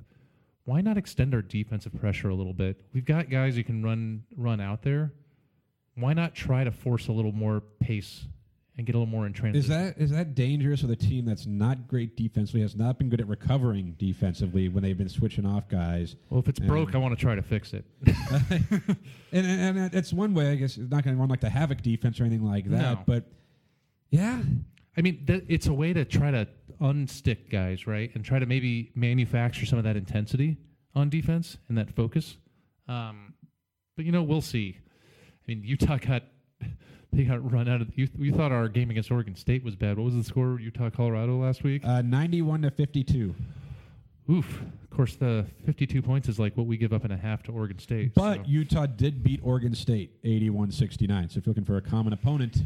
Why 0.64 0.80
not 0.80 0.96
extend 0.96 1.34
our 1.34 1.42
defensive 1.42 1.92
pressure 2.00 2.30
a 2.30 2.34
little 2.34 2.54
bit? 2.54 2.80
We've 2.94 3.04
got 3.04 3.28
guys 3.28 3.56
who 3.56 3.62
can 3.62 3.82
run 3.82 4.22
run 4.38 4.62
out 4.62 4.80
there. 4.80 5.12
Why 5.96 6.14
not 6.14 6.34
try 6.34 6.64
to 6.64 6.72
force 6.72 7.08
a 7.08 7.12
little 7.12 7.32
more 7.32 7.60
pace 7.78 8.26
and 8.76 8.86
get 8.86 8.94
a 8.94 8.98
little 8.98 9.10
more 9.10 9.26
in 9.26 9.32
transition? 9.32 9.62
Is 9.62 9.68
that 9.68 9.98
is 10.02 10.10
that 10.10 10.34
dangerous 10.34 10.82
with 10.82 10.90
a 10.90 10.96
team 10.96 11.24
that's 11.24 11.46
not 11.46 11.86
great 11.86 12.16
defensively, 12.16 12.62
has 12.62 12.74
not 12.74 12.98
been 12.98 13.08
good 13.08 13.20
at 13.20 13.28
recovering 13.28 13.94
defensively 13.98 14.68
when 14.68 14.82
they've 14.82 14.98
been 14.98 15.08
switching 15.08 15.46
off 15.46 15.68
guys? 15.68 16.16
well, 16.30 16.40
if 16.40 16.48
it's 16.48 16.60
broke, 16.60 16.94
I 16.94 16.98
want 16.98 17.16
to 17.16 17.20
try 17.20 17.34
to 17.34 17.42
fix 17.42 17.72
it. 17.72 17.84
And, 19.32 19.44
and, 19.48 19.78
and 19.78 19.94
it's 19.94 20.12
one 20.12 20.32
way, 20.32 20.52
I 20.52 20.54
guess. 20.54 20.76
It's 20.76 20.92
not 20.92 21.02
going 21.02 21.16
to 21.16 21.20
run 21.20 21.28
like 21.28 21.40
the 21.40 21.50
havoc 21.50 21.82
defense 21.82 22.20
or 22.20 22.24
anything 22.24 22.46
like 22.46 22.66
that. 22.66 22.80
No. 22.80 23.02
But 23.04 23.24
yeah, 24.10 24.40
I 24.96 25.00
mean, 25.00 25.24
th- 25.26 25.42
it's 25.48 25.66
a 25.66 25.72
way 25.72 25.92
to 25.92 26.04
try 26.04 26.30
to 26.30 26.46
unstick 26.80 27.50
guys, 27.50 27.84
right, 27.84 28.12
and 28.14 28.24
try 28.24 28.38
to 28.38 28.46
maybe 28.46 28.92
manufacture 28.94 29.66
some 29.66 29.76
of 29.76 29.82
that 29.84 29.96
intensity 29.96 30.56
on 30.94 31.08
defense 31.08 31.56
and 31.68 31.76
that 31.78 31.90
focus. 31.90 32.36
Um, 32.86 33.34
but 33.96 34.04
you 34.04 34.12
know, 34.12 34.22
we'll 34.22 34.40
see. 34.40 34.76
I 34.78 35.42
mean, 35.48 35.62
Utah 35.64 35.98
got 35.98 36.22
they 37.14 37.24
got 37.24 37.50
run 37.50 37.68
out 37.68 37.80
of. 37.80 37.88
You, 37.96 38.08
you 38.18 38.32
thought 38.32 38.52
our 38.52 38.68
game 38.68 38.90
against 38.90 39.10
Oregon 39.10 39.34
State 39.36 39.62
was 39.64 39.74
bad. 39.76 39.96
What 39.96 40.04
was 40.04 40.14
the 40.14 40.24
score? 40.24 40.58
Utah 40.60 40.90
Colorado 40.90 41.36
last 41.38 41.62
week. 41.62 41.84
uh, 41.84 42.02
ninety-one 42.02 42.62
to 42.62 42.70
fifty-two. 42.70 43.34
Oof. 44.30 44.62
Of 44.90 44.96
course, 44.96 45.16
the 45.16 45.44
52 45.66 46.00
points 46.02 46.28
is 46.28 46.38
like 46.38 46.56
what 46.56 46.66
we 46.66 46.76
give 46.76 46.92
up 46.92 47.04
in 47.04 47.10
a 47.10 47.16
half 47.16 47.42
to 47.42 47.52
Oregon 47.52 47.78
State. 47.80 48.14
But 48.14 48.36
so. 48.36 48.42
Utah 48.46 48.86
did 48.86 49.24
beat 49.24 49.40
Oregon 49.42 49.74
State 49.74 50.22
81-69. 50.22 51.32
So 51.32 51.38
if 51.38 51.46
you're 51.46 51.50
looking 51.50 51.64
for 51.64 51.76
a 51.78 51.82
common 51.82 52.12
opponent, 52.12 52.58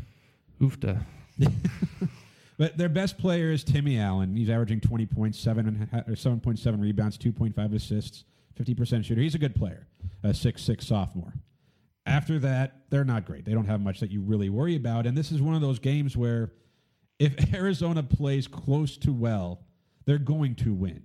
oofta. 0.61 1.03
but 2.59 2.77
their 2.77 2.91
best 2.91 3.17
player 3.19 3.51
is 3.51 3.65
Timmy 3.65 3.99
Allen. 3.99 4.37
He's 4.37 4.51
averaging 4.51 4.81
twenty 4.81 5.07
point 5.07 5.35
seven 5.35 5.67
and 5.69 5.89
ha- 5.91 6.03
or 6.07 6.17
seven 6.17 6.39
point 6.39 6.59
seven 6.59 6.81
rebounds, 6.81 7.17
two 7.17 7.33
point 7.33 7.57
five 7.57 7.73
assists, 7.73 8.25
fifty 8.57 8.75
percent 8.75 9.05
shooter. 9.05 9.21
He's 9.21 9.35
a 9.35 9.39
good 9.39 9.55
player, 9.55 9.87
a 10.23 10.35
six 10.35 10.63
six 10.63 10.87
sophomore. 10.87 11.33
After 12.09 12.39
that, 12.41 12.83
they're 12.91 13.05
not 13.05 13.25
great. 13.25 13.45
They 13.45 13.53
don't 13.53 13.67
have 13.67 13.81
much 13.81 14.01
that 14.01 14.11
you 14.11 14.23
really 14.23 14.49
worry 14.49 14.77
about. 14.77 15.07
And 15.07 15.17
this 15.17 15.31
is 15.31 15.43
one 15.43 15.55
of 15.55 15.61
those 15.61 15.79
games 15.79 16.17
where 16.17 16.53
if 17.19 17.55
Arizona 17.55 18.03
plays 18.03 18.49
close 18.49 18.97
to 18.99 19.13
well, 19.13 19.63
they're 20.07 20.19
going 20.19 20.55
to 20.57 20.73
win. 20.73 21.05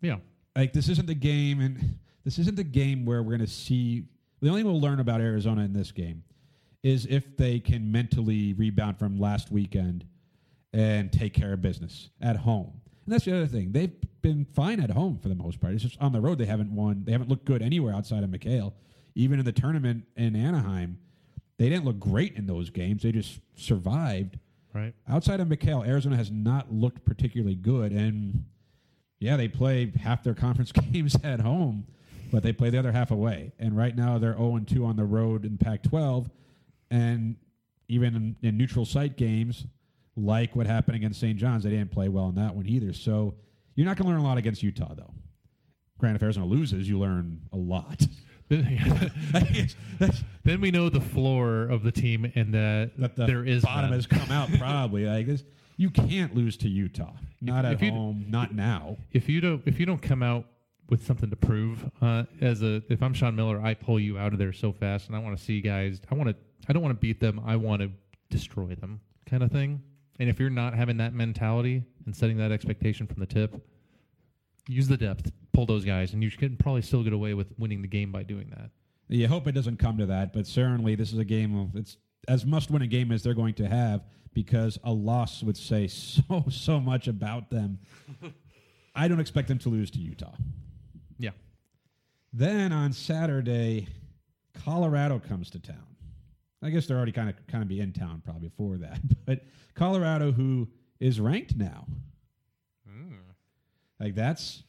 Yeah. 0.00 0.16
Like 0.54 0.72
this 0.72 0.88
isn't 0.88 1.06
the 1.06 1.14
game, 1.14 1.60
and 1.60 1.98
this 2.24 2.38
isn't 2.38 2.56
the 2.56 2.64
game 2.64 3.06
where 3.06 3.22
we're 3.22 3.36
going 3.36 3.46
to 3.46 3.52
see. 3.52 4.04
The 4.40 4.48
only 4.48 4.62
thing 4.62 4.70
we'll 4.70 4.80
learn 4.80 5.00
about 5.00 5.20
Arizona 5.20 5.62
in 5.62 5.72
this 5.72 5.90
game 5.92 6.22
is 6.82 7.06
if 7.06 7.36
they 7.36 7.58
can 7.58 7.90
mentally 7.90 8.52
rebound 8.52 8.98
from 8.98 9.18
last 9.18 9.50
weekend 9.50 10.04
and 10.72 11.12
take 11.12 11.34
care 11.34 11.54
of 11.54 11.60
business 11.60 12.10
at 12.20 12.36
home. 12.36 12.72
And 13.04 13.14
that's 13.14 13.24
the 13.24 13.34
other 13.34 13.46
thing. 13.46 13.72
They've 13.72 13.94
been 14.20 14.46
fine 14.54 14.80
at 14.80 14.90
home 14.90 15.18
for 15.18 15.28
the 15.28 15.34
most 15.34 15.60
part. 15.60 15.72
It's 15.72 15.82
just 15.82 16.00
on 16.00 16.12
the 16.12 16.20
road 16.20 16.38
they 16.38 16.44
haven't 16.44 16.70
won. 16.70 17.04
They 17.04 17.12
haven't 17.12 17.30
looked 17.30 17.46
good 17.46 17.62
anywhere 17.62 17.94
outside 17.94 18.22
of 18.22 18.30
McKale. 18.30 18.74
Even 19.18 19.40
in 19.40 19.44
the 19.44 19.52
tournament 19.52 20.04
in 20.14 20.36
Anaheim, 20.36 20.96
they 21.58 21.68
didn't 21.68 21.84
look 21.84 21.98
great 21.98 22.36
in 22.36 22.46
those 22.46 22.70
games. 22.70 23.02
They 23.02 23.10
just 23.10 23.40
survived. 23.56 24.38
Right. 24.72 24.94
Outside 25.08 25.40
of 25.40 25.48
McKale, 25.48 25.84
Arizona 25.84 26.16
has 26.16 26.30
not 26.30 26.72
looked 26.72 27.04
particularly 27.04 27.56
good. 27.56 27.90
And 27.90 28.44
yeah, 29.18 29.36
they 29.36 29.48
play 29.48 29.92
half 30.00 30.22
their 30.22 30.34
conference 30.46 30.70
games 30.70 31.16
at 31.24 31.40
home, 31.40 31.88
but 32.30 32.44
they 32.44 32.52
play 32.52 32.70
the 32.70 32.78
other 32.78 32.92
half 32.92 33.10
away. 33.10 33.50
And 33.58 33.76
right 33.76 33.96
now 33.96 34.18
they're 34.18 34.36
0 34.36 34.60
2 34.64 34.84
on 34.84 34.94
the 34.94 35.04
road 35.04 35.44
in 35.44 35.58
Pac 35.58 35.82
12. 35.82 36.30
And 36.92 37.34
even 37.88 38.14
in, 38.14 38.36
in 38.48 38.56
neutral 38.56 38.84
site 38.84 39.16
games, 39.16 39.66
like 40.14 40.54
what 40.54 40.68
happened 40.68 40.94
against 40.94 41.18
St. 41.18 41.36
John's, 41.36 41.64
they 41.64 41.70
didn't 41.70 41.90
play 41.90 42.08
well 42.08 42.28
in 42.28 42.36
that 42.36 42.54
one 42.54 42.68
either. 42.68 42.92
So 42.92 43.34
you're 43.74 43.84
not 43.86 43.96
going 43.96 44.06
to 44.06 44.12
learn 44.12 44.20
a 44.20 44.24
lot 44.24 44.38
against 44.38 44.62
Utah, 44.62 44.94
though. 44.94 45.12
Granted, 45.98 46.18
if 46.18 46.22
Arizona 46.22 46.46
loses, 46.46 46.88
you 46.88 47.00
learn 47.00 47.40
a 47.52 47.56
lot. 47.56 48.06
Then 50.44 50.60
we 50.60 50.70
know 50.70 50.88
the 50.88 51.00
floor 51.00 51.62
of 51.64 51.82
the 51.82 51.92
team 51.92 52.30
and 52.34 52.54
that, 52.54 52.92
that 52.98 53.16
the 53.16 53.26
there 53.26 53.44
is 53.44 53.62
bottom 53.62 53.90
none. 53.90 53.92
has 53.98 54.06
come 54.06 54.30
out 54.30 54.48
probably. 54.58 55.04
Like 55.08 55.26
this, 55.26 55.44
you 55.76 55.90
can't 55.90 56.34
lose 56.34 56.56
to 56.58 56.68
Utah. 56.68 57.12
Not 57.40 57.64
if 57.64 57.72
at 57.74 57.82
you- 57.82 57.90
home. 57.92 58.24
Not 58.28 58.54
now. 58.54 58.96
if 59.12 59.28
you 59.28 59.40
don't 59.40 59.62
if 59.66 59.78
you 59.78 59.86
don't 59.86 60.00
come 60.02 60.22
out 60.22 60.46
with 60.88 61.04
something 61.06 61.28
to 61.28 61.36
prove 61.36 61.90
uh, 62.00 62.24
as 62.40 62.62
a 62.62 62.82
if 62.88 63.02
I'm 63.02 63.12
Sean 63.12 63.36
Miller, 63.36 63.60
I 63.60 63.74
pull 63.74 64.00
you 64.00 64.18
out 64.18 64.32
of 64.32 64.38
there 64.38 64.52
so 64.54 64.72
fast, 64.72 65.08
and 65.08 65.16
I 65.16 65.18
want 65.18 65.36
to 65.36 65.44
see 65.44 65.60
guys. 65.60 66.00
I 66.10 66.14
want 66.14 66.30
to. 66.30 66.36
I 66.68 66.72
don't 66.72 66.82
want 66.82 66.94
to 66.94 67.00
beat 67.00 67.20
them. 67.20 67.40
I 67.46 67.56
want 67.56 67.82
to 67.82 67.90
destroy 68.30 68.74
them, 68.74 69.00
kind 69.26 69.42
of 69.42 69.50
thing. 69.50 69.82
And 70.18 70.28
if 70.28 70.40
you're 70.40 70.50
not 70.50 70.74
having 70.74 70.96
that 70.96 71.14
mentality 71.14 71.82
and 72.06 72.16
setting 72.16 72.38
that 72.38 72.50
expectation 72.52 73.06
from 73.06 73.20
the 73.20 73.26
tip, 73.26 73.54
use 74.68 74.86
the 74.86 74.96
depth, 74.96 75.32
pull 75.52 75.66
those 75.66 75.84
guys, 75.84 76.12
and 76.12 76.22
you 76.22 76.30
can 76.30 76.56
probably 76.56 76.82
still 76.82 77.02
get 77.02 77.12
away 77.12 77.34
with 77.34 77.52
winning 77.58 77.82
the 77.82 77.88
game 77.88 78.12
by 78.12 78.22
doing 78.22 78.50
that. 78.50 78.70
You 79.08 79.26
hope 79.26 79.48
it 79.48 79.52
doesn't 79.52 79.78
come 79.78 79.96
to 79.98 80.06
that, 80.06 80.32
but 80.32 80.46
certainly 80.46 80.94
this 80.94 81.12
is 81.12 81.18
a 81.18 81.24
game 81.24 81.58
of 81.58 81.74
it's 81.74 81.96
as 82.28 82.44
must 82.44 82.70
win 82.70 82.82
a 82.82 82.86
game 82.86 83.10
as 83.10 83.22
they're 83.22 83.34
going 83.34 83.54
to 83.54 83.66
have 83.66 84.02
because 84.34 84.78
a 84.84 84.92
loss 84.92 85.42
would 85.42 85.56
say 85.56 85.86
so 85.88 86.44
so 86.50 86.78
much 86.78 87.08
about 87.08 87.50
them. 87.50 87.78
I 88.94 89.08
don't 89.08 89.20
expect 89.20 89.48
them 89.48 89.58
to 89.60 89.68
lose 89.68 89.90
to 89.92 89.98
Utah. 89.98 90.34
Yeah. 91.18 91.30
Then 92.32 92.72
on 92.72 92.92
Saturday, 92.92 93.88
Colorado 94.64 95.18
comes 95.18 95.50
to 95.50 95.58
town. 95.58 95.86
I 96.62 96.70
guess 96.70 96.86
they're 96.86 96.96
already 96.96 97.12
kind 97.12 97.30
of 97.30 97.46
kind 97.46 97.62
of 97.62 97.68
be 97.68 97.80
in 97.80 97.92
town 97.92 98.22
probably 98.24 98.48
before 98.48 98.76
that, 98.78 99.00
but 99.24 99.44
Colorado, 99.74 100.32
who 100.32 100.68
is 101.00 101.20
ranked 101.20 101.56
now, 101.56 101.86
like 104.00 104.14
that's 104.14 104.62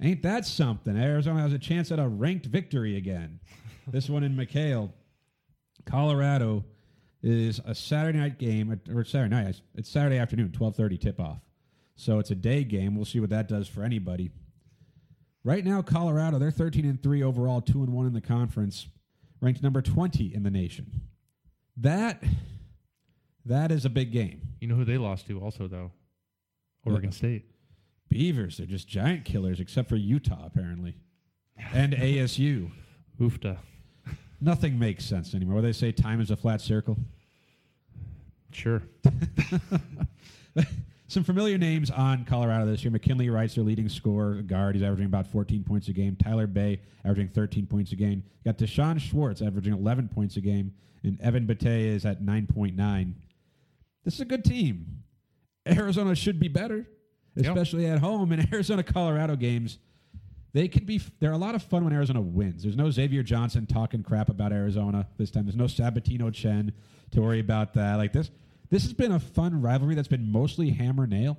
ain't 0.00 0.22
that 0.22 0.46
something? 0.46 0.96
Arizona 0.96 1.40
has 1.40 1.52
a 1.52 1.58
chance 1.58 1.90
at 1.92 1.98
a 1.98 2.08
ranked 2.08 2.46
victory 2.46 2.96
again. 2.96 3.40
this 3.88 4.08
one 4.08 4.22
in 4.22 4.36
McKale, 4.36 4.92
Colorado 5.86 6.64
is 7.22 7.60
a 7.64 7.74
Saturday 7.74 8.18
night 8.18 8.38
game 8.38 8.80
or 8.92 9.04
Saturday 9.04 9.34
night. 9.34 9.60
It's 9.74 9.88
Saturday 9.88 10.18
afternoon, 10.18 10.52
twelve 10.52 10.76
thirty 10.76 10.98
tip 10.98 11.18
off. 11.20 11.40
So 11.96 12.18
it's 12.18 12.30
a 12.30 12.34
day 12.34 12.64
game. 12.64 12.96
We'll 12.96 13.04
see 13.04 13.20
what 13.20 13.30
that 13.30 13.48
does 13.48 13.68
for 13.68 13.82
anybody. 13.82 14.30
Right 15.44 15.64
now, 15.64 15.82
Colorado 15.82 16.38
they're 16.38 16.50
thirteen 16.50 16.84
and 16.84 17.02
three 17.02 17.22
overall, 17.22 17.60
two 17.60 17.82
and 17.82 17.92
one 17.92 18.06
in 18.06 18.12
the 18.12 18.20
conference, 18.20 18.88
ranked 19.40 19.62
number 19.62 19.80
twenty 19.82 20.34
in 20.34 20.42
the 20.42 20.50
nation. 20.50 21.02
That 21.76 22.22
that 23.46 23.70
is 23.70 23.84
a 23.84 23.90
big 23.90 24.12
game. 24.12 24.40
You 24.60 24.68
know 24.68 24.74
who 24.74 24.84
they 24.84 24.98
lost 24.98 25.26
to 25.28 25.40
also 25.40 25.68
though? 25.68 25.92
Oregon 26.84 27.08
Uh-oh. 27.10 27.14
State. 27.16 27.44
Beavers, 28.08 28.58
they're 28.58 28.66
just 28.66 28.88
giant 28.88 29.24
killers, 29.24 29.60
except 29.60 29.88
for 29.88 29.96
Utah 29.96 30.46
apparently, 30.46 30.96
and 31.72 31.92
ASU. 31.94 32.70
Oofta. 33.20 33.58
Nothing 34.40 34.78
makes 34.78 35.04
sense 35.04 35.34
anymore. 35.34 35.56
What 35.56 35.60
do 35.62 35.68
they 35.68 35.72
say 35.72 35.92
time 35.92 36.20
is 36.20 36.30
a 36.30 36.36
flat 36.36 36.60
circle. 36.60 36.98
Sure. 38.52 38.82
Some 41.06 41.24
familiar 41.24 41.58
names 41.58 41.90
on 41.90 42.24
Colorado 42.24 42.66
this 42.66 42.82
year. 42.82 42.90
McKinley 42.90 43.28
Wright's 43.30 43.54
their 43.54 43.64
leading 43.64 43.88
scorer, 43.88 44.42
guard. 44.42 44.74
He's 44.74 44.82
averaging 44.82 45.06
about 45.06 45.26
14 45.26 45.62
points 45.64 45.88
a 45.88 45.92
game. 45.92 46.16
Tyler 46.16 46.46
Bey 46.46 46.80
averaging 47.04 47.28
13 47.28 47.66
points 47.66 47.92
a 47.92 47.96
game. 47.96 48.24
Got 48.44 48.58
D'Shawn 48.58 48.98
Schwartz 48.98 49.42
averaging 49.42 49.74
11 49.74 50.08
points 50.08 50.36
a 50.36 50.40
game. 50.40 50.72
And 51.02 51.20
Evan 51.20 51.46
Bate 51.46 51.66
is 51.66 52.04
at 52.06 52.22
9.9. 52.22 53.14
This 54.04 54.14
is 54.14 54.20
a 54.20 54.24
good 54.24 54.44
team. 54.44 55.02
Arizona 55.66 56.14
should 56.14 56.38
be 56.38 56.48
better, 56.48 56.86
Yep. 57.36 57.46
especially 57.46 57.86
at 57.86 57.98
home. 57.98 58.32
in 58.32 58.48
Arizona 58.52 58.82
Colorado 58.82 59.36
games, 59.36 59.78
they 60.52 60.68
can 60.68 60.84
be. 60.84 61.00
They're 61.20 61.32
a 61.32 61.38
lot 61.38 61.54
of 61.54 61.62
fun 61.62 61.84
when 61.84 61.92
Arizona 61.92 62.20
wins. 62.20 62.62
There's 62.62 62.76
no 62.76 62.90
Xavier 62.90 63.22
Johnson 63.22 63.66
talking 63.66 64.02
crap 64.02 64.28
about 64.28 64.52
Arizona 64.52 65.08
this 65.18 65.30
time. 65.30 65.46
There's 65.46 65.56
no 65.56 65.64
Sabatino 65.64 66.32
Chen 66.32 66.72
to 67.10 67.20
worry 67.20 67.40
about 67.40 67.74
that. 67.74 67.96
Like 67.96 68.12
this, 68.12 68.30
this 68.70 68.82
has 68.84 68.92
been 68.92 69.12
a 69.12 69.20
fun 69.20 69.60
rivalry 69.60 69.94
that's 69.94 70.08
been 70.08 70.30
mostly 70.30 70.70
hammer 70.70 71.06
nail. 71.06 71.36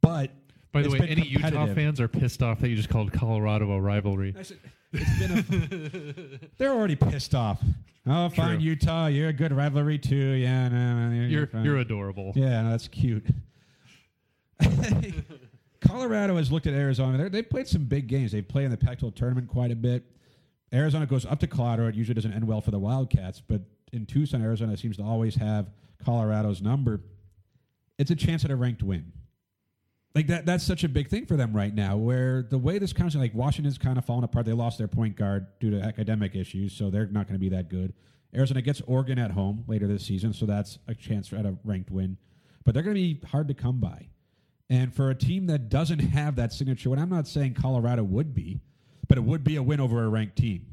But 0.00 0.30
By 0.72 0.82
the 0.82 0.90
way, 0.90 0.98
any 1.08 1.26
Utah 1.26 1.66
fans 1.74 2.00
are 2.00 2.08
pissed 2.08 2.42
off 2.42 2.60
that 2.60 2.68
you 2.68 2.76
just 2.76 2.88
called 2.88 3.12
Colorado 3.12 3.70
a 3.72 3.80
rivalry. 3.80 4.34
Said, 4.42 4.58
it's 4.92 5.18
been 5.18 6.40
a, 6.42 6.48
they're 6.58 6.72
already 6.72 6.96
pissed 6.96 7.34
off. 7.34 7.62
Oh, 8.06 8.28
fine, 8.28 8.56
True. 8.56 8.64
Utah. 8.64 9.06
You're 9.06 9.28
a 9.28 9.32
good 9.32 9.52
rivalry 9.52 9.98
too. 9.98 10.16
Yeah, 10.16 10.68
no, 10.68 11.08
no, 11.08 11.14
you're, 11.14 11.48
You're 11.52 11.64
you're 11.64 11.76
adorable. 11.78 12.32
Yeah, 12.34 12.62
no, 12.62 12.70
that's 12.70 12.88
cute. 12.88 13.24
Colorado 15.80 16.36
has 16.36 16.50
looked 16.50 16.66
at 16.66 16.74
Arizona. 16.74 17.18
They're, 17.18 17.28
they've 17.28 17.48
played 17.48 17.68
some 17.68 17.84
big 17.84 18.06
games. 18.06 18.32
They 18.32 18.42
play 18.42 18.64
in 18.64 18.70
the 18.70 18.76
Pac-12 18.76 19.14
tournament 19.14 19.48
quite 19.48 19.70
a 19.70 19.76
bit. 19.76 20.04
Arizona 20.72 21.06
goes 21.06 21.26
up 21.26 21.40
to 21.40 21.46
Colorado. 21.46 21.88
It 21.88 21.94
usually 21.94 22.14
doesn't 22.14 22.32
end 22.32 22.46
well 22.46 22.60
for 22.60 22.70
the 22.70 22.78
Wildcats, 22.78 23.42
but 23.46 23.62
in 23.92 24.06
Tucson, 24.06 24.42
Arizona 24.42 24.76
seems 24.76 24.96
to 24.96 25.02
always 25.02 25.34
have 25.34 25.70
Colorado's 26.04 26.62
number. 26.62 27.00
It's 27.98 28.10
a 28.10 28.16
chance 28.16 28.44
at 28.44 28.50
a 28.50 28.56
ranked 28.56 28.82
win. 28.82 29.12
Like 30.14 30.26
that, 30.26 30.44
that's 30.44 30.64
such 30.64 30.84
a 30.84 30.88
big 30.88 31.08
thing 31.08 31.26
for 31.26 31.36
them 31.36 31.54
right 31.54 31.74
now. 31.74 31.96
Where 31.96 32.42
the 32.42 32.58
way 32.58 32.78
this 32.78 32.92
comes, 32.92 33.14
like 33.14 33.34
Washington's 33.34 33.78
kind 33.78 33.96
of 33.96 34.04
fallen 34.04 34.24
apart. 34.24 34.44
They 34.44 34.52
lost 34.52 34.78
their 34.78 34.88
point 34.88 35.16
guard 35.16 35.46
due 35.58 35.70
to 35.70 35.80
academic 35.80 36.34
issues, 36.34 36.74
so 36.74 36.90
they're 36.90 37.06
not 37.06 37.26
going 37.26 37.34
to 37.34 37.40
be 37.40 37.48
that 37.50 37.68
good. 37.68 37.94
Arizona 38.34 38.62
gets 38.62 38.80
Oregon 38.82 39.18
at 39.18 39.30
home 39.30 39.64
later 39.66 39.86
this 39.86 40.04
season, 40.04 40.32
so 40.32 40.46
that's 40.46 40.78
a 40.88 40.94
chance 40.94 41.32
at 41.32 41.46
a 41.46 41.56
ranked 41.64 41.90
win. 41.90 42.16
But 42.64 42.74
they're 42.74 42.82
going 42.82 42.96
to 42.96 43.00
be 43.00 43.20
hard 43.26 43.48
to 43.48 43.54
come 43.54 43.80
by. 43.80 44.08
And 44.72 44.94
for 44.94 45.10
a 45.10 45.14
team 45.14 45.46
that 45.48 45.68
doesn't 45.68 45.98
have 45.98 46.36
that 46.36 46.50
signature 46.52 46.88
win, 46.88 46.98
I'm 46.98 47.10
not 47.10 47.28
saying 47.28 47.54
Colorado 47.54 48.02
would 48.04 48.34
be, 48.34 48.60
but 49.06 49.18
it 49.18 49.20
would 49.20 49.44
be 49.44 49.56
a 49.56 49.62
win 49.62 49.80
over 49.80 50.02
a 50.02 50.08
ranked 50.08 50.36
team 50.36 50.64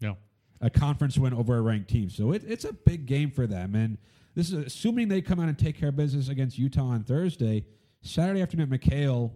No. 0.00 0.16
a 0.60 0.70
conference 0.70 1.18
win 1.18 1.34
over 1.34 1.56
a 1.56 1.60
ranked 1.60 1.90
team. 1.90 2.08
So 2.08 2.30
it, 2.32 2.42
it's 2.46 2.64
a 2.64 2.72
big 2.72 3.06
game 3.06 3.32
for 3.32 3.48
them. 3.48 3.74
And 3.74 3.98
this 4.36 4.52
is 4.52 4.66
assuming 4.66 5.08
they 5.08 5.20
come 5.20 5.40
out 5.40 5.48
and 5.48 5.58
take 5.58 5.76
care 5.76 5.88
of 5.88 5.96
business 5.96 6.28
against 6.28 6.56
Utah 6.56 6.84
on 6.84 7.02
Thursday. 7.02 7.64
Saturday 8.00 8.42
afternoon 8.42 8.72
at 8.72 8.80
McKale. 8.80 9.32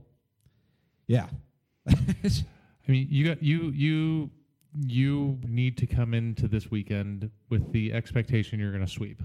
Yeah. 1.08 1.26
I 1.88 1.94
mean, 2.86 3.08
you 3.10 3.26
got 3.26 3.42
you 3.42 3.70
you 3.74 4.30
you 4.86 5.38
need 5.48 5.76
to 5.78 5.86
come 5.86 6.14
into 6.14 6.46
this 6.46 6.70
weekend 6.70 7.28
with 7.50 7.72
the 7.72 7.92
expectation 7.92 8.60
you're 8.60 8.70
going 8.70 8.86
to 8.86 8.90
sweep, 8.90 9.20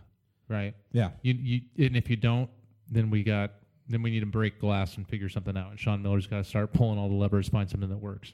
right? 0.49 0.73
yeah. 0.91 1.11
You 1.21 1.33
you 1.35 1.61
and 1.85 1.95
if 1.95 2.09
you 2.09 2.15
don't, 2.15 2.49
then 2.89 3.11
we 3.11 3.21
got 3.23 3.51
then 3.89 4.01
we 4.01 4.09
need 4.09 4.19
to 4.21 4.25
break 4.25 4.59
glass 4.59 4.97
and 4.97 5.07
figure 5.07 5.29
something 5.29 5.57
out. 5.57 5.71
And 5.71 5.79
Sean 5.79 6.01
Miller's 6.01 6.27
got 6.27 6.37
to 6.37 6.43
start 6.43 6.73
pulling 6.73 6.99
all 6.99 7.07
the 7.07 7.15
levers, 7.15 7.49
find 7.49 7.69
something 7.69 7.89
that 7.89 7.97
works. 7.97 8.33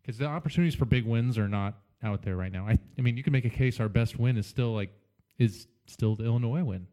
Because 0.00 0.18
the 0.18 0.26
opportunities 0.26 0.74
for 0.74 0.86
big 0.86 1.04
wins 1.04 1.36
are 1.38 1.48
not 1.48 1.74
out 2.02 2.22
there 2.22 2.36
right 2.36 2.52
now. 2.52 2.66
I 2.66 2.78
I 2.98 3.02
mean, 3.02 3.16
you 3.16 3.22
can 3.22 3.32
make 3.32 3.44
a 3.44 3.50
case 3.50 3.80
our 3.80 3.88
best 3.88 4.18
win 4.18 4.36
is 4.36 4.46
still 4.46 4.74
like 4.74 4.90
is 5.38 5.66
still 5.86 6.16
the 6.16 6.24
Illinois 6.24 6.62
win. 6.62 6.86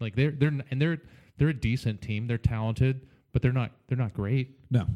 Like 0.00 0.14
they're 0.14 0.30
they're 0.30 0.52
and 0.70 0.80
they're 0.80 1.00
they're 1.38 1.48
a 1.48 1.54
decent 1.54 2.00
team. 2.00 2.26
They're 2.26 2.38
talented, 2.38 3.08
but 3.32 3.42
they're 3.42 3.52
not 3.52 3.72
they're 3.88 3.98
not 3.98 4.14
great. 4.14 4.58
No. 4.70 4.86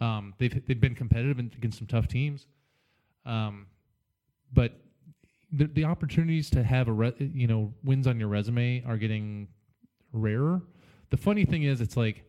Um, 0.00 0.34
they've 0.38 0.64
they've 0.66 0.80
been 0.80 0.94
competitive 0.94 1.38
against 1.38 1.78
some 1.78 1.86
tough 1.86 2.06
teams, 2.06 2.46
um, 3.26 3.66
but 4.52 4.72
the 5.52 5.66
the 5.66 5.84
opportunities 5.84 6.50
to 6.50 6.62
have 6.62 6.88
a 6.88 6.92
re, 6.92 7.12
you 7.18 7.48
know 7.48 7.72
wins 7.82 8.06
on 8.06 8.20
your 8.20 8.28
resume 8.28 8.84
are 8.86 8.96
getting 8.96 9.48
rarer. 10.12 10.62
The 11.10 11.16
funny 11.16 11.44
thing 11.44 11.62
is, 11.62 11.80
it's 11.80 11.96
like 11.96 12.24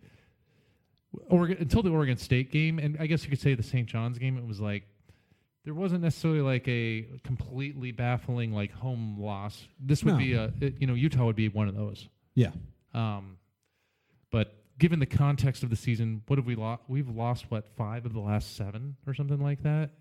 Oregon 1.28 1.58
until 1.60 1.82
the 1.84 1.90
Oregon 1.90 2.18
State 2.18 2.52
game, 2.52 2.80
and 2.80 2.98
I 3.00 3.08
guess 3.08 3.24
you 3.24 3.30
could 3.30 3.40
say 3.42 3.56
the 3.56 3.64
St. 3.64 3.88
John's 3.88 4.18
game. 4.18 4.38
It 4.38 4.46
was 4.46 4.60
like 4.60 4.84
there 5.66 5.74
wasn't 5.74 6.02
necessarily 6.04 6.42
like 6.42 6.68
a 6.68 7.08
completely 7.24 7.92
baffling 7.92 8.54
like 8.54 8.72
home 8.72 9.18
loss. 9.20 9.68
This 9.80 10.04
would 10.04 10.14
No. 10.14 10.18
be 10.18 10.34
a 10.34 10.54
it- 10.62 10.76
you 10.80 10.88
know 10.88 10.94
Utah 10.94 11.26
would 11.26 11.36
be 11.36 11.50
one 11.50 11.68
of 11.68 11.76
those. 11.76 12.08
Yeah. 12.36 12.52
Um, 12.94 13.38
but 14.32 14.56
given 14.78 15.00
the 15.00 15.06
context 15.06 15.64
of 15.64 15.70
the 15.70 15.76
season, 15.76 16.22
what 16.28 16.38
have 16.38 16.46
we 16.46 16.56
lost? 16.56 16.84
We've 16.88 17.10
lost 17.10 17.50
what 17.52 17.68
five 17.76 18.06
of 18.06 18.14
the 18.14 18.20
last 18.22 18.56
seven 18.56 18.96
or 19.06 19.14
something 19.14 19.42
like 19.42 19.64
that. 19.64 19.92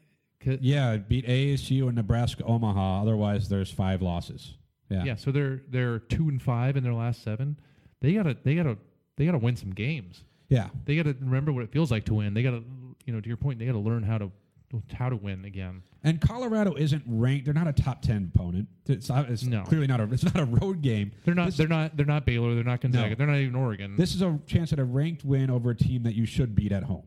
Yeah. 0.45 0.93
it 0.93 1.09
Beat 1.09 1.27
ASU 1.27 1.87
and 1.89 1.97
Nebraska 1.97 2.45
Omaha. 2.45 3.03
Otherwise, 3.03 3.49
there's 3.49 3.73
five 3.73 4.03
losses. 4.03 4.55
Yeah. 4.91 5.05
yeah. 5.05 5.15
So 5.17 5.33
they're 5.33 5.63
they're 5.69 5.99
two 5.99 6.29
and 6.29 6.41
five 6.41 6.77
in 6.77 6.85
their 6.85 6.95
last 6.95 7.23
seven. 7.23 7.59
They 8.01 8.13
gotta 8.15 8.37
they 8.45 8.55
gotta 8.55 8.77
they 9.17 9.27
gotta 9.27 9.39
win 9.39 9.57
some 9.57 9.71
games. 9.75 10.25
Yeah. 10.49 10.69
They 10.85 10.97
gotta 10.97 11.17
remember 11.21 11.53
what 11.53 11.65
it 11.65 11.73
feels 11.73 11.91
like 11.91 12.05
to 12.07 12.15
win. 12.15 12.35
They 12.35 12.43
gotta 12.43 12.63
you 13.05 13.13
know 13.13 13.21
to 13.21 13.29
your 13.29 13.37
point. 13.37 13.59
They 13.59 13.67
gotta 13.67 13.79
learn 13.79 14.03
how 14.03 14.19
to 14.19 14.31
how 14.93 15.09
to 15.09 15.17
win 15.17 15.45
again. 15.47 15.83
And 16.05 16.21
Colorado 16.21 16.75
isn't 16.75 17.03
ranked. 17.07 17.47
They're 17.47 17.55
not 17.55 17.67
a 17.69 17.73
top 17.73 18.03
ten 18.03 18.31
opponent. 18.35 18.69
It's, 18.87 19.09
not- 19.09 19.29
it's 19.31 19.43
No. 19.43 19.63
clearly 19.65 19.87
not 19.87 20.01
a. 20.01 20.05
It's 20.13 20.23
not 20.23 20.37
a 20.39 20.45
road 20.45 20.83
game. 20.83 21.11
They're 21.25 21.35
not 21.35 21.47
This- 21.47 21.57
they're 21.57 21.67
not 21.69 21.97
they're 21.97 22.07
not 22.07 22.25
Baylor. 22.27 22.55
They're 22.55 22.65
not 22.65 22.81
Gonzaga. 22.81 23.11
No. 23.11 23.15
They're 23.17 23.27
not 23.27 23.39
even 23.39 23.55
Oregon. 23.57 23.97
This 23.97 24.15
is 24.15 24.23
a 24.23 24.39
chance 24.47 24.73
at 24.73 24.79
a 24.79 24.85
ranked 24.85 25.25
win 25.25 25.51
over 25.51 25.71
a 25.71 25.77
team 25.77 26.03
that 26.05 26.15
you 26.15 26.27
should 26.27 26.55
beat 26.55 26.73
at 26.73 26.85
home. 26.85 27.07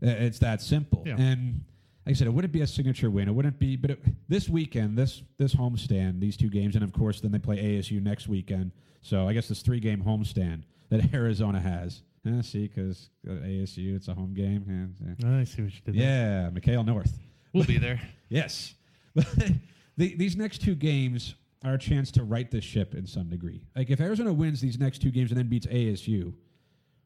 It's 0.00 0.38
that 0.40 0.60
simple. 0.62 1.02
Yeah. 1.06 1.16
And 1.18 1.64
like 2.06 2.12
I 2.14 2.16
said, 2.16 2.26
it 2.26 2.30
wouldn't 2.34 2.52
be 2.52 2.60
a 2.60 2.66
signature 2.66 3.10
win. 3.10 3.28
It 3.28 3.32
wouldn't 3.34 3.58
be, 3.58 3.76
but 3.76 3.92
it, 3.92 4.04
this 4.28 4.48
weekend, 4.48 4.96
this 4.98 5.22
this 5.38 5.54
homestand, 5.54 6.20
these 6.20 6.36
two 6.36 6.48
games, 6.50 6.74
and 6.74 6.84
of 6.84 6.92
course, 6.92 7.20
then 7.20 7.32
they 7.32 7.38
play 7.38 7.56
ASU 7.58 8.02
next 8.02 8.28
weekend. 8.28 8.72
So 9.04 9.28
I 9.28 9.34
guess 9.34 9.48
this 9.48 9.60
three 9.60 9.80
game 9.80 10.02
homestand 10.02 10.62
that 10.88 11.12
Arizona 11.14 11.60
has. 11.60 12.02
Eh, 12.26 12.40
see, 12.40 12.66
because 12.68 13.10
ASU, 13.26 13.94
it's 13.94 14.08
a 14.08 14.14
home 14.14 14.32
game. 14.32 14.96
Eh, 14.98 15.26
eh. 15.26 15.40
I 15.40 15.44
see 15.44 15.62
what 15.62 15.74
you 15.74 15.80
did. 15.84 15.94
there. 15.94 16.02
Yeah, 16.02 16.50
McKale 16.50 16.84
North. 16.84 17.18
we'll 17.52 17.64
be 17.64 17.78
there. 17.78 18.00
Yes. 18.30 18.74
the, 19.14 20.16
these 20.16 20.34
next 20.34 20.58
two 20.62 20.74
games 20.74 21.36
are 21.64 21.74
a 21.74 21.78
chance 21.78 22.10
to 22.12 22.24
right 22.24 22.50
the 22.50 22.60
ship 22.60 22.94
in 22.96 23.06
some 23.06 23.28
degree. 23.28 23.62
Like 23.76 23.90
if 23.90 24.00
Arizona 24.00 24.32
wins 24.32 24.60
these 24.60 24.76
next 24.76 25.02
two 25.02 25.12
games 25.12 25.30
and 25.30 25.38
then 25.38 25.48
beats 25.48 25.66
ASU, 25.66 26.32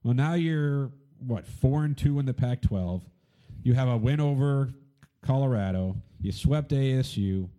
well, 0.03 0.15
now 0.15 0.35
you're 0.35 0.91
what 1.19 1.47
four 1.47 1.85
and 1.85 1.99
two 1.99 2.19
in 2.19 2.25
the 2.25 2.33
Pac-12. 2.33 3.03
You 3.63 3.75
have 3.75 3.89
a 3.89 3.97
win 3.97 4.21
over 4.21 4.71
Colorado. 5.21 5.97
You 6.21 6.33
swept 6.33 6.71
ASU, 6.71 7.51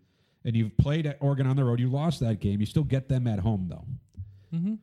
and 0.46 0.56
you've 0.56 0.76
played 0.78 1.06
at 1.06 1.18
Oregon 1.20 1.46
on 1.46 1.58
the 1.58 1.66
road. 1.66 1.80
You 1.80 1.90
lost 1.90 2.22
that 2.22 2.40
game. 2.40 2.60
You 2.60 2.66
still 2.66 2.84
get 2.86 3.08
them 3.10 3.28
at 3.28 3.40
home 3.40 3.68
though. 3.70 3.86
Mm-hmm. 4.54 4.76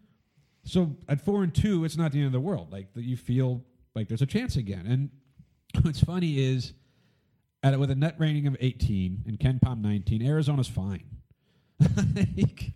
So 0.64 0.96
at 1.08 1.24
four 1.24 1.42
and 1.42 1.54
two, 1.54 1.84
it's 1.84 1.96
not 1.96 2.12
the 2.12 2.18
end 2.18 2.26
of 2.26 2.32
the 2.32 2.40
world. 2.40 2.72
Like 2.72 2.88
you 2.94 3.16
feel 3.16 3.62
like 3.94 4.08
there's 4.08 4.22
a 4.22 4.26
chance 4.26 4.56
again. 4.56 4.86
And 4.86 5.10
what's 5.84 6.00
funny 6.00 6.38
is, 6.38 6.72
at 7.62 7.78
with 7.78 7.90
a 7.90 7.94
net 7.94 8.14
rating 8.18 8.46
of 8.46 8.56
18 8.60 9.24
and 9.26 9.38
KenPom 9.38 9.80
19, 9.80 10.22
Arizona's 10.22 10.68
fine. 10.68 11.04
Like, 12.36 12.72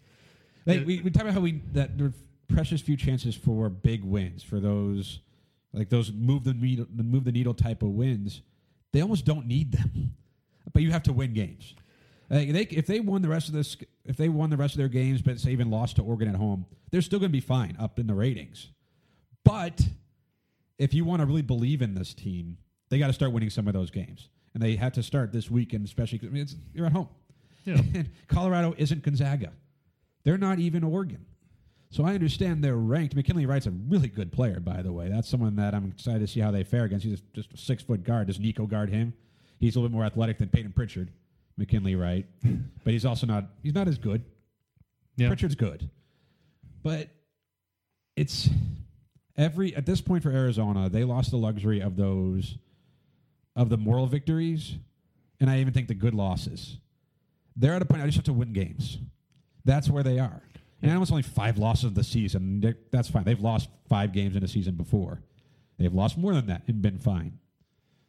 Like 0.66 0.86
we, 0.86 1.00
we 1.00 1.10
talk 1.10 1.22
about 1.22 1.34
how 1.34 1.40
we 1.40 1.62
that 1.72 1.96
there 1.96 2.08
are 2.08 2.12
precious 2.48 2.80
few 2.80 2.96
chances 2.96 3.34
for 3.34 3.70
big 3.70 4.04
wins 4.04 4.42
for 4.42 4.60
those 4.60 5.20
like 5.72 5.88
those 5.88 6.12
move 6.12 6.44
the 6.44 6.52
needle 6.52 6.86
move 6.94 7.24
the 7.24 7.32
needle 7.32 7.54
type 7.54 7.82
of 7.82 7.90
wins. 7.90 8.42
They 8.92 9.00
almost 9.00 9.24
don't 9.24 9.46
need 9.46 9.72
them, 9.72 10.14
but 10.72 10.82
you 10.82 10.90
have 10.90 11.02
to 11.04 11.12
win 11.12 11.32
games. 11.32 11.74
Like 12.30 12.52
they, 12.52 12.62
if 12.62 12.86
they 12.86 13.00
won 13.00 13.22
the 13.22 13.28
rest 13.28 13.48
of 13.48 13.54
this, 13.54 13.76
if 14.04 14.16
they 14.16 14.28
won 14.28 14.50
the 14.50 14.56
rest 14.56 14.74
of 14.74 14.78
their 14.78 14.88
games, 14.88 15.20
but 15.20 15.40
say 15.40 15.50
even 15.50 15.70
lost 15.70 15.96
to 15.96 16.02
Oregon 16.02 16.28
at 16.28 16.36
home, 16.36 16.64
they're 16.90 17.02
still 17.02 17.18
going 17.18 17.30
to 17.30 17.32
be 17.32 17.40
fine 17.40 17.76
up 17.78 17.98
in 17.98 18.06
the 18.06 18.14
ratings. 18.14 18.68
But 19.44 19.80
if 20.78 20.94
you 20.94 21.04
want 21.04 21.20
to 21.20 21.26
really 21.26 21.42
believe 21.42 21.82
in 21.82 21.94
this 21.94 22.14
team, 22.14 22.58
they 22.88 22.98
got 22.98 23.08
to 23.08 23.12
start 23.12 23.32
winning 23.32 23.50
some 23.50 23.66
of 23.66 23.74
those 23.74 23.90
games, 23.90 24.28
and 24.54 24.62
they 24.62 24.76
had 24.76 24.94
to 24.94 25.02
start 25.02 25.32
this 25.32 25.50
weekend, 25.50 25.84
especially 25.84 26.18
because 26.18 26.32
I 26.32 26.34
mean, 26.34 26.46
you're 26.72 26.86
at 26.86 26.92
home. 26.92 27.08
Yeah. 27.64 27.74
and 27.94 28.10
Colorado 28.28 28.74
isn't 28.78 29.02
Gonzaga. 29.02 29.52
They're 30.24 30.38
not 30.38 30.58
even 30.58 30.84
Oregon. 30.84 31.26
So 31.90 32.04
I 32.04 32.14
understand 32.14 32.62
they're 32.62 32.76
ranked. 32.76 33.16
McKinley 33.16 33.46
Wright's 33.46 33.66
a 33.66 33.72
really 33.72 34.08
good 34.08 34.30
player, 34.30 34.60
by 34.60 34.82
the 34.82 34.92
way. 34.92 35.08
That's 35.08 35.28
someone 35.28 35.56
that 35.56 35.74
I'm 35.74 35.86
excited 35.86 36.20
to 36.20 36.26
see 36.28 36.38
how 36.38 36.52
they 36.52 36.62
fare 36.62 36.84
against. 36.84 37.04
He's 37.04 37.20
just 37.34 37.52
a 37.52 37.56
six 37.56 37.82
foot 37.82 38.04
guard. 38.04 38.28
Does 38.28 38.38
Nico 38.38 38.66
guard 38.66 38.90
him? 38.90 39.12
He's 39.58 39.74
a 39.74 39.80
little 39.80 39.88
bit 39.88 39.94
more 39.94 40.04
athletic 40.04 40.38
than 40.38 40.48
Payton 40.48 40.72
Pritchard, 40.72 41.10
McKinley 41.60 41.94
Wright, 41.94 42.26
but 42.84 42.92
he's 42.92 43.04
also 43.04 43.26
not. 43.26 43.44
He's 43.62 43.74
not 43.74 43.86
as 43.86 43.98
good. 43.98 44.24
Yeah. 45.16 45.28
Pritchard's 45.28 45.54
good, 45.54 45.88
but 46.82 47.08
it's 48.16 48.48
every 49.36 49.74
at 49.76 49.86
this 49.86 50.00
point 50.00 50.22
for 50.22 50.30
Arizona, 50.30 50.88
they 50.88 51.04
lost 51.04 51.30
the 51.30 51.36
luxury 51.36 51.80
of 51.80 51.96
those 51.96 52.56
of 53.54 53.68
the 53.68 53.76
moral 53.76 54.06
victories, 54.06 54.76
and 55.38 55.48
I 55.50 55.60
even 55.60 55.72
think 55.72 55.88
the 55.88 55.94
good 55.94 56.14
losses. 56.14 56.78
They're 57.56 57.74
at 57.74 57.82
a 57.82 57.84
point 57.84 58.02
I 58.02 58.06
just 58.06 58.16
have 58.16 58.24
to 58.24 58.32
win 58.32 58.52
games. 58.52 58.98
That's 59.64 59.90
where 59.90 60.02
they 60.02 60.18
are. 60.18 60.42
And 60.80 60.90
I 60.90 60.94
know 60.94 61.02
it's 61.02 61.10
only 61.10 61.22
five 61.22 61.58
losses 61.58 61.84
of 61.84 61.94
the 61.94 62.04
season. 62.04 62.60
They're- 62.62 62.78
That's 62.90 63.10
fine. 63.10 63.24
They've 63.24 63.38
lost 63.40 63.68
five 63.88 64.12
games 64.14 64.34
in 64.34 64.42
a 64.42 64.48
season 64.48 64.76
before. 64.76 65.20
They've 65.76 65.92
lost 65.92 66.16
more 66.16 66.32
than 66.32 66.46
that 66.46 66.62
and 66.68 66.80
been 66.80 66.98
fine. 66.98 67.38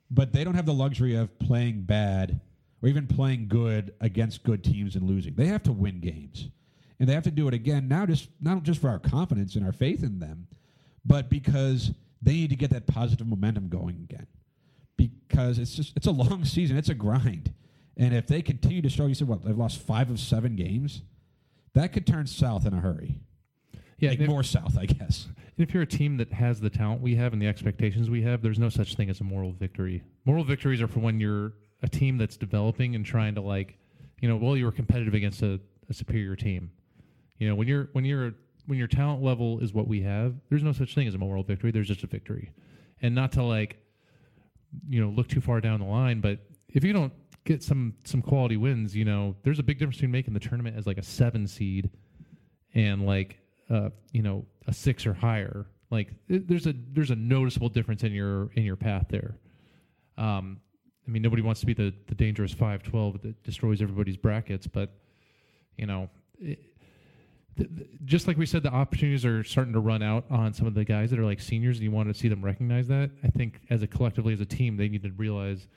But 0.10 0.32
they 0.32 0.46
don't 0.46 0.56
have 0.56 0.66
the 0.66 0.74
luxury 0.74 1.16
of 1.16 1.38
playing 1.40 1.82
bad 1.84 2.40
or 2.82 2.90
even 2.90 3.08
playing 3.08 3.48
good 3.48 3.94
against 4.02 4.44
good 4.44 4.64
teams 4.64 4.96
and 4.96 5.08
losing. 5.08 5.36
They 5.36 5.48
have 5.48 5.64
to 5.64 5.72
win 5.72 6.00
games. 6.00 6.50
And 7.00 7.10
they 7.10 7.14
have 7.14 7.24
to 7.24 7.32
do 7.32 7.48
it 7.48 7.54
again 7.54 7.88
now 7.88 8.06
just 8.06 8.30
not 8.40 8.62
just 8.64 8.80
for 8.80 8.90
our 8.90 9.00
confidence 9.00 9.56
and 9.56 9.66
our 9.66 9.72
faith 9.72 10.04
in 10.04 10.20
them, 10.20 10.48
but 11.06 11.30
because 11.30 11.92
they 12.22 12.34
need 12.34 12.52
to 12.52 12.56
get 12.56 12.70
that 12.72 12.86
positive 12.86 13.26
momentum 13.28 13.70
going 13.70 14.08
again. 14.10 14.28
Because 14.98 15.58
it's 15.58 15.76
just 15.76 15.94
it's 15.96 16.06
a 16.06 16.12
long 16.12 16.46
season, 16.46 16.78
it's 16.78 16.90
a 16.90 16.94
grind. 16.94 17.54
And 17.98 18.16
if 18.16 18.28
they 18.28 18.42
continue 18.42 18.82
to 18.84 18.90
struggle, 18.90 19.10
you 19.10 19.16
said 19.16 19.28
what, 19.28 19.44
they've 19.44 19.58
lost 19.58 19.80
five 19.80 20.10
of 20.10 20.20
seven 20.20 20.56
games? 20.56 21.02
That 21.74 21.94
could 21.94 22.06
turn 22.06 22.28
south 22.28 22.66
in 22.66 22.74
a 22.74 22.80
hurry. 22.80 23.20
Yeah, 23.98 24.10
like 24.10 24.20
if- 24.20 24.30
more 24.30 24.44
south, 24.44 24.78
I 24.78 24.86
guess. 24.86 25.28
And 25.58 25.68
if 25.68 25.74
you're 25.74 25.84
a 25.84 25.88
team 25.88 26.18
that 26.18 26.34
has 26.34 26.60
the 26.60 26.70
talent 26.70 27.02
we 27.02 27.16
have 27.16 27.34
and 27.34 27.42
the 27.42 27.48
expectations 27.48 28.10
we 28.10 28.22
have, 28.24 28.42
there's 28.42 28.60
no 28.60 28.70
such 28.70 28.96
thing 28.96 29.10
as 29.10 29.22
a 29.22 29.24
moral 29.24 29.52
victory. 29.52 30.04
Moral 30.26 30.44
victories 30.44 30.82
are 30.82 30.88
for 30.88 31.00
when 31.00 31.20
you're 31.20 31.54
a 31.84 31.90
team 31.90 32.18
that's 32.18 32.38
developing 32.38 32.96
and 32.96 33.06
trying 33.06 33.36
to 33.36 33.42
like, 33.42 33.78
you 34.20 34.28
know, 34.28 34.36
well, 34.36 34.56
you 34.56 34.66
were 34.66 34.72
competitive 34.72 35.14
against 35.14 35.42
a, 35.42 35.60
a 35.90 35.94
superior 35.94 36.36
team. 36.36 36.72
You 37.38 37.50
know, 37.50 37.56
when 37.56 37.68
you're 37.68 37.90
when 37.94 38.06
you're 38.06 38.34
when 38.68 38.78
your 38.78 38.88
talent 38.88 39.24
level 39.24 39.60
is 39.60 39.74
what 39.74 39.88
we 39.88 40.02
have, 40.02 40.36
there's 40.50 40.64
no 40.64 40.72
such 40.72 40.94
thing 40.94 41.08
as 41.08 41.16
a 41.16 41.18
moral 41.18 41.44
victory. 41.44 41.72
There's 41.72 41.88
just 41.88 42.04
a 42.04 42.08
victory, 42.08 42.52
and 43.02 43.16
not 43.16 43.32
to 43.34 43.44
like, 43.44 43.78
you 44.88 45.02
know, 45.02 45.10
look 45.10 45.28
too 45.28 45.42
far 45.42 45.60
down 45.60 45.80
the 45.80 45.88
line. 45.88 46.22
But 46.22 46.40
if 46.70 46.84
you 46.84 46.94
don't 46.94 47.14
get 47.46 47.64
some 47.64 47.96
some 48.04 48.22
quality 48.22 48.58
wins, 48.58 48.96
you 48.96 49.06
know, 49.06 49.36
there's 49.44 49.58
a 49.60 49.64
big 49.64 49.80
difference 49.80 49.98
between 49.98 50.12
making 50.12 50.36
the 50.36 50.40
tournament 50.40 50.78
as 50.78 50.86
like 50.86 51.00
a 51.00 51.04
seven 51.04 51.48
seed 51.48 51.90
and 52.74 53.06
like 53.06 53.40
uh, 53.70 53.90
you 54.12 54.22
know 54.22 54.46
a 54.68 54.74
six 54.74 55.06
or 55.06 55.14
higher 55.14 55.66
like 55.90 56.10
it, 56.28 56.48
there's 56.48 56.68
a 56.68 56.74
there's 56.94 57.12
a 57.12 57.16
noticeable 57.16 57.70
difference 57.70 58.04
in 58.04 58.12
your 58.12 58.52
in 58.54 58.64
your 58.64 58.76
path 58.76 59.08
there 59.10 59.36
um 60.18 60.60
i 61.08 61.12
mean 61.12 61.22
nobody 61.22 61.42
wants 61.42 61.60
to 61.60 61.66
be 61.66 61.74
the 61.74 61.94
the 62.08 62.16
dangerous 62.16 62.52
512 62.52 63.22
that 63.22 63.44
destroys 63.44 63.82
everybody's 63.82 64.18
brackets 64.18 64.68
but 64.68 64.92
you 65.78 65.86
know 65.86 66.10
it, 66.40 66.60
th- 67.58 67.70
th- 67.76 67.90
just 68.06 68.28
like 68.28 68.38
we 68.38 68.46
said 68.46 68.64
the 68.64 68.72
opportunities 68.74 69.26
are 69.26 69.44
starting 69.44 69.74
to 69.74 69.80
run 69.80 70.02
out 70.04 70.26
on 70.30 70.54
some 70.54 70.68
of 70.68 70.74
the 70.74 70.84
guys 70.86 71.10
that 71.12 71.20
are 71.20 71.26
like 71.26 71.40
seniors 71.40 71.78
and 71.78 71.84
you 71.84 71.92
want 71.92 72.08
to 72.08 72.14
see 72.14 72.28
them 72.28 72.44
recognize 72.44 72.88
that 72.88 73.10
i 73.24 73.28
think 73.28 73.60
as 73.70 73.82
a 73.84 73.88
collectively 73.88 74.34
as 74.34 74.42
a 74.42 74.46
team 74.46 74.78
they 74.78 74.88
need 74.90 75.04
to 75.04 75.12
realize 75.12 75.68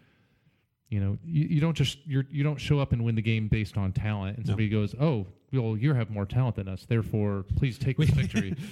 you 0.88 1.00
know 1.00 1.16
you, 1.24 1.44
you 1.46 1.60
don't 1.60 1.74
just 1.74 1.98
you're 2.06 2.26
you 2.30 2.42
don't 2.44 2.58
show 2.60 2.78
up 2.78 2.92
and 2.92 3.04
win 3.04 3.14
the 3.14 3.22
game 3.22 3.48
based 3.48 3.76
on 3.76 3.92
talent 3.92 4.36
and 4.36 4.46
No. 4.46 4.50
somebody 4.52 4.68
goes 4.68 4.94
oh 5.00 5.26
well 5.52 5.76
you 5.76 5.94
have 5.94 6.10
more 6.10 6.26
talent 6.26 6.56
than 6.56 6.68
us 6.68 6.84
therefore 6.88 7.44
please 7.56 7.78
take 7.78 7.96
this 7.96 8.10
victory 8.10 8.54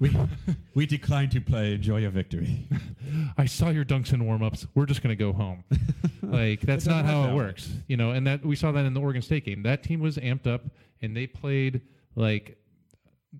We 0.00 0.16
we 0.74 0.86
decline 0.86 1.30
to 1.30 1.40
play. 1.40 1.74
Enjoy 1.74 1.98
your 1.98 2.10
victory. 2.10 2.66
I 3.38 3.46
saw 3.46 3.70
your 3.70 3.84
dunks 3.84 4.12
and 4.12 4.26
warm 4.26 4.42
ups. 4.42 4.66
We're 4.74 4.86
just 4.86 5.02
going 5.02 5.16
to 5.16 5.22
go 5.22 5.32
home. 5.32 5.64
like 6.22 6.60
that's 6.60 6.84
doesn't 6.84 7.06
how 7.06 7.30
it 7.30 7.34
works, 7.34 7.70
you 7.86 7.96
know. 7.96 8.10
And 8.10 8.26
that 8.26 8.44
we 8.44 8.56
saw 8.56 8.72
that 8.72 8.84
in 8.84 8.94
the 8.94 9.00
Oregon 9.00 9.22
State 9.22 9.44
game. 9.44 9.62
That 9.62 9.82
team 9.82 10.00
was 10.00 10.16
amped 10.18 10.46
up 10.46 10.62
and 11.00 11.16
they 11.16 11.26
played 11.26 11.82
like, 12.16 12.58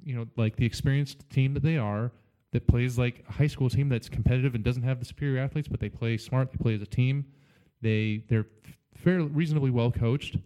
you 0.02 0.14
know, 0.14 0.26
like 0.36 0.57
the 0.57 0.66
experienced 0.66 1.28
team 1.30 1.55
that 1.55 1.62
they 1.62 1.78
are. 1.78 2.12
That 2.52 2.68
plays 2.68 2.96
like 2.96 3.24
a 3.28 3.32
high 3.32 3.48
school 3.48 3.68
team 3.68 3.88
that's 3.88 4.09
competitive 4.09 4.55
and 4.55 4.62
doesn't 4.62 4.84
have 4.84 5.00
the 5.00 5.05
superior 5.05 5.40
athletes, 5.42 5.66
but 5.66 5.80
they 5.80 5.88
play 5.88 6.16
smart. 6.16 6.52
They 6.52 6.59
play 6.59 6.74
as 6.76 6.82
a 6.82 6.86
team. 6.86 7.26
They 7.82 8.22
they're 8.28 8.46
fairly 8.94 9.26
reasonably 9.26 9.70
well 9.70 9.90
coached, 9.90 10.36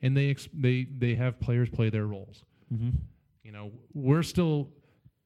and 0.00 0.16
they 0.16 0.30
ex- 0.30 0.48
they 0.52 0.88
they 0.98 1.14
have 1.14 1.38
players 1.38 1.70
play 1.70 1.88
their 1.88 2.06
roles. 2.06 2.42
Mm-hmm. 2.74 2.90
You 3.44 3.52
know, 3.52 3.70
we're 3.94 4.24
still 4.24 4.70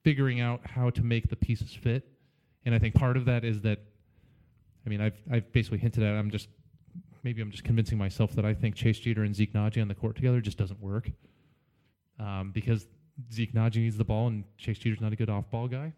figuring 0.06 0.40
out 0.40 0.60
how 0.64 0.88
to 0.88 1.02
make 1.02 1.28
the 1.28 1.34
pieces 1.34 1.72
fit. 1.74 2.06
And 2.64 2.72
I 2.72 2.78
think 2.78 2.94
part 2.94 3.16
of 3.16 3.24
that 3.24 3.44
is 3.44 3.60
that 3.62 3.80
I 4.86 4.88
mean, 4.88 5.00
I've 5.00 5.20
I've 5.28 5.52
basically 5.52 5.78
hinted 5.78 6.04
at 6.04 6.14
I'm 6.14 6.30
just 6.30 6.48
maybe 7.24 7.42
I'm 7.42 7.50
just 7.50 7.64
convincing 7.64 7.98
myself 7.98 8.30
that 8.36 8.44
I 8.44 8.54
think 8.54 8.76
Chase 8.76 9.00
Jeter 9.00 9.24
and 9.24 9.34
Zeke 9.34 9.52
Nnaji 9.52 9.82
on 9.82 9.88
the 9.88 9.96
court 9.96 10.14
together 10.14 10.40
just 10.40 10.58
doesn't 10.58 10.80
work. 10.80 11.10
Um, 12.20 12.52
because 12.54 12.86
Zeke 13.32 13.52
Nnaji 13.52 13.78
needs 13.78 13.96
the 13.96 14.04
ball 14.04 14.28
and 14.28 14.44
Chase 14.58 14.78
Jeter's 14.78 15.00
not 15.00 15.12
a 15.12 15.16
good 15.16 15.28
off 15.28 15.50
ball 15.50 15.66
guy. 15.66 15.92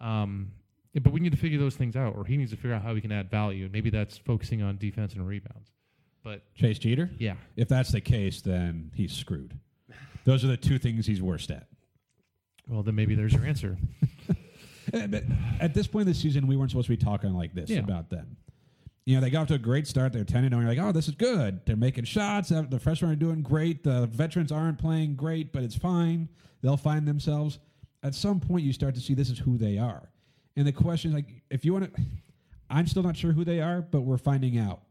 Um, 0.00 0.52
but 0.94 1.12
we 1.12 1.18
need 1.18 1.32
to 1.32 1.38
figure 1.38 1.58
those 1.58 1.74
things 1.74 1.96
out, 1.96 2.14
or 2.16 2.24
he 2.24 2.36
needs 2.36 2.52
to 2.52 2.56
figure 2.56 2.74
out 2.74 2.82
how 2.82 2.94
he 2.94 3.00
can 3.00 3.10
add 3.10 3.28
value. 3.28 3.68
Maybe 3.72 3.90
that's 3.90 4.18
focusing 4.18 4.62
on 4.62 4.76
defense 4.76 5.14
and 5.14 5.26
rebounds. 5.26 5.72
But 6.22 6.42
Chase 6.54 6.78
Jeter. 6.78 7.10
yeah, 7.18 7.34
If 7.56 7.68
that's 7.68 7.90
the 7.90 8.00
case, 8.00 8.40
then 8.40 8.92
he's 8.94 9.12
screwed. 9.12 9.58
Those 10.24 10.44
are 10.44 10.48
the 10.48 10.56
two 10.56 10.78
things 10.78 11.06
he's 11.06 11.20
worst 11.20 11.50
at. 11.50 11.66
Well 12.68 12.82
then 12.82 12.94
maybe 12.94 13.14
there's 13.14 13.32
your 13.32 13.44
answer. 13.44 13.76
Uh, 14.28 14.34
But 15.08 15.24
at 15.60 15.74
this 15.74 15.86
point 15.86 16.06
in 16.06 16.12
the 16.12 16.18
season, 16.18 16.46
we 16.46 16.56
weren't 16.56 16.70
supposed 16.70 16.86
to 16.88 16.96
be 16.96 17.02
talking 17.02 17.32
like 17.32 17.54
this 17.54 17.70
Yeah. 17.70 17.78
about 17.78 18.10
them. 18.10 18.36
You 19.06 19.14
know, 19.16 19.20
they 19.20 19.30
got 19.30 19.42
off 19.42 19.48
to 19.48 19.54
a 19.54 19.58
great 19.58 19.86
start. 19.86 20.12
They're 20.12 20.24
10 20.24 20.44
and 20.44 20.52
0. 20.52 20.60
You're 20.60 20.68
like, 20.68 20.78
oh, 20.78 20.92
this 20.92 21.08
is 21.08 21.14
good. 21.14 21.60
They're 21.66 21.76
making 21.76 22.04
shots. 22.04 22.52
Uh, 22.52 22.62
The 22.62 22.78
freshmen 22.78 23.10
are 23.10 23.16
doing 23.16 23.42
great. 23.42 23.82
The 23.84 24.06
veterans 24.06 24.52
aren't 24.52 24.78
playing 24.78 25.14
great, 25.16 25.52
but 25.52 25.62
it's 25.62 25.76
fine. 25.76 26.28
They'll 26.62 26.76
find 26.76 27.06
themselves. 27.06 27.58
At 28.02 28.14
some 28.14 28.38
point, 28.40 28.64
you 28.64 28.72
start 28.72 28.94
to 28.96 29.00
see 29.00 29.14
this 29.14 29.30
is 29.30 29.38
who 29.38 29.56
they 29.56 29.78
are. 29.78 30.10
And 30.56 30.66
the 30.66 30.72
question 30.72 31.10
is, 31.10 31.14
like, 31.14 31.42
if 31.50 31.64
you 31.64 31.72
want 31.72 31.92
to, 31.94 32.02
I'm 32.68 32.86
still 32.86 33.02
not 33.02 33.16
sure 33.16 33.32
who 33.32 33.44
they 33.44 33.60
are, 33.60 33.80
but 33.82 34.00
we're 34.02 34.18
finding 34.18 34.58
out 34.58 34.82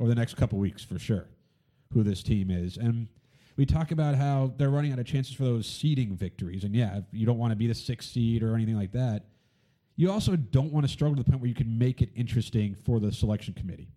over 0.00 0.08
the 0.08 0.14
next 0.16 0.34
couple 0.34 0.58
weeks 0.58 0.82
for 0.82 0.98
sure 0.98 1.26
who 1.92 2.02
this 2.02 2.22
team 2.22 2.50
is. 2.50 2.76
And 2.76 3.08
we 3.56 3.66
talk 3.66 3.90
about 3.90 4.16
how 4.16 4.52
they're 4.56 4.70
running 4.70 4.92
out 4.92 4.98
of 4.98 5.06
chances 5.06 5.34
for 5.34 5.44
those 5.44 5.66
seeding 5.66 6.16
victories. 6.16 6.64
And 6.64 6.74
yeah, 6.74 6.98
if 6.98 7.04
you 7.12 7.24
don't 7.26 7.38
want 7.38 7.52
to 7.52 7.56
be 7.56 7.66
the 7.66 7.74
sixth 7.74 8.10
seed 8.10 8.42
or 8.42 8.54
anything 8.54 8.76
like 8.76 8.92
that. 8.92 9.24
You 9.96 10.10
also 10.10 10.34
don't 10.34 10.72
want 10.72 10.84
to 10.84 10.92
struggle 10.92 11.16
to 11.16 11.22
the 11.22 11.30
point 11.30 11.40
where 11.40 11.48
you 11.48 11.54
can 11.54 11.78
make 11.78 12.02
it 12.02 12.10
interesting 12.16 12.74
for 12.74 12.98
the 12.98 13.12
selection 13.12 13.54
committee. 13.54 13.88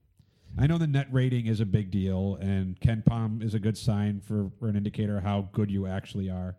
I 0.60 0.68
know 0.68 0.78
the 0.78 0.88
net 0.88 1.08
rating 1.12 1.48
is 1.48 1.60
a 1.60 1.66
big 1.66 1.92
deal, 1.92 2.38
and 2.40 2.80
KenPom 2.80 3.44
is 3.44 3.54
a 3.54 3.60
good 3.60 3.78
sign 3.78 4.22
for, 4.22 4.52
for 4.60 4.68
an 4.68 4.76
indicator 4.76 5.18
of 5.18 5.24
how 5.24 5.50
good 5.52 5.72
you 5.72 5.88
actually 5.88 6.30
are. 6.30 6.56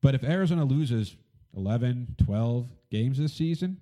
But 0.00 0.14
if 0.14 0.24
Arizona 0.24 0.64
loses 0.64 1.16
11, 1.56 2.16
12 2.24 2.68
games 2.90 3.18
this 3.18 3.32
season, 3.32 3.78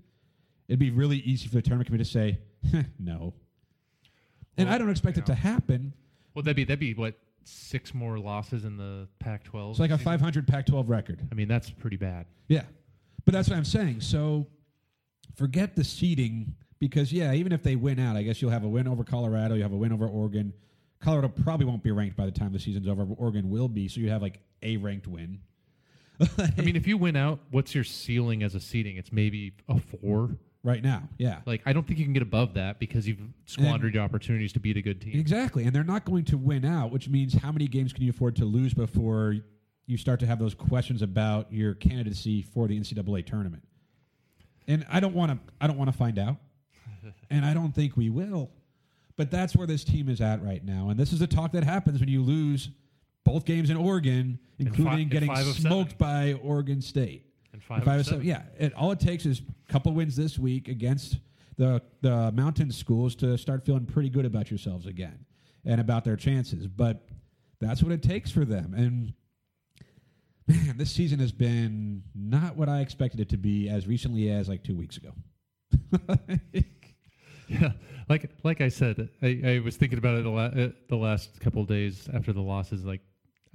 it'd 0.69 0.79
be 0.79 0.91
really 0.91 1.19
easy 1.19 1.49
for 1.49 1.55
the 1.55 1.63
tournament 1.63 1.87
committee 1.87 2.05
to 2.05 2.11
say, 2.11 2.39
no. 2.99 3.35
And 4.57 4.69
Well, 4.69 4.75
I 4.75 4.79
don't 4.79 4.91
expect 4.91 5.19
it 5.19 5.27
to 5.27 5.35
happen. 5.35 5.95
Well, 6.35 6.43
that'd 6.43 6.57
be 6.57 6.65
that'd 6.65 6.79
be 6.79 6.95
what 6.95 7.15
six 7.51 7.95
more 7.95 8.19
losses 8.19 8.65
in 8.65 8.77
the 8.77 9.09
Pac-12. 9.19 9.71
It's 9.71 9.81
like 9.81 9.91
a 9.91 9.99
season? 9.99 10.13
500 10.13 10.47
Pac 10.49 10.67
12 10.67 10.89
record. 10.89 11.21
I 11.31 11.35
mean, 11.35 11.49
that's 11.49 11.71
pretty 11.71 11.97
bad. 11.97 12.27
Yeah. 12.49 12.63
But 13.25 13.35
that's 13.35 13.49
what 13.49 13.57
I'm 13.57 13.65
saying. 13.65 14.01
So 14.01 14.47
forget 15.37 15.77
the 15.77 15.85
seeding 15.85 16.55
because, 16.79 17.13
yeah, 17.13 17.33
even 17.35 17.53
if 17.53 17.63
they 17.63 17.77
win 17.77 17.99
out, 17.99 18.17
I 18.17 18.23
guess 18.23 18.41
you'll 18.41 18.51
have 18.51 18.65
a 18.65 18.69
win 18.69 18.89
over 18.89 19.05
Colorado, 19.05 19.55
you 19.55 19.63
have 19.63 19.73
a 19.73 19.77
win 19.77 19.93
over 19.93 20.07
Oregon. 20.07 20.53
Colorado 21.01 21.29
probably 21.29 21.67
won't 21.67 21.83
be 21.83 21.91
ranked 21.91 22.17
by 22.17 22.27
the 22.27 22.33
time 22.33 22.53
the 22.53 22.59
season's 22.59 22.89
over. 22.89 23.05
but 23.05 23.15
Oregon 23.15 23.51
will 23.51 23.69
be, 23.69 23.89
so 23.89 24.01
you 24.01 24.11
have 24.11 24.23
like 24.23 24.41
a 24.63 24.77
ranked 24.77 25.07
win. 25.07 25.41
I 26.39 26.61
mean, 26.61 26.77
if 26.77 26.87
you 26.87 26.99
win 26.99 27.17
out, 27.17 27.41
what's 27.51 27.75
your 27.75 27.85
ceiling 27.85 28.43
as 28.43 28.55
a 28.55 28.61
seeding? 28.61 28.97
It's 28.97 29.11
maybe 29.11 29.55
a 29.69 29.79
four. 29.79 30.37
Right 30.63 30.83
now. 30.83 31.09
Yeah. 31.19 31.41
Like, 31.47 31.63
I 31.67 31.73
don't 31.73 31.87
think 31.87 31.99
you 31.99 32.05
can 32.05 32.13
get 32.13 32.23
above 32.23 32.55
that 32.55 32.79
because 32.79 33.07
you've 33.09 33.21
squandered 33.47 33.95
your 33.95 34.03
opportunities 34.03 34.53
to 34.55 34.61
beat 34.61 34.77
a 34.77 34.83
good 34.83 35.01
team. 35.01 35.19
Exactly. 35.19 35.65
And 35.65 35.75
they're 35.75 35.85
not 35.85 36.05
going 36.05 36.25
to 36.27 36.37
win 36.39 36.65
out, 36.65 36.91
which 36.93 37.09
means 37.09 37.35
how 37.35 37.51
many 37.53 37.67
games 37.67 37.93
can 37.93 38.05
you 38.05 38.11
afford 38.11 38.37
to 38.37 38.45
lose 38.45 38.75
before 38.75 39.37
you 39.87 39.97
start 39.97 40.21
to 40.21 40.27
have 40.27 40.39
those 40.39 40.55
questions 40.55 41.03
about 41.03 41.53
your 41.53 41.75
candidacy 41.75 42.43
for 42.43 42.69
the 42.69 42.79
NCAA 42.79 43.25
tournament. 43.27 43.63
And 44.69 44.87
I 44.89 45.01
don't 45.01 45.15
want 45.15 45.33
to. 45.33 45.39
I 45.61 45.67
don't 45.67 45.77
want 45.79 45.91
to 45.91 45.97
find 45.97 46.17
out, 46.19 46.37
and 47.31 47.45
I 47.45 47.55
don't 47.55 47.75
think 47.75 47.97
we 47.97 48.09
will. 48.09 48.51
But 49.17 49.31
that's 49.31 49.57
where 49.57 49.67
this 49.67 49.83
team 49.83 50.09
is 50.09 50.21
at 50.21 50.43
right 50.45 50.65
now, 50.65 50.91
and 50.91 50.99
this 51.01 51.13
is 51.13 51.19
the 51.19 51.27
talk 51.27 51.53
that 51.53 51.65
happens 51.65 51.99
when 51.99 52.09
you 52.09 52.23
lose 52.23 52.71
both 53.25 53.45
games 53.45 53.69
in 53.71 53.77
Oregon, 53.77 54.39
And 54.59 54.69
including 54.69 54.93
fi- 54.95 55.01
and 55.01 55.11
getting 55.11 55.29
five 55.29 55.47
of 55.47 55.55
seven. 55.57 55.63
smoked 55.63 55.99
by 55.99 56.35
Oregon 56.43 56.81
State. 56.81 57.27
Five, 57.71 57.89
I 57.89 57.93
of 57.93 57.99
was 57.99 58.07
seven. 58.09 58.27
yeah, 58.27 58.43
it, 58.59 58.75
all 58.75 58.91
it 58.93 59.01
takes 59.01 59.25
is 59.25 59.41
a 59.41 59.73
couple 59.73 59.93
wins 59.95 60.17
this 60.17 60.39
week 60.39 60.69
against 60.69 61.19
the 61.57 61.81
the 62.01 62.33
mountain 62.33 62.71
schools 62.73 63.15
to 63.17 63.39
start 63.39 63.65
feeling 63.65 63.87
pretty 63.87 64.11
good 64.11 64.25
about 64.25 64.51
yourselves 64.51 64.87
again 64.87 65.25
and 65.65 65.81
about 65.81 66.05
their 66.05 66.17
chances. 66.17 66.67
But 66.67 67.07
that's 67.61 67.83
what 67.83 67.93
it 67.93 68.03
takes 68.03 68.31
for 68.31 68.45
them. 68.45 68.75
And 68.75 69.13
man, 70.49 70.77
this 70.79 70.91
season 70.91 71.21
has 71.21 71.33
been 71.33 72.03
not 72.15 72.57
what 72.57 72.69
I 72.69 72.81
expected 72.81 73.21
it 73.21 73.29
to 73.29 73.37
be 73.37 73.69
as 73.69 73.87
recently 73.87 74.31
as 74.31 74.49
like 74.49 74.65
two 74.65 74.75
weeks 74.77 74.97
ago. 74.97 75.13
Yeah, 77.49 77.73
like 78.09 78.31
like 78.45 78.61
I 78.61 78.69
said, 78.69 79.09
I, 79.23 79.41
I 79.45 79.59
was 79.59 79.77
thinking 79.77 79.99
about 79.99 80.17
it 80.19 80.23
the, 80.23 80.31
la- 80.31 80.45
uh, 80.45 80.69
the 80.89 80.97
last 80.97 81.41
couple 81.41 81.63
of 81.63 81.67
days 81.67 82.09
after 82.15 82.33
the 82.33 82.41
losses. 82.41 82.85
Like, 82.85 83.01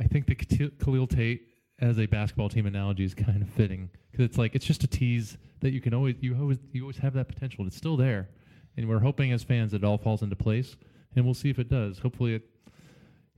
I 0.02 0.04
think 0.04 0.26
the 0.28 0.36
Khalil 0.36 1.08
Tate 1.08 1.44
as 1.80 2.00
a 2.00 2.06
basketball 2.06 2.50
team 2.50 2.66
analogy 2.66 3.04
is 3.04 3.14
kind 3.14 3.42
of 3.42 3.50
fitting 3.50 3.90
because 4.12 4.26
it's 4.26 4.38
like 4.38 4.56
it's 4.56 4.66
just 4.66 4.84
a 4.84 4.88
tease 4.88 5.38
that 5.62 5.72
you 5.72 5.82
can 5.82 5.94
always 5.94 6.16
you 6.22 6.36
always 6.40 6.58
you 6.72 6.82
always 6.82 6.98
have 6.98 7.14
that 7.14 7.28
potential. 7.28 7.66
It's 7.68 7.76
still 7.76 7.98
there, 7.98 8.30
and 8.78 8.88
we're 8.88 9.00
hoping 9.00 9.32
as 9.32 9.44
fans 9.44 9.72
that 9.72 9.78
it 9.78 9.84
all 9.84 9.98
falls 9.98 10.22
into 10.22 10.36
place, 10.36 10.76
and 11.16 11.26
we'll 11.26 11.34
see 11.34 11.50
if 11.50 11.60
it 11.60 11.70
does. 11.70 12.00
Hopefully, 12.00 12.36
it 12.36 12.44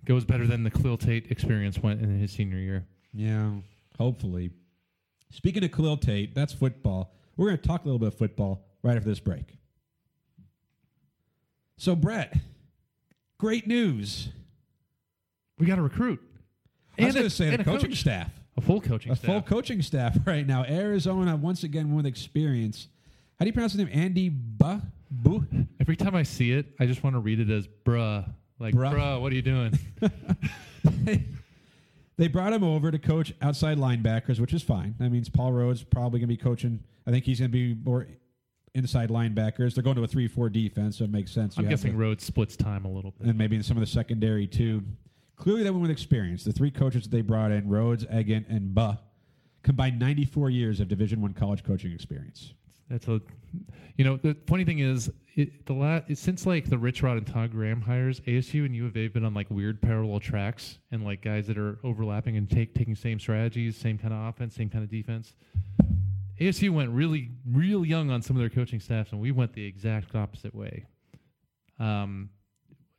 goes 0.06 0.26
better 0.26 0.46
than 0.46 0.64
the 0.64 0.72
Khalil 0.72 0.98
Tate 0.98 1.32
experience 1.32 1.80
went 1.80 2.02
in 2.02 2.20
his 2.20 2.32
senior 2.32 2.58
year. 2.58 2.86
Yeah, 3.14 3.52
hopefully. 3.98 4.52
Speaking 5.32 5.64
of 5.64 5.72
Khalil 5.72 5.98
Tate, 5.98 6.34
that's 6.34 6.54
football. 6.54 7.14
We're 7.36 7.48
going 7.48 7.58
to 7.58 7.68
talk 7.68 7.84
a 7.84 7.86
little 7.86 8.00
bit 8.00 8.08
of 8.08 8.18
football 8.18 8.66
right 8.82 8.96
after 8.96 9.10
this 9.10 9.20
break. 9.20 9.58
So, 11.78 11.96
Brett, 11.96 12.36
great 13.38 13.68
news. 13.68 14.30
We 15.60 15.66
got 15.66 15.78
a 15.78 15.82
recruit. 15.82 16.22
I 17.00 17.06
was 17.06 17.08
And 17.08 17.10
a- 17.10 17.20
going 17.20 17.30
to 17.30 17.36
say 17.36 17.48
and 17.50 17.58
the 17.58 17.62
a 17.62 17.64
coaching 17.66 17.90
coach. 17.90 18.00
staff. 18.00 18.32
A 18.58 18.62
full 18.62 18.82
coaching 18.82 19.12
A 19.12 19.16
staff. 19.16 19.26
full 19.26 19.42
coaching 19.44 19.82
staff 19.82 20.18
right 20.26 20.46
now. 20.48 20.64
Arizona, 20.64 21.36
once 21.36 21.64
again, 21.64 21.94
with 21.96 22.06
experience. 22.06 22.88
How 23.40 23.46
do 23.46 23.50
you 23.50 23.54
pronounce 23.54 23.74
his 23.74 23.80
name? 23.86 23.90
Andy 23.94 24.30
Bu? 24.30 24.80
Bu? 25.12 25.46
Every 25.80 25.96
time 25.96 26.16
I 26.16 26.24
see 26.24 26.52
it, 26.54 26.66
I 26.80 26.86
just 26.88 27.04
want 27.04 27.16
to 27.16 27.20
read 27.20 27.40
it 27.40 27.50
as 27.52 27.68
bruh. 27.86 28.28
Like, 28.60 28.74
Bruh. 28.74 28.92
bruh, 28.94 29.22
what 29.22 29.32
are 29.32 29.36
you 29.36 29.44
doing? 29.44 29.78
they 32.18 32.28
brought 32.28 32.54
him 32.54 32.64
over 32.64 32.90
to 32.90 32.98
coach 32.98 33.34
outside 33.42 33.78
linebackers, 33.78 34.40
which 34.40 34.54
is 34.54 34.64
fine. 34.64 34.96
That 34.98 35.12
means 35.12 35.30
Paul 35.30 35.52
Rhoads 35.52 35.88
probably 35.88 36.20
going 36.20 36.28
to 36.30 36.34
be 36.36 36.38
coaching. 36.38 36.80
I 37.06 37.12
think 37.12 37.26
he's 37.26 37.40
going 37.40 37.52
to 37.52 37.54
be 37.54 37.76
more 37.86 38.08
inside 38.74 39.10
linebackers. 39.10 39.76
They're 39.76 39.84
going 39.84 39.96
to 39.98 40.04
a 40.04 40.08
3 40.08 40.28
4 40.28 40.50
defense, 40.50 40.98
so 40.98 41.04
it 41.04 41.12
makes 41.12 41.32
sense. 41.32 41.58
I'm 41.58 41.70
guessing 41.70 41.92
to- 41.94 41.98
Rhoads 42.00 42.22
splits 42.22 42.56
time 42.56 42.86
a 42.86 42.92
little 42.92 43.12
bit. 43.12 43.28
and 43.28 43.38
maybe 43.38 43.56
in 43.56 43.62
some 43.64 43.78
of 43.78 43.82
the 43.82 43.88
secondary 43.88 44.48
too. 44.48 44.82
Clearly, 45.38 45.64
they 45.64 45.70
went 45.70 45.84
with 45.84 45.92
experience. 45.92 46.44
The 46.44 46.52
three 46.52 46.72
coaches 46.72 47.04
that 47.04 47.12
they 47.12 47.22
brought 47.22 47.52
in, 47.52 47.70
Rhoads, 47.70 48.04
Egan, 48.14 48.46
and 48.50 48.74
Buh, 48.74 48.96
combined 49.64 50.00
94 50.00 50.50
years 50.50 50.80
of 50.80 50.88
Division 50.88 51.22
One 51.22 51.34
college 51.34 51.64
coaching 51.64 51.92
experience. 51.92 52.54
That's 52.90 53.08
a, 53.08 53.22
you 53.98 54.06
know, 54.06 54.18
the 54.18 54.36
funny 54.48 54.64
thing 54.64 54.80
is, 54.80 55.12
it, 55.36 55.66
the 55.66 55.74
la- 55.74 56.02
it, 56.08 56.18
since 56.18 56.46
like 56.46 56.70
the 56.70 56.78
Rich 56.78 57.04
Rod 57.04 57.18
and 57.18 57.28
Todd 57.28 57.52
Graham 57.52 57.82
hires, 57.82 58.20
ASU 58.22 58.66
and 58.66 58.76
U 58.76 58.88
of 58.88 58.98
A 58.98 59.04
have 59.04 59.14
been 59.14 59.26
on 59.26 59.34
like 59.34 59.52
weird 59.52 59.82
parallel 59.82 60.20
tracks 60.20 60.80
and 60.92 61.04
like 61.04 61.22
guys 61.22 61.48
that 61.48 61.58
are 61.58 61.80
overlapping 61.84 62.38
and 62.38 62.50
take 62.50 62.74
taking 62.74 62.96
same 62.96 63.20
strategies, 63.20 63.78
same 63.78 63.98
kind 63.98 64.14
of 64.14 64.28
offense, 64.30 64.56
same 64.56 64.70
kind 64.70 64.84
of 64.84 64.90
defense. 64.90 65.34
ASU 66.40 66.72
went 66.72 66.90
really, 66.92 67.32
real 67.52 67.86
young 67.86 68.10
on 68.10 68.22
some 68.22 68.36
of 68.36 68.40
their 68.40 68.50
coaching 68.50 68.80
staffs, 68.80 69.12
and 69.12 69.20
we 69.20 69.32
went 69.32 69.54
the 69.54 69.66
exact 69.66 70.16
opposite 70.16 70.56
way. 70.56 70.86
Um, 71.80 72.30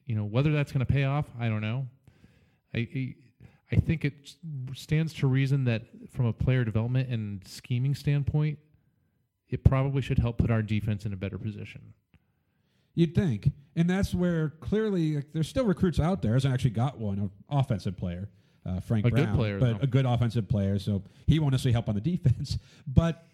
you 0.07 0.15
know, 0.15 0.25
whether 0.25 0.53
that's 0.53 0.71
going 0.73 0.85
to 0.85 0.93
pay 0.93 1.05
off, 1.05 1.27
I 1.41 1.49
don't 1.49 1.61
know. 1.61 1.87
I, 2.75 2.79
I 2.79 3.15
I 3.71 3.77
think 3.77 4.05
it 4.05 4.15
stands 4.75 5.13
to 5.15 5.27
reason 5.27 5.65
that 5.65 5.83
from 6.11 6.27
a 6.27 6.33
player 6.33 6.65
development 6.65 7.11
and 7.11 7.47
scheming 7.47 7.95
standpoint, 7.95 8.59
it 9.49 9.63
probably 9.65 10.01
should 10.01 10.19
help 10.19 10.39
put 10.39 10.51
our 10.51 10.63
defense 10.63 11.05
in 11.05 11.13
a 11.13 11.17
better 11.17 11.39
position. 11.39 11.93
You'd 12.95 13.15
think, 13.15 13.53
and 13.77 13.89
that's 13.89 14.15
where 14.15 14.51
clearly 14.61 15.17
like, 15.17 15.33
there's 15.33 15.49
still 15.49 15.65
recruits 15.65 16.01
out 16.01 16.23
there. 16.23 16.33
Hasn't 16.33 16.53
actually 16.53 16.71
got 16.71 16.99
one, 16.99 17.19
an 17.19 17.31
offensive 17.51 17.97
player, 17.97 18.29
uh, 18.67 18.81
Frank 18.81 19.07
A 19.07 19.11
good 19.11 19.25
Brown, 19.25 19.37
player, 19.37 19.59
but 19.59 19.79
though. 19.79 19.85
a 19.85 19.87
good 19.87 20.07
offensive 20.07 20.49
player. 20.49 20.79
So 20.79 21.03
he 21.27 21.39
won't 21.39 21.53
necessarily 21.53 21.75
help 21.75 21.89
on 21.89 21.95
the 21.95 22.01
defense, 22.01 22.59
but 22.87 23.27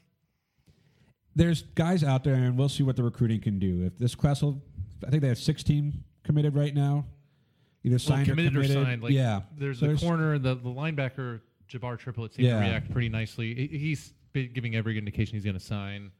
there's 1.37 1.63
guys 1.63 2.05
out 2.05 2.25
there, 2.25 2.35
and 2.35 2.59
we'll 2.59 2.69
see 2.69 2.83
what 2.83 2.97
the 2.97 3.03
recruiting 3.03 3.41
can 3.41 3.59
do. 3.59 3.85
If 3.85 3.99
this 3.99 4.15
class 4.15 4.43
will, 4.43 4.63
I 5.07 5.11
think 5.11 5.23
they 5.23 5.29
have 5.29 5.39
16 5.39 6.05
committed 6.25 6.55
right 6.55 6.75
now, 6.75 7.07
either 7.85 7.93
Well, 7.95 7.99
signed 7.99 8.27
committed 8.29 8.57
or 8.57 8.61
or 8.61 8.65
signed. 8.65 9.03
Like, 9.03 9.13
yeah, 9.13 9.43
There's 9.57 9.79
So 9.81 9.87
the 9.87 9.97
corner, 9.97 10.39
the, 10.39 10.55
the 10.55 10.69
linebacker, 10.71 11.41
Jabbar 11.69 11.99
Triplett 11.99 12.35
seemed 12.35 12.49
Yeah. 12.49 12.61
to 12.61 12.67
react 12.69 12.91
pretty 12.91 13.09
nicely. 13.09 13.69
He's 13.69 14.13
giving 14.33 14.75
every 14.75 14.99
indication 14.99 15.35
he's 15.35 15.45
going 15.45 15.59
to 15.59 15.61
sign. 15.65 16.11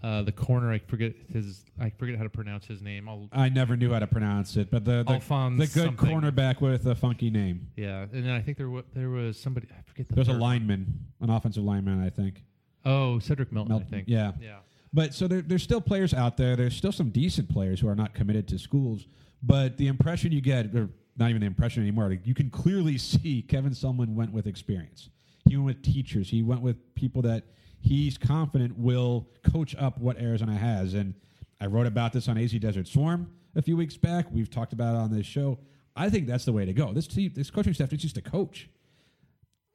Uh, 0.00 0.22
the 0.22 0.30
corner, 0.30 0.70
I 0.70 0.78
forget 0.78 1.12
his, 1.32 1.64
I 1.80 1.90
forget 1.90 2.16
how 2.16 2.22
to 2.22 2.28
pronounce 2.30 2.64
his 2.66 2.80
name. 2.80 3.08
I'll, 3.08 3.28
I 3.32 3.48
never 3.48 3.76
knew 3.76 3.92
how 3.92 3.98
to 3.98 4.06
pronounce 4.06 4.56
it, 4.56 4.70
but 4.70 4.84
the 4.84 4.98
the, 5.02 5.14
the 5.14 5.66
good 5.66 5.70
something. 5.72 5.96
cornerback 6.20 6.60
with 6.60 6.86
a 6.86 6.94
funky 6.94 7.30
name. 7.30 7.66
yeah, 7.74 8.02
and 8.02 8.24
then 8.24 8.30
I 8.30 8.40
think 8.40 8.58
there 8.58 8.70
was 8.70 8.84
there 8.94 9.10
was 9.10 9.36
somebody. 9.40 9.66
I 9.76 9.82
forget 9.84 10.06
the. 10.06 10.14
There's 10.14 10.28
a 10.28 10.34
lineman, 10.34 10.86
an 11.20 11.30
offensive 11.30 11.64
lineman, 11.64 12.00
I 12.00 12.10
think. 12.10 12.44
Oh, 12.84 13.18
Cedric 13.18 13.50
Milton, 13.50 13.70
Melton, 13.70 13.88
I 13.88 13.90
think. 13.90 14.04
yeah. 14.08 14.32
yeah. 14.40 14.58
But 14.92 15.14
so 15.14 15.26
there, 15.26 15.42
there's 15.42 15.64
still 15.64 15.80
players 15.80 16.14
out 16.14 16.36
there. 16.36 16.54
There's 16.54 16.76
still 16.76 16.92
some 16.92 17.10
decent 17.10 17.48
players 17.48 17.80
who 17.80 17.88
are 17.88 17.96
not 17.96 18.14
committed 18.14 18.46
to 18.48 18.58
schools. 18.58 19.08
But 19.42 19.76
the 19.76 19.86
impression 19.86 20.32
you 20.32 20.40
get, 20.40 20.74
or 20.74 20.88
not 21.16 21.30
even 21.30 21.40
the 21.40 21.46
impression 21.46 21.82
anymore, 21.82 22.08
like 22.08 22.26
you 22.26 22.34
can 22.34 22.50
clearly 22.50 22.98
see 22.98 23.42
Kevin 23.42 23.72
Sumlin 23.72 24.14
went 24.14 24.32
with 24.32 24.46
experience. 24.46 25.10
He 25.48 25.56
went 25.56 25.66
with 25.66 25.82
teachers. 25.82 26.28
He 26.28 26.42
went 26.42 26.60
with 26.60 26.94
people 26.94 27.22
that 27.22 27.44
he's 27.80 28.18
confident 28.18 28.78
will 28.78 29.28
coach 29.42 29.74
up 29.76 29.98
what 29.98 30.18
Arizona 30.18 30.56
has. 30.56 30.94
And 30.94 31.14
I 31.60 31.66
wrote 31.66 31.86
about 31.86 32.12
this 32.12 32.28
on 32.28 32.36
AZ 32.36 32.52
Desert 32.52 32.86
Swarm 32.86 33.30
a 33.56 33.62
few 33.62 33.76
weeks 33.76 33.96
back. 33.96 34.26
We've 34.30 34.50
talked 34.50 34.72
about 34.72 34.94
it 34.94 34.98
on 34.98 35.10
this 35.10 35.26
show. 35.26 35.58
I 35.96 36.10
think 36.10 36.26
that's 36.26 36.44
the 36.44 36.52
way 36.52 36.64
to 36.64 36.72
go. 36.72 36.92
This 36.92 37.06
team, 37.08 37.32
this 37.34 37.50
coaching 37.50 37.74
staff 37.74 37.92
is 37.92 38.00
just 38.00 38.16
a 38.16 38.22
coach. 38.22 38.68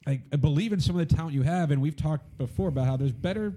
I, 0.07 0.21
I 0.31 0.35
believe 0.35 0.73
in 0.73 0.79
some 0.79 0.97
of 0.97 1.07
the 1.07 1.15
talent 1.15 1.33
you 1.33 1.43
have, 1.43 1.71
and 1.71 1.81
we've 1.81 1.95
talked 1.95 2.37
before 2.37 2.69
about 2.69 2.87
how 2.87 2.97
there's 2.97 3.11
better 3.11 3.55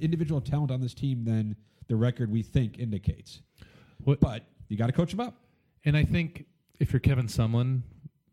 individual 0.00 0.40
talent 0.40 0.70
on 0.70 0.80
this 0.80 0.94
team 0.94 1.24
than 1.24 1.56
the 1.88 1.96
record 1.96 2.30
we 2.30 2.42
think 2.42 2.78
indicates. 2.78 3.40
What, 4.04 4.20
But 4.20 4.44
you 4.68 4.76
got 4.76 4.86
to 4.86 4.92
coach 4.92 5.10
them 5.10 5.20
up. 5.20 5.34
And 5.86 5.96
I 5.96 6.04
think 6.04 6.44
if 6.80 6.92
you're 6.92 7.00
Kevin 7.00 7.28
Sumlin, 7.28 7.82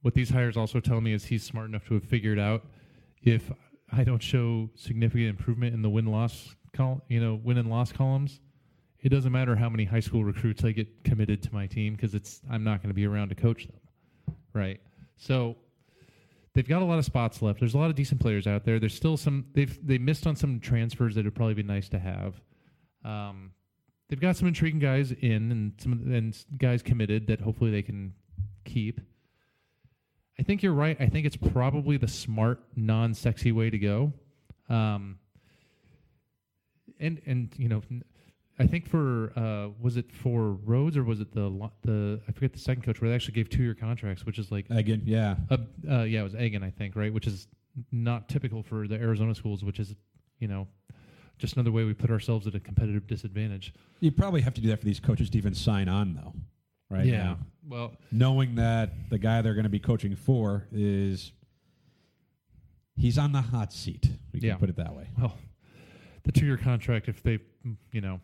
what 0.01 0.15
these 0.15 0.31
hires 0.31 0.57
also 0.57 0.79
tell 0.79 0.99
me 0.99 1.13
is 1.13 1.25
he's 1.25 1.43
smart 1.43 1.69
enough 1.69 1.85
to 1.85 1.93
have 1.93 2.03
figured 2.03 2.39
out 2.39 2.65
if 3.21 3.51
I 3.91 4.03
don't 4.03 4.21
show 4.21 4.71
significant 4.75 5.29
improvement 5.29 5.75
in 5.75 5.83
the 5.83 5.89
win 5.89 6.07
loss 6.07 6.55
col- 6.75 7.03
you 7.07 7.21
know, 7.21 7.39
win 7.43 7.59
and 7.59 7.69
loss 7.69 7.91
columns, 7.91 8.41
it 8.99 9.09
doesn't 9.09 9.31
matter 9.31 9.55
how 9.55 9.69
many 9.69 9.85
high 9.85 9.99
school 9.99 10.25
recruits 10.25 10.63
I 10.63 10.71
get 10.71 11.03
committed 11.03 11.43
to 11.43 11.53
my 11.53 11.67
team 11.67 11.93
because 11.93 12.15
it's 12.15 12.41
I'm 12.49 12.63
not 12.63 12.81
going 12.81 12.89
to 12.89 12.95
be 12.95 13.05
around 13.05 13.29
to 13.29 13.35
coach 13.35 13.67
them. 13.67 14.35
Right. 14.53 14.81
So 15.15 15.55
they've 16.55 16.67
got 16.67 16.81
a 16.81 16.85
lot 16.85 16.97
of 16.97 17.05
spots 17.05 17.43
left. 17.43 17.59
There's 17.59 17.75
a 17.75 17.77
lot 17.77 17.91
of 17.91 17.95
decent 17.95 18.19
players 18.19 18.47
out 18.47 18.65
there. 18.65 18.79
There's 18.79 18.95
still 18.95 19.15
some 19.15 19.45
they've 19.53 19.77
they 19.85 19.99
missed 19.99 20.25
on 20.25 20.35
some 20.35 20.59
transfers 20.59 21.13
that 21.15 21.25
would 21.25 21.35
probably 21.35 21.53
be 21.53 21.63
nice 21.63 21.87
to 21.89 21.99
have. 21.99 22.41
Um, 23.05 23.51
they've 24.09 24.19
got 24.19 24.35
some 24.35 24.47
intriguing 24.47 24.79
guys 24.79 25.11
in 25.11 25.51
and 25.51 25.73
some 25.77 25.91
and 26.13 26.37
guys 26.57 26.81
committed 26.81 27.27
that 27.27 27.41
hopefully 27.41 27.71
they 27.71 27.81
can 27.81 28.13
keep. 28.65 29.01
I 30.39 30.43
think 30.43 30.63
you're 30.63 30.73
right. 30.73 30.97
I 30.99 31.07
think 31.07 31.25
it's 31.25 31.35
probably 31.35 31.97
the 31.97 32.07
smart, 32.07 32.59
non-sexy 32.75 33.51
way 33.51 33.69
to 33.69 33.77
go. 33.77 34.13
Um, 34.67 35.19
and 36.99 37.21
and 37.25 37.53
you 37.57 37.69
know, 37.69 37.81
I 38.59 38.65
think 38.67 38.87
for 38.87 39.31
uh, 39.35 39.69
was 39.79 39.97
it 39.97 40.11
for 40.11 40.57
Rhoads 40.65 40.95
or 40.97 41.03
was 41.03 41.19
it 41.19 41.33
the 41.33 41.69
the 41.83 42.21
I 42.27 42.31
forget 42.31 42.53
the 42.53 42.59
second 42.59 42.83
coach 42.83 43.01
where 43.01 43.09
they 43.09 43.15
actually 43.15 43.35
gave 43.35 43.49
two-year 43.49 43.75
contracts, 43.75 44.25
which 44.25 44.39
is 44.39 44.51
like 44.51 44.65
Again, 44.69 45.01
yeah. 45.05 45.35
uh, 45.49 45.57
uh, 45.89 46.01
yeah, 46.03 46.21
it 46.21 46.23
was 46.23 46.35
Egan, 46.35 46.63
I 46.63 46.69
think, 46.71 46.95
right? 46.95 47.13
Which 47.13 47.27
is 47.27 47.47
not 47.91 48.29
typical 48.29 48.63
for 48.63 48.87
the 48.87 48.95
Arizona 48.95 49.33
schools, 49.33 49.63
which 49.63 49.79
is, 49.79 49.95
you 50.39 50.47
know, 50.47 50.67
just 51.37 51.53
another 51.55 51.71
way 51.71 51.83
we 51.83 51.93
put 51.93 52.09
ourselves 52.11 52.47
at 52.47 52.55
a 52.55 52.59
competitive 52.59 53.07
disadvantage. 53.07 53.73
You 53.99 54.11
probably 54.11 54.41
have 54.41 54.53
to 54.55 54.61
do 54.61 54.67
that 54.69 54.79
for 54.79 54.85
these 54.85 54.99
coaches 54.99 55.29
to 55.31 55.37
even 55.37 55.53
sign 55.53 55.89
on, 55.89 56.13
though, 56.13 56.33
right? 56.89 57.05
now. 57.05 57.37
Well, 57.67 57.93
Knowing 58.11 58.55
that 58.55 59.09
the 59.09 59.17
guy 59.17 59.41
they're 59.41 59.53
going 59.53 59.63
to 59.63 59.69
be 59.69 59.79
coaching 59.79 60.15
for 60.15 60.67
is. 60.71 61.31
He's 62.95 63.17
on 63.17 63.31
the 63.31 63.41
hot 63.41 63.73
seat. 63.73 64.07
We 64.31 64.39
can 64.39 64.49
Yeah. 64.49 64.55
put 64.57 64.69
it 64.69 64.75
that 64.75 64.95
way. 64.95 65.07
well, 65.17 65.35
the 66.23 66.31
two-year 66.31 66.57
contract, 66.57 67.09
if 67.09 67.23
they, 67.23 67.39
you 67.91 68.01
know, 68.01 68.21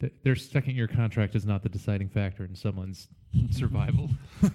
th- 0.00 0.12
their 0.22 0.36
second 0.36 0.76
year 0.76 0.86
contract 0.86 1.34
is 1.34 1.46
not 1.46 1.62
the 1.62 1.68
deciding 1.70 2.08
factor 2.10 2.44
in 2.44 2.54
someone's 2.54 3.08
survival. 3.50 4.10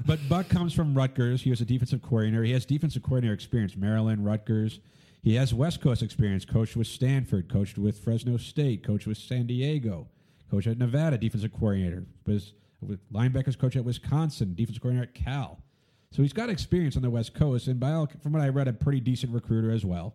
But 0.06 0.20
Buck 0.30 0.48
comes 0.48 0.74
from 0.74 0.94
Rutgers. 0.94 1.42
He 1.42 1.50
was 1.50 1.60
a 1.60 1.66
defensive 1.66 2.02
coordinator. 2.04 2.44
He 2.44 2.52
has 2.52 2.66
defensive 2.66 3.02
coordinator 3.02 3.34
experience, 3.34 3.76
Maryland, 3.76 4.24
Rutgers. 4.26 4.80
He 5.26 5.34
has 5.38 5.56
West 5.56 5.82
Coast 5.82 6.04
experience, 6.04 6.46
coached 6.46 6.76
with 6.76 6.86
Stanford, 6.86 7.50
coached 7.50 7.80
with 7.80 7.98
Fresno 7.98 8.38
State, 8.38 8.84
coached 8.84 9.08
with 9.08 9.18
San 9.18 9.48
Diego, 9.48 10.08
coached 10.52 10.68
at 10.68 10.78
Nevada, 10.78 11.18
defensive 11.18 11.52
coordinator, 11.52 12.06
was 12.28 12.54
with 12.80 13.00
linebackers 13.12 13.58
coach 13.58 13.76
at 13.76 13.84
Wisconsin, 13.84 14.54
defensive 14.54 14.84
coordinator 14.84 15.10
at 15.12 15.16
Cal. 15.16 15.64
So 16.12 16.22
he's 16.22 16.32
got 16.32 16.52
experience 16.52 16.96
on 16.96 17.02
the 17.02 17.10
West 17.10 17.34
Coast, 17.34 17.66
and 17.66 17.80
by 17.80 17.94
all, 17.94 18.08
from 18.22 18.34
what 18.34 18.44
I 18.44 18.50
read, 18.50 18.68
a 18.68 18.74
pretty 18.74 19.00
decent 19.00 19.34
recruiter 19.34 19.72
as 19.72 19.84
well. 19.84 20.14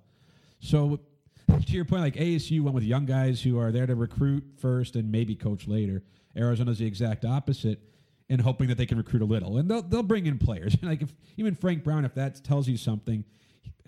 So 0.60 1.00
to 1.48 1.72
your 1.72 1.84
point, 1.84 2.02
like 2.02 2.14
ASU 2.14 2.60
went 2.60 2.76
with 2.76 2.84
young 2.84 3.04
guys 3.04 3.42
who 3.42 3.58
are 3.58 3.72
there 3.72 3.88
to 3.88 3.96
recruit 3.96 4.44
first 4.58 4.94
and 4.94 5.10
maybe 5.10 5.34
coach 5.34 5.66
later. 5.66 6.04
Arizona's 6.36 6.78
the 6.78 6.86
exact 6.86 7.24
opposite, 7.24 7.80
and 8.28 8.40
hoping 8.40 8.68
that 8.68 8.78
they 8.78 8.86
can 8.86 8.96
recruit 8.96 9.22
a 9.22 9.24
little, 9.24 9.58
and 9.58 9.68
they'll 9.68 9.82
they'll 9.82 10.04
bring 10.04 10.26
in 10.26 10.38
players. 10.38 10.76
like 10.82 11.02
if 11.02 11.12
even 11.36 11.56
Frank 11.56 11.82
Brown, 11.82 12.04
if 12.04 12.14
that 12.14 12.44
tells 12.44 12.68
you 12.68 12.76
something, 12.76 13.24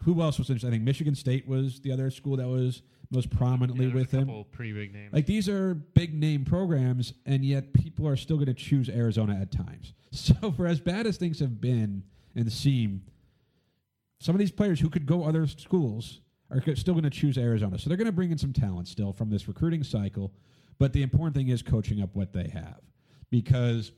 who 0.05 0.21
else 0.23 0.39
was 0.39 0.49
interesting? 0.51 0.69
I 0.69 0.73
think 0.73 0.85
Michigan 0.85 1.15
State 1.15 1.47
was 1.47 1.81
the 1.81 1.93
other 1.93 2.11
school 2.11 2.37
that 2.37 2.49
was 2.49 2.83
most 3.11 3.31
prominently 3.31 3.87
Yeah, 3.87 3.95
with 3.95 4.15
a 4.15 4.19
him. 4.19 4.45
pretty 4.53 4.73
big 4.73 4.93
names. 4.93 5.13
Like 5.13 5.27
these 5.27 5.49
are 5.49 5.75
big 5.75 6.15
name 6.15 6.45
programs, 6.45 7.13
and 7.27 7.45
yet 7.45 7.73
people 7.75 8.09
are 8.09 8.17
still 8.17 8.37
going 8.37 8.47
to 8.47 8.55
choose 8.55 8.89
Arizona 8.89 9.39
at 9.41 9.51
times. 9.53 9.93
So 10.15 10.53
for 10.53 10.67
as 10.67 10.79
bad 10.79 11.07
as 11.07 11.17
things 11.17 11.41
have 11.41 11.59
been 11.59 12.03
and 12.35 12.53
seem, 12.53 13.03
some 14.21 14.35
of 14.35 14.39
these 14.39 14.51
players 14.53 14.79
who 14.79 14.91
could 14.91 15.07
go 15.07 15.25
other 15.25 15.47
schools 15.47 16.21
are 16.51 16.61
still 16.77 16.93
going 16.93 17.05
to 17.05 17.11
choose 17.11 17.39
Arizona. 17.39 17.79
So 17.79 17.89
they're 17.89 17.97
going 17.97 18.05
to 18.07 18.13
bring 18.13 18.31
in 18.31 18.37
some 18.37 18.53
talent 18.53 18.89
still 18.89 19.15
from 19.15 19.31
this 19.31 19.49
recruiting 19.49 19.83
cycle. 19.83 20.33
But 20.79 20.93
the 20.93 21.03
important 21.03 21.35
thing 21.35 21.49
is 21.49 21.63
coaching 21.63 22.03
up 22.03 22.15
what 22.15 22.35
they 22.35 22.49
have, 22.49 22.81
because 23.31 23.93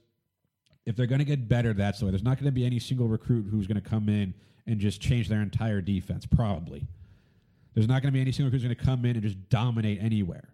if 0.87 0.97
they're 0.97 1.07
going 1.07 1.20
to 1.20 1.24
get 1.24 1.49
better, 1.49 1.72
that's 1.72 2.01
the 2.01 2.07
way. 2.07 2.11
There's 2.11 2.22
not 2.22 2.39
going 2.39 2.47
to 2.47 2.53
be 2.53 2.66
any 2.66 2.78
single 2.78 3.09
recruit 3.09 3.47
who's 3.51 3.66
going 3.66 3.80
to 3.80 3.89
come 3.89 4.09
in 4.09 4.35
and 4.66 4.78
just 4.78 5.01
change 5.01 5.28
their 5.28 5.41
entire 5.41 5.80
defense. 5.80 6.26
Probably. 6.26 6.87
There's 7.74 7.89
not 7.89 8.03
going 8.03 8.12
to 8.12 8.16
be 8.16 8.20
any 8.20 8.32
single 8.32 8.47
recruit 8.47 8.61
who's 8.62 8.74
going 8.74 8.76
to 8.76 8.85
come 8.85 9.05
in 9.05 9.16
and 9.16 9.22
just 9.22 9.49
dominate 9.49 10.01
anywhere. 10.01 10.49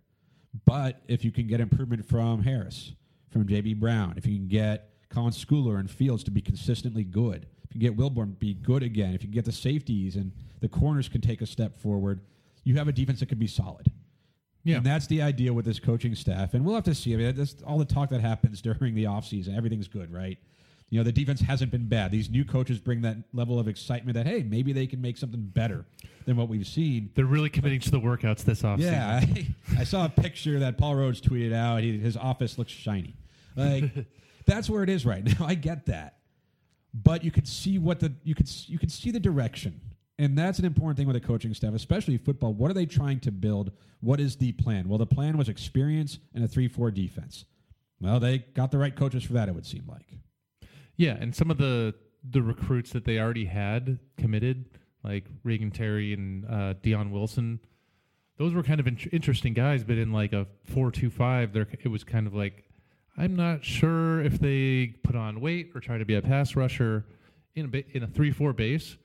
But 0.65 1.01
if 1.07 1.25
you 1.25 1.31
can 1.31 1.47
get 1.47 1.61
improvement 1.61 2.05
from 2.05 2.43
Harris, 2.43 2.93
from 3.31 3.47
J.B. 3.47 3.75
Brown, 3.75 4.15
if 4.17 4.27
you 4.27 4.37
can 4.37 4.49
get 4.49 4.91
Colin 5.11 5.33
Schooler 5.33 5.79
and 5.79 5.91
Fields 5.91 6.25
to 6.25 6.31
be 6.31 6.41
consistently 6.41 7.05
good, 7.05 7.47
if 7.65 7.75
you 7.75 7.81
can 7.81 7.81
get 7.81 7.97
Wilborn 7.97 8.33
to 8.33 8.39
be 8.39 8.55
good 8.55 8.83
again, 8.83 9.15
if 9.15 9.23
you 9.23 9.29
can 9.29 9.35
get 9.35 9.45
the 9.45 9.53
safeties 9.53 10.17
and 10.17 10.33
the 10.61 10.69
corners 10.69 11.09
can 11.09 11.21
take 11.21 11.41
a 11.41 11.47
step 11.47 11.77
forward, 11.77 12.21
you 12.65 12.75
have 12.77 12.89
a 12.89 12.93
defense 12.93 13.21
that 13.21 13.27
could 13.27 13.39
be 13.39 13.47
solid. 13.47 13.91
Yeah. 14.65 14.77
And 14.77 14.87
that's 14.87 15.07
the 15.07 15.23
idea 15.23 15.53
with 15.53 15.65
this 15.65 15.79
coaching 15.79 16.15
staff. 16.15 16.55
And 16.55 16.65
we'll 16.65 16.75
have 16.75 16.85
to 16.85 16.95
see. 16.95 17.15
I 17.15 17.17
mean, 17.17 17.35
that's 17.35 17.57
all 17.67 17.79
the 17.79 17.85
talk 17.85 18.11
that 18.11 18.21
happens 18.21 18.61
during 18.63 18.95
the 18.95 19.05
offseason. 19.05 19.57
Everything's 19.57 19.89
good, 19.89 20.13
right? 20.13 20.39
You 20.91 20.99
know, 20.99 21.05
the 21.05 21.13
defense 21.13 21.41
hasn't 21.41 21.71
been 21.71 21.87
bad. 21.87 22.11
These 22.11 22.31
new 22.31 22.45
coaches 22.45 22.81
bring 22.81 23.03
that 23.03 23.17
level 23.33 23.61
of 23.61 23.69
excitement 23.69 24.17
that, 24.17 24.27
hey, 24.27 24.43
maybe 24.43 24.73
they 24.73 24.89
can 24.89 25.01
make 25.01 25.17
something 25.17 25.41
better 25.41 25.85
than 26.27 26.37
what 26.37 26.49
we've 26.49 26.67
seen. 26.67 27.11
They're 27.15 27.27
really 27.27 27.49
committing 27.49 27.79
to 27.81 27.91
the 27.93 28.01
workouts 28.01 28.43
this 28.43 28.63
offseason. 28.63 28.81
Yeah, 28.81 29.21
I, 29.23 29.81
I 29.81 29.85
saw 29.85 30.05
a 30.05 30.09
picture 30.09 30.59
that 30.59 30.79
Paul 30.79 30.97
Rhoads 30.97 31.21
tweeted 31.21 31.55
out. 31.55 31.83
He, 31.83 31.97
his 31.97 32.17
office 32.17 32.59
looks 32.59 32.73
shiny. 32.73 33.15
Like 33.57 33.85
that's 34.47 34.69
where 34.69 34.83
it 34.83 34.89
is 34.89 35.07
right 35.07 35.25
now. 35.25 35.37
I 35.47 35.55
get 35.55 35.87
that, 35.87 36.17
but 36.93 37.23
you 37.25 37.31
could 37.31 37.47
see 37.47 37.79
what 37.79 38.01
the 38.01 38.13
you 38.25 38.35
could 38.35 38.51
you 38.69 38.79
could 38.79 38.91
see 38.91 39.11
the 39.11 39.21
direction, 39.21 39.81
and 40.21 40.37
that's 40.37 40.59
an 40.59 40.65
important 40.65 40.99
thing 40.99 41.07
with 41.07 41.17
a 41.17 41.21
coaching 41.21 41.55
staff, 41.55 41.75
especially 41.75 42.19
football. 42.19 42.53
What 42.53 42.71
are 42.71 42.75
they 42.75 42.87
trying 42.87 43.21
to 43.21 43.33
build? 43.33 43.73
What 44.01 44.21
is 44.21 44.37
the 44.37 44.53
plan? 44.53 44.89
Well, 44.89 44.99
the 44.99 45.07
plan 45.07 45.39
was 45.39 45.49
experience 45.49 46.19
and 46.35 46.45
a 46.45 46.49
three-four 46.49 46.91
defense. 46.91 47.47
Well, 48.01 48.21
they 48.21 48.39
got 48.39 48.71
the 48.71 48.79
right 48.79 48.95
coaches 48.95 49.25
for 49.25 49.33
that. 49.33 49.49
It 49.49 49.55
would 49.55 49.67
seem 49.67 49.85
like. 49.89 50.07
Yeah, 50.97 51.17
and 51.19 51.35
some 51.35 51.51
of 51.51 51.59
the 51.59 51.95
the 52.29 52.43
recruits 52.43 52.91
that 52.93 53.07
they 53.07 53.19
already 53.19 53.47
had 53.47 53.99
committed, 54.19 54.67
like 55.03 55.25
Reagan 55.43 55.71
Terry 55.71 56.13
and 56.13 56.45
uh, 56.45 56.75
Dion 56.83 57.11
Wilson, 57.11 57.59
those 58.37 58.53
were 58.53 58.63
kind 58.63 58.79
of 58.79 58.87
in- 58.87 59.09
interesting 59.11 59.55
guys. 59.55 59.85
But 59.85 59.97
in 59.97 60.13
like 60.13 60.35
a 60.35 60.47
four-two-five, 60.65 61.53
there 61.53 61.67
it 61.81 61.89
was 61.89 62.05
kind 62.05 62.27
of 62.27 62.35
like 62.35 62.65
I'm 63.17 63.37
not 63.37 63.65
sure 63.65 64.23
if 64.23 64.39
they 64.39 64.95
put 65.03 65.17
on 65.17 65.41
weight 65.41 65.73
or 65.75 65.81
try 65.81 65.99
to 65.99 66.05
be 66.05 66.15
a 66.15 66.23
pass 66.23 66.57
rusher 66.57 67.07
in 67.55 67.65
a 67.67 67.69
ba- 67.69 67.97
in 67.97 68.03
a 68.03 68.07
three-four 68.07 68.53
base. 68.53 68.97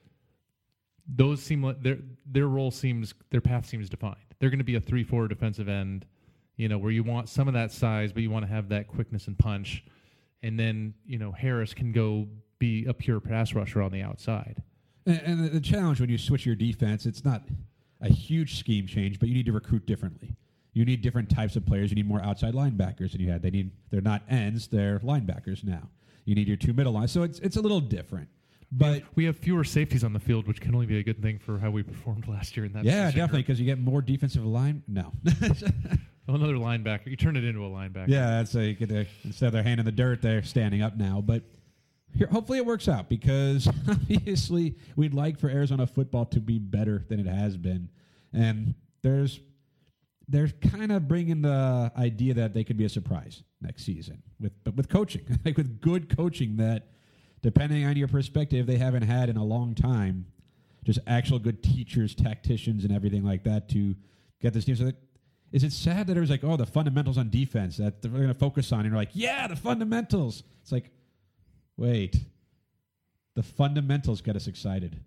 Those 1.08 1.42
seem 1.42 1.64
like 1.64 1.82
their 1.82 1.98
their 2.26 2.48
role 2.48 2.72
seems 2.72 3.14
their 3.30 3.42
path 3.42 3.66
seems 3.66 3.90
defined. 3.90 4.16
They're 4.40 4.50
going 4.50 4.60
to 4.60 4.66
be 4.66 4.76
a 4.76 4.82
three-four 4.82 5.28
defensive 5.28 5.70
end, 5.70 6.06
you 6.58 6.68
know, 6.68 6.78
where 6.78 6.92
you 6.92 7.04
want 7.04 7.30
some 7.30 7.48
of 7.48 7.54
that 7.54 7.72
size, 7.72 8.12
but 8.12 8.24
you 8.24 8.30
want 8.30 8.46
to 8.46 8.52
have 8.52 8.70
that 8.70 8.88
quickness 8.88 9.28
and 9.28 9.38
punch 9.38 9.84
and 10.46 10.60
then 10.60 10.94
you 11.08 11.18
know 11.18 11.32
Harris 11.32 11.74
can 11.74 11.92
go 11.92 12.28
be 12.60 12.86
a 12.86 12.94
pure 12.94 13.20
pass 13.20 13.54
rusher 13.54 13.82
on 13.82 13.92
the 13.92 14.04
outside. 14.04 14.62
And, 15.08 15.22
and 15.26 15.46
the, 15.46 15.50
the 15.50 15.60
challenge 15.60 16.00
when 16.00 16.10
you 16.10 16.20
switch 16.20 16.46
your 16.46 16.56
defense, 16.56 17.06
it's 17.08 17.26
not 17.26 17.44
a 18.00 18.10
huge 18.10 18.60
scheme 18.60 18.86
change, 18.86 19.20
but 19.20 19.28
you 19.28 19.34
need 19.34 19.48
to 19.48 19.52
recruit 19.52 19.88
differently. 19.88 20.36
You 20.74 20.86
need 20.86 21.02
different 21.02 21.30
types 21.30 21.56
of 21.56 21.66
players. 21.66 21.90
You 21.90 21.96
need 21.96 22.08
more 22.08 22.22
outside 22.22 22.54
linebackers 22.54 23.14
than 23.14 23.22
you 23.22 23.32
had. 23.32 23.42
They 23.42 23.50
need 23.50 23.72
they're 23.90 24.02
not 24.02 24.22
ends, 24.30 24.68
they're 24.68 25.00
linebackers 25.00 25.64
now. 25.64 25.90
You 26.26 26.36
need 26.36 26.48
your 26.48 26.58
two 26.58 26.74
middle 26.74 26.94
lines. 26.94 27.12
So 27.12 27.24
it's 27.24 27.40
it's 27.40 27.58
a 27.58 27.62
little 27.62 27.82
different. 27.82 28.30
But 28.72 29.04
We 29.16 29.26
have 29.26 29.38
fewer 29.38 29.64
safeties 29.64 30.04
on 30.04 30.14
the 30.14 30.20
field, 30.20 30.48
which 30.48 30.60
can 30.60 30.74
only 30.74 30.86
be 30.88 31.00
a 31.00 31.04
good 31.04 31.22
thing 31.22 31.40
for 31.40 31.60
how 31.60 31.72
we 31.72 31.84
performed 31.84 32.28
last 32.30 32.56
year 32.58 32.66
in 32.66 32.74
that. 32.74 32.84
yeah, 32.84 33.06
position 33.06 33.20
definitely 33.20 33.42
because 33.44 33.60
you 33.60 33.66
get 33.66 33.80
more 33.80 34.02
defensive 34.02 34.46
line. 34.46 34.84
No. 34.88 35.12
Another 36.28 36.56
linebacker. 36.56 37.06
You 37.08 37.16
turn 37.16 37.36
it 37.38 37.44
into 37.44 37.64
a 37.64 37.70
linebacker. 37.70 38.08
yeah, 38.08 38.38
that's 38.38 38.56
a, 38.56 38.66
you 38.66 38.74
get 38.74 38.92
a, 38.92 39.06
instead 39.24 39.48
of 39.48 39.54
their 39.54 39.62
hand 39.64 39.80
in 39.80 39.86
the 39.86 39.92
dirt, 39.92 40.22
they're 40.24 40.42
standing 40.44 40.82
up 40.82 40.98
now. 40.98 41.22
But 41.22 41.44
here, 42.16 42.28
hopefully 42.28 42.58
it 42.58 42.66
works 42.66 42.88
out 42.88 43.10
because 43.10 43.68
obviously 43.88 44.76
we'd 44.96 45.14
like 45.14 45.38
for 45.40 45.50
Arizona 45.50 45.86
football 45.86 46.26
to 46.28 46.40
be 46.40 46.58
better 46.58 47.06
than 47.10 47.20
it 47.20 47.28
has 47.28 47.58
been, 47.58 47.90
and 48.34 48.74
there's 49.04 49.40
they're 50.28 50.48
kind 50.48 50.92
of 50.92 51.08
bringing 51.08 51.44
the 51.44 51.92
idea 51.96 52.34
that 52.34 52.56
they 52.56 52.64
could 52.64 52.78
be 52.78 52.86
a 52.86 52.90
surprise 52.90 53.44
next 53.62 53.86
season 53.86 54.24
with 54.40 54.52
but 54.64 54.76
with 54.76 54.90
coaching, 54.90 55.22
like 55.46 55.56
with 55.58 55.80
good 55.80 56.16
coaching 56.16 56.58
that, 56.58 56.88
depending 57.46 57.86
on 57.86 57.96
your 57.96 58.08
perspective, 58.08 58.66
they 58.66 58.80
haven't 58.80 59.04
had 59.04 59.30
in 59.30 59.38
a 59.38 59.44
long 59.44 59.76
time. 59.76 60.26
Just 60.84 60.98
actual 61.06 61.38
good 61.38 61.62
teachers, 61.62 62.16
tacticians, 62.16 62.84
and 62.84 62.92
everything 62.92 63.24
like 63.24 63.44
that 63.44 63.70
to 63.70 63.94
get 64.42 64.52
this 64.52 64.66
team. 64.66 64.76
So 64.76 64.86
that, 64.86 64.96
is 65.52 65.64
it 65.64 65.72
sad 65.72 66.08
that 66.08 66.18
it 66.18 66.20
was 66.20 66.32
like, 66.32 66.44
oh, 66.44 66.58
the 66.58 66.66
fundamentals 66.66 67.20
on 67.20 67.30
defense 67.30 67.78
that 67.78 68.02
they're 68.02 68.10
going 68.10 68.30
to 68.30 68.34
focus 68.34 68.72
on, 68.72 68.80
and 68.80 68.90
you're 68.90 68.98
like, 68.98 69.12
yeah, 69.14 69.48
the 69.48 69.56
fundamentals. 69.56 70.42
It's 70.64 70.72
like, 70.72 70.90
wait, 71.78 72.16
the 73.36 73.44
fundamentals 73.44 74.22
get 74.22 74.36
us 74.36 74.48
excited. 74.48 75.00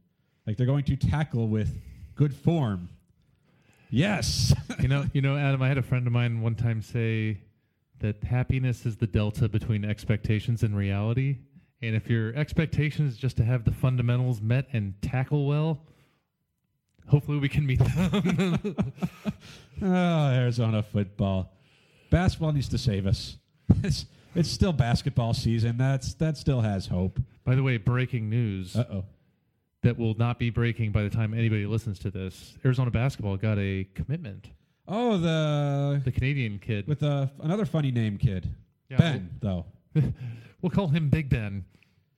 Like 0.46 0.56
they're 0.56 0.66
going 0.66 0.84
to 0.84 0.96
tackle 0.96 1.48
with 1.48 1.76
good 2.14 2.32
form. 2.32 2.88
Yes. 3.90 4.54
you 4.78 4.86
know, 4.86 5.06
you 5.12 5.22
know, 5.22 5.36
Adam. 5.36 5.60
I 5.60 5.66
had 5.66 5.78
a 5.78 5.82
friend 5.82 6.06
of 6.06 6.12
mine 6.12 6.40
one 6.40 6.54
time 6.54 6.82
say 6.82 7.38
that 7.98 8.22
happiness 8.22 8.86
is 8.86 8.96
the 8.96 9.08
delta 9.08 9.48
between 9.48 9.84
expectations 9.84 10.62
and 10.62 10.76
reality. 10.76 11.38
And 11.80 11.94
if 11.94 12.08
your 12.10 12.34
expectation 12.34 13.06
is 13.06 13.16
just 13.16 13.36
to 13.36 13.44
have 13.44 13.64
the 13.64 13.72
fundamentals 13.72 14.40
met 14.40 14.66
and 14.72 14.94
tackle 15.00 15.46
well, 15.46 15.78
hopefully 17.06 17.38
we 17.38 17.48
can 17.48 17.64
meet 17.66 17.78
them. 17.78 18.76
Oh, 19.82 19.86
Arizona 20.32 20.82
football. 20.82 21.52
Basketball 22.10 22.52
needs 22.52 22.68
to 22.70 22.78
save 22.78 23.06
us. 23.06 23.36
It's, 23.84 24.06
it's 24.34 24.50
still 24.50 24.72
basketball 24.72 25.34
season. 25.34 25.76
That's 25.76 26.14
that 26.14 26.36
still 26.38 26.62
has 26.62 26.86
hope. 26.86 27.20
By 27.44 27.54
the 27.54 27.62
way, 27.62 27.76
breaking 27.76 28.28
news. 28.30 28.74
Uh 28.74 28.84
oh. 28.90 29.04
that 29.82 29.96
will 29.98 30.14
not 30.14 30.38
be 30.38 30.48
breaking 30.50 30.90
by 30.90 31.02
the 31.02 31.10
time 31.10 31.32
anybody 31.34 31.64
listens 31.66 31.98
to 32.00 32.10
this. 32.10 32.54
Arizona 32.64 32.90
basketball 32.90 33.36
got 33.36 33.58
a 33.58 33.86
commitment. 33.94 34.48
Oh, 34.88 35.18
the 35.18 36.00
The 36.02 36.10
Canadian 36.10 36.58
kid. 36.58 36.88
with 36.88 37.00
the 37.00 37.30
another 37.42 37.66
funny 37.66 37.90
name 37.90 38.16
kid. 38.18 38.48
Yeah, 38.88 38.96
ben, 38.96 39.30
though. 39.40 39.66
We'll 40.60 40.70
call 40.70 40.88
him 40.88 41.08
Big 41.08 41.28
Ben 41.28 41.64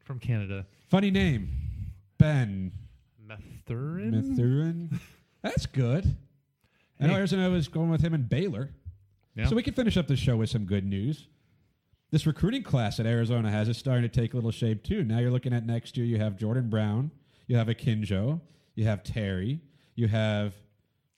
from 0.03 0.19
Canada. 0.19 0.65
Funny 0.89 1.11
name. 1.11 1.51
Ben 2.17 2.73
Methurin? 3.27 4.13
Mathurin. 4.13 4.99
That's 5.43 5.67
good. 5.67 6.17
I 6.99 7.07
know 7.07 7.15
Arizona 7.15 7.51
was 7.51 7.69
going 7.69 7.91
with 7.91 8.01
him 8.03 8.15
in 8.15 8.23
Baylor. 8.23 8.71
Yeah. 9.35 9.47
So 9.47 9.57
we 9.57 9.63
can 9.63 9.75
finish 9.75 9.97
up 9.97 10.07
the 10.07 10.17
show 10.17 10.37
with 10.37 10.49
some 10.51 10.65
good 10.65 10.87
news. 10.87 11.29
This 12.11 12.27
recruiting 12.27 12.63
class 12.63 12.97
that 12.97 13.07
Arizona 13.07 13.51
has 13.51 13.69
is 13.69 13.77
starting 13.79 14.03
to 14.03 14.09
take 14.09 14.33
a 14.33 14.37
little 14.37 14.51
shape 14.51 14.83
too. 14.83 15.05
Now 15.05 15.19
you're 15.19 15.31
looking 15.31 15.53
at 15.53 15.65
next 15.65 15.97
year. 15.97 16.07
You 16.07 16.19
have 16.19 16.37
Jordan 16.37 16.69
Brown, 16.69 17.11
you 17.47 17.57
have 17.57 17.69
Akinjo, 17.69 18.41
you 18.75 18.85
have 18.85 19.05
Terry, 19.05 19.61
you 19.95 20.09
have 20.09 20.55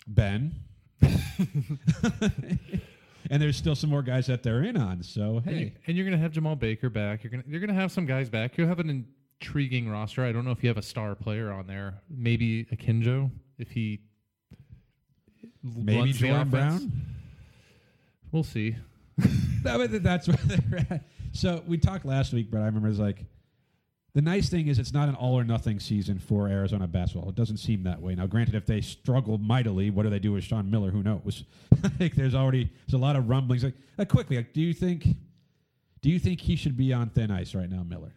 Ben, 0.07 0.55
and 3.33 3.41
there's 3.41 3.57
still 3.57 3.75
some 3.75 3.89
more 3.89 4.03
guys 4.03 4.27
that 4.27 4.43
they're 4.43 4.63
in 4.63 4.77
on. 4.77 5.03
So 5.03 5.41
hey, 5.43 5.73
and 5.87 5.97
you're 5.97 6.05
going 6.05 6.17
to 6.17 6.23
have 6.23 6.33
Jemarl 6.33 6.59
Baker 6.59 6.91
back. 6.91 7.25
You're 7.25 7.31
going 7.31 7.43
to 7.43 7.49
you're 7.49 7.61
going 7.61 7.75
to 7.75 7.81
have 7.81 7.91
some 7.91 8.05
guys 8.05 8.29
back. 8.29 8.59
You'll 8.59 8.69
have 8.69 8.79
an 8.79 9.07
intriguing 9.41 9.89
roster. 9.89 10.23
I 10.23 10.33
don't 10.33 10.45
know 10.45 10.51
if 10.51 10.63
you 10.63 10.69
have 10.69 10.77
a 10.77 10.83
star 10.83 11.15
player 11.15 11.51
on 11.51 11.67
there. 11.67 12.03
Maybe 12.11 12.67
Akinjo 12.67 13.31
if 13.59 13.71
he 13.71 14.01
maybe 15.65 16.11
offense. 16.11 16.51
Brown. 16.51 16.93
We'll 18.31 18.45
see. 18.45 18.77
No, 19.65 19.79
but 19.79 20.03
that's 20.03 20.27
where 20.27 20.37
they're 20.45 20.87
at. 20.91 21.05
So 21.31 21.63
we 21.69 21.79
talked 21.79 22.05
last 22.05 22.33
week, 22.33 22.51
but 22.51 22.63
I 22.63 22.65
remember 22.65 22.89
it 22.89 22.91
was 22.91 22.99
like 22.99 23.25
the 24.15 24.21
nice 24.21 24.51
thing 24.51 24.69
is 24.69 24.79
it's 24.79 24.93
not 24.93 25.09
an 25.09 25.15
all 25.15 25.39
or 25.39 25.45
nothing 25.45 25.81
season 25.81 26.19
for 26.19 26.47
Arizona 26.49 26.87
basketball. 26.87 27.31
It 27.31 27.35
doesn't 27.35 27.57
seem 27.57 27.83
that 27.85 28.01
way. 28.01 28.15
Now, 28.15 28.27
granted, 28.27 28.55
if 28.55 28.67
they 28.67 28.83
struggle 28.83 29.39
mightily, 29.39 29.89
what 29.91 30.03
do 30.03 30.11
they 30.11 30.19
do 30.19 30.33
with 30.33 30.45
Sean 30.45 30.71
Miller? 30.71 30.91
Who 30.91 31.03
knows? 31.03 31.45
there's 31.99 32.35
already 32.35 32.71
there's 32.87 32.95
a 32.95 33.03
lot 33.03 33.17
of 33.17 33.29
rumblings. 33.29 33.65
Like, 33.65 33.75
uh, 33.99 34.05
quickly, 34.05 34.37
like, 34.37 34.53
do 34.53 34.61
you 34.61 34.75
think 34.75 35.07
do 36.03 36.11
you 36.11 36.19
think 36.19 36.41
he 36.41 36.57
should 36.57 36.77
be 36.77 36.93
on 36.93 37.09
thin 37.09 37.31
ice 37.31 37.55
right 37.55 37.71
now, 37.71 37.83
Miller? 37.85 38.13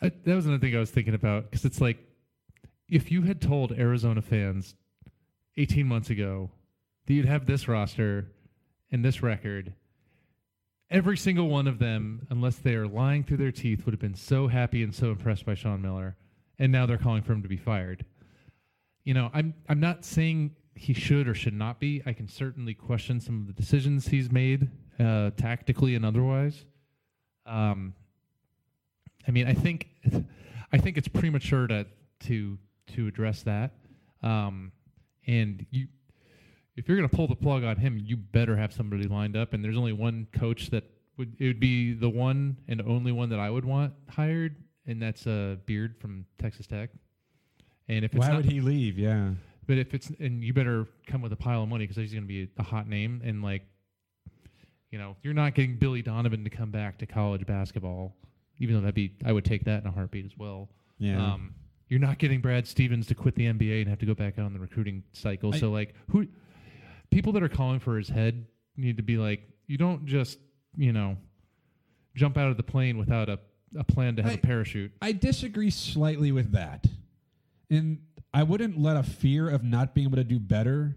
I, 0.00 0.10
that 0.24 0.34
was 0.34 0.46
another 0.46 0.60
thing 0.60 0.74
I 0.74 0.80
was 0.80 0.90
thinking 0.90 1.14
about 1.14 1.44
because 1.44 1.64
it's 1.64 1.80
like 1.80 1.98
if 2.88 3.10
you 3.12 3.22
had 3.22 3.40
told 3.40 3.72
Arizona 3.72 4.22
fans 4.22 4.74
18 5.56 5.86
months 5.86 6.10
ago 6.10 6.50
that 7.06 7.12
you'd 7.12 7.26
have 7.26 7.46
this 7.46 7.68
roster 7.68 8.30
and 8.90 9.04
this 9.04 9.22
record, 9.22 9.74
every 10.92 11.16
single 11.16 11.48
one 11.48 11.66
of 11.66 11.78
them, 11.78 12.26
unless 12.30 12.56
they 12.56 12.74
are 12.74 12.86
lying 12.86 13.24
through 13.24 13.38
their 13.38 13.50
teeth, 13.50 13.84
would 13.84 13.92
have 13.92 14.00
been 14.00 14.14
so 14.14 14.46
happy 14.46 14.82
and 14.82 14.94
so 14.94 15.06
impressed 15.06 15.44
by 15.44 15.54
Sean 15.54 15.82
Miller. 15.82 16.16
And 16.58 16.70
now 16.70 16.86
they're 16.86 16.98
calling 16.98 17.22
for 17.22 17.32
him 17.32 17.42
to 17.42 17.48
be 17.48 17.56
fired. 17.56 18.04
You 19.04 19.14
know, 19.14 19.30
I'm 19.34 19.54
I'm 19.68 19.80
not 19.80 20.04
saying 20.04 20.54
he 20.74 20.92
should 20.92 21.26
or 21.26 21.34
should 21.34 21.54
not 21.54 21.80
be. 21.80 22.02
I 22.06 22.12
can 22.12 22.28
certainly 22.28 22.74
question 22.74 23.18
some 23.20 23.40
of 23.40 23.46
the 23.48 23.52
decisions 23.52 24.06
he's 24.06 24.30
made, 24.30 24.70
uh, 25.00 25.30
tactically 25.30 25.96
and 25.96 26.04
otherwise. 26.04 26.64
Um, 27.46 27.94
I 29.26 29.32
mean, 29.32 29.48
I 29.48 29.54
think 29.54 29.88
I 30.72 30.78
think 30.78 30.98
it's 30.98 31.08
premature 31.08 31.66
to 31.66 31.86
to 32.26 32.58
to 32.94 33.08
address 33.08 33.42
that. 33.42 33.72
Um, 34.22 34.70
and 35.26 35.66
you, 35.70 35.88
if 36.76 36.88
you're 36.88 36.96
going 36.96 37.08
to 37.08 37.14
pull 37.14 37.28
the 37.28 37.36
plug 37.36 37.64
on 37.64 37.76
him, 37.76 38.00
you 38.02 38.16
better 38.16 38.56
have 38.56 38.72
somebody 38.72 39.04
lined 39.04 39.36
up. 39.36 39.52
And 39.52 39.62
there's 39.64 39.76
only 39.76 39.92
one 39.92 40.26
coach 40.32 40.70
that 40.70 40.84
would 41.18 41.36
it 41.38 41.46
would 41.46 41.60
be 41.60 41.92
the 41.92 42.08
one 42.08 42.56
and 42.68 42.80
only 42.82 43.12
one 43.12 43.28
that 43.30 43.38
I 43.38 43.50
would 43.50 43.64
want 43.64 43.92
hired, 44.08 44.56
and 44.86 45.00
that's 45.02 45.26
uh, 45.26 45.56
Beard 45.66 45.96
from 46.00 46.24
Texas 46.40 46.66
Tech. 46.66 46.90
And 47.88 48.04
if 48.04 48.12
it's 48.14 48.20
Why 48.20 48.28
not, 48.28 48.36
would 48.38 48.46
he 48.46 48.60
leave? 48.60 48.98
Yeah. 48.98 49.30
but 49.66 49.76
if 49.76 49.92
it's 49.92 50.10
and 50.18 50.42
you 50.42 50.54
better 50.54 50.86
come 51.06 51.20
with 51.20 51.32
a 51.32 51.36
pile 51.36 51.62
of 51.62 51.68
money 51.68 51.84
because 51.86 51.96
he's 52.00 52.12
going 52.12 52.24
to 52.24 52.28
be 52.28 52.48
a 52.58 52.62
hot 52.62 52.88
name 52.88 53.20
and 53.24 53.42
like, 53.42 53.66
you 54.90 54.98
know, 54.98 55.16
you're 55.22 55.34
not 55.34 55.54
getting 55.54 55.76
Billy 55.76 56.00
Donovan 56.02 56.44
to 56.44 56.50
come 56.50 56.70
back 56.70 56.98
to 56.98 57.06
college 57.06 57.44
basketball, 57.46 58.14
even 58.58 58.74
though 58.76 58.80
that'd 58.80 58.94
be 58.94 59.12
I 59.24 59.32
would 59.32 59.44
take 59.44 59.64
that 59.64 59.82
in 59.82 59.86
a 59.88 59.92
heartbeat 59.92 60.24
as 60.24 60.36
well. 60.38 60.68
Yeah. 60.98 61.22
Um, 61.34 61.54
you're 61.88 62.00
not 62.00 62.18
getting 62.18 62.40
Brad 62.40 62.66
Stevens 62.66 63.06
to 63.08 63.14
quit 63.14 63.34
the 63.34 63.44
NBA 63.46 63.80
and 63.82 63.88
have 63.90 63.98
to 63.98 64.06
go 64.06 64.14
back 64.14 64.38
out 64.38 64.46
on 64.46 64.54
the 64.54 64.58
recruiting 64.60 65.02
cycle. 65.12 65.54
I- 65.54 65.58
so 65.58 65.70
like, 65.70 65.94
who 66.10 66.26
people 67.12 67.32
that 67.34 67.42
are 67.42 67.48
calling 67.48 67.78
for 67.80 67.96
his 67.96 68.08
head 68.08 68.46
need 68.76 68.96
to 68.96 69.02
be 69.02 69.16
like, 69.18 69.42
you 69.66 69.78
don't 69.78 70.06
just 70.06 70.38
you 70.76 70.92
know 70.92 71.16
jump 72.14 72.36
out 72.36 72.50
of 72.50 72.56
the 72.56 72.62
plane 72.62 72.98
without 72.98 73.28
a 73.28 73.38
a 73.78 73.84
plan 73.84 74.16
to 74.16 74.22
have 74.22 74.32
I- 74.32 74.34
a 74.34 74.38
parachute. 74.38 74.92
I 75.00 75.12
disagree 75.12 75.70
slightly 75.70 76.32
with 76.32 76.52
that. 76.52 76.86
And 77.70 78.02
I 78.34 78.42
wouldn't 78.42 78.78
let 78.78 78.96
a 78.96 79.02
fear 79.02 79.48
of 79.48 79.62
not 79.64 79.94
being 79.94 80.06
able 80.08 80.16
to 80.16 80.24
do 80.24 80.38
better 80.38 80.96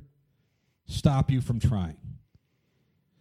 stop 0.88 1.32
you 1.32 1.40
from 1.42 1.60
trying. 1.60 1.96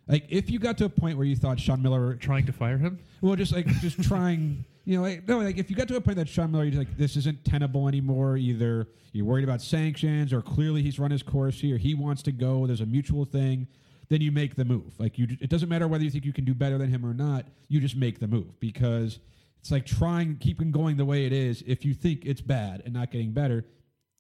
Like 0.09 0.27
if 0.29 0.51
you 0.51 0.59
got 0.59 0.79
to 0.79 0.85
a 0.87 0.89
point 0.89 1.17
where 1.17 1.27
you 1.27 1.37
thought 1.37 1.59
Sean 1.61 1.83
Miller 1.83 2.15
Trying 2.17 2.47
to 2.47 2.53
fire 2.53 2.79
him. 2.79 2.99
well 3.21 3.37
just 3.37 3.53
like 3.53 3.67
just 3.81 4.03
trying 4.11 4.65
you 4.85 4.97
know 4.97 5.03
like 5.03 5.27
no 5.27 5.39
like 5.39 5.59
if 5.59 5.71
you 5.71 5.77
got 5.77 5.89
to 5.89 5.97
a 5.97 6.01
point 6.01 6.17
that 6.17 6.29
Sean 6.29 6.51
Miller 6.53 6.65
you're 6.65 6.79
like 6.79 6.97
this 6.97 7.17
isn't 7.17 7.45
tenable 7.45 7.89
anymore 7.89 8.37
either 8.37 8.89
you're 9.13 9.25
worried 9.25 9.45
about 9.45 9.63
sanctions 9.63 10.33
or 10.33 10.43
clearly 10.43 10.83
he's 10.83 10.99
run 10.99 11.11
his 11.11 11.23
course 11.23 11.61
here 11.61 11.77
he 11.77 11.95
wants 11.95 12.23
to 12.23 12.33
go 12.33 12.67
there's 12.67 12.81
a 12.81 12.87
mutual 12.87 13.25
thing 13.25 13.67
then 14.09 14.21
you 14.21 14.31
make 14.31 14.57
the 14.57 14.65
move 14.65 14.93
like 14.99 15.19
you 15.19 15.27
it 15.41 15.49
doesn't 15.49 15.69
matter 15.69 15.89
whether 15.89 16.05
you 16.05 16.11
think 16.11 16.25
you 16.25 16.33
can 16.33 16.45
do 16.45 16.55
better 16.55 16.79
than 16.79 16.89
him 16.89 17.05
or 17.05 17.15
not 17.15 17.47
you 17.69 17.81
just 17.81 17.97
make 17.97 18.21
the 18.21 18.29
move 18.29 18.59
because 18.61 19.19
it's 19.61 19.71
like 19.71 19.87
trying 19.87 20.37
keeping 20.37 20.71
going 20.71 20.97
the 20.97 21.05
way 21.05 21.25
it 21.25 21.33
is 21.33 21.63
if 21.67 21.85
you 21.85 21.95
think 21.95 22.25
it's 22.25 22.41
bad 22.41 22.83
and 22.85 22.93
not 22.93 23.11
getting 23.11 23.33
better 23.33 23.65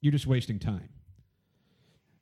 you're 0.00 0.12
just 0.12 0.26
wasting 0.26 0.58
time 0.58 0.88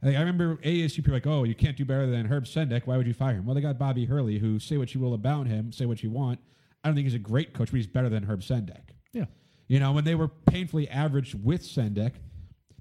like, 0.03 0.17
I 0.17 0.19
remember 0.19 0.57
ASU 0.57 0.97
people 0.97 1.13
like, 1.13 1.29
oh, 1.29 1.45
you 1.45 1.55
can't 1.55 1.77
do 1.77 1.85
better 1.85 2.07
than 2.07 2.27
Herb 2.27 2.45
Sendek. 2.45 2.87
Why 2.87 2.97
would 2.97 3.07
you 3.07 3.15
fire 3.15 3.35
him? 3.35 3.47
Well, 3.47 3.55
they 3.55 3.61
got 3.61 3.79
Bobby 3.79 4.05
Hurley, 4.05 4.39
who 4.39 4.59
say 4.59 4.77
what 4.77 4.95
you 4.95 5.01
will 5.01 5.15
about 5.15 5.47
him, 5.47 5.71
say 5.71 5.87
what 5.87 6.03
you 6.03 6.11
want. 6.11 6.41
I 6.83 6.89
don't 6.89 6.95
think 6.95 7.07
he's 7.07 7.15
a 7.15 7.19
great 7.19 7.55
coach, 7.55 7.71
but 7.71 7.77
he's 7.77 7.87
better 7.87 8.09
than 8.09 8.25
Herb 8.25 8.41
Sendek. 8.41 8.91
Yeah. 9.13 9.27
You 9.69 9.81
know, 9.81 9.93
when 9.93 10.05
they 10.05 10.15
were 10.15 10.29
painfully 10.29 10.89
average 10.89 11.35
with 11.35 11.63
Sendek, 11.63 12.13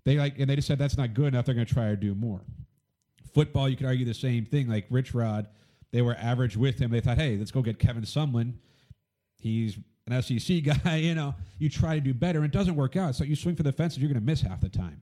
they 0.03 0.17
like, 0.17 0.39
and 0.39 0.49
they 0.49 0.55
just 0.55 0.67
said 0.67 0.79
that's 0.79 0.97
not 0.97 1.13
good 1.13 1.27
enough. 1.27 1.45
They're 1.45 1.55
going 1.55 1.67
to 1.67 1.73
try 1.73 1.89
to 1.89 1.95
do 1.95 2.15
more. 2.15 2.41
Football, 3.33 3.69
you 3.69 3.77
could 3.77 3.85
argue 3.85 4.05
the 4.05 4.13
same 4.13 4.45
thing. 4.45 4.67
Like 4.67 4.87
Rich 4.89 5.13
Rod, 5.13 5.47
they 5.91 6.01
were 6.01 6.15
average 6.15 6.57
with 6.57 6.79
him. 6.79 6.91
They 6.91 6.99
thought, 6.99 7.17
hey, 7.17 7.37
let's 7.37 7.51
go 7.51 7.61
get 7.61 7.79
Kevin 7.79 8.03
Sumlin. 8.03 8.53
He's 9.39 9.77
an 10.07 10.21
SEC 10.21 10.63
guy. 10.83 10.97
You 10.97 11.15
know, 11.15 11.35
you 11.59 11.69
try 11.69 11.95
to 11.95 12.01
do 12.01 12.13
better, 12.13 12.39
and 12.39 12.53
it 12.53 12.57
doesn't 12.57 12.75
work 12.75 12.95
out. 12.95 13.15
So 13.15 13.23
you 13.23 13.35
swing 13.35 13.55
for 13.55 13.63
the 13.63 13.71
fences, 13.71 13.99
you're 13.99 14.11
going 14.11 14.19
to 14.19 14.25
miss 14.25 14.41
half 14.41 14.61
the 14.61 14.69
time. 14.69 15.01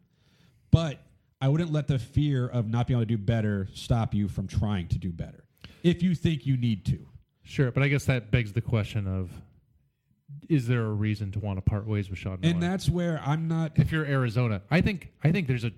But 0.71 0.99
I 1.41 1.47
wouldn't 1.47 1.71
let 1.71 1.87
the 1.87 1.97
fear 1.97 2.47
of 2.47 2.67
not 2.67 2.87
being 2.87 2.99
able 2.99 3.07
to 3.07 3.15
do 3.15 3.17
better 3.17 3.69
stop 3.73 4.13
you 4.13 4.27
from 4.27 4.47
trying 4.47 4.87
to 4.89 4.97
do 4.97 5.11
better. 5.11 5.45
If 5.83 6.03
you 6.03 6.13
think 6.13 6.45
you 6.45 6.57
need 6.57 6.85
to. 6.87 7.08
Sure, 7.49 7.71
but 7.71 7.81
I 7.81 7.87
guess 7.87 8.05
that 8.05 8.29
begs 8.29 8.53
the 8.53 8.61
question 8.61 9.07
of 9.07 9.31
is 10.47 10.67
there 10.67 10.83
a 10.83 10.93
reason 10.93 11.31
to 11.31 11.39
want 11.39 11.57
to 11.57 11.61
part 11.61 11.87
ways 11.87 12.07
with 12.07 12.19
Sean 12.19 12.39
Miller? 12.39 12.53
And 12.53 12.61
that's 12.61 12.87
where 12.89 13.19
I'm 13.25 13.47
not 13.47 13.71
if 13.75 13.91
you're 13.91 14.05
Arizona, 14.05 14.61
I 14.69 14.81
think 14.81 15.11
I 15.23 15.31
think 15.31 15.47
there's 15.47 15.63
a 15.63 15.71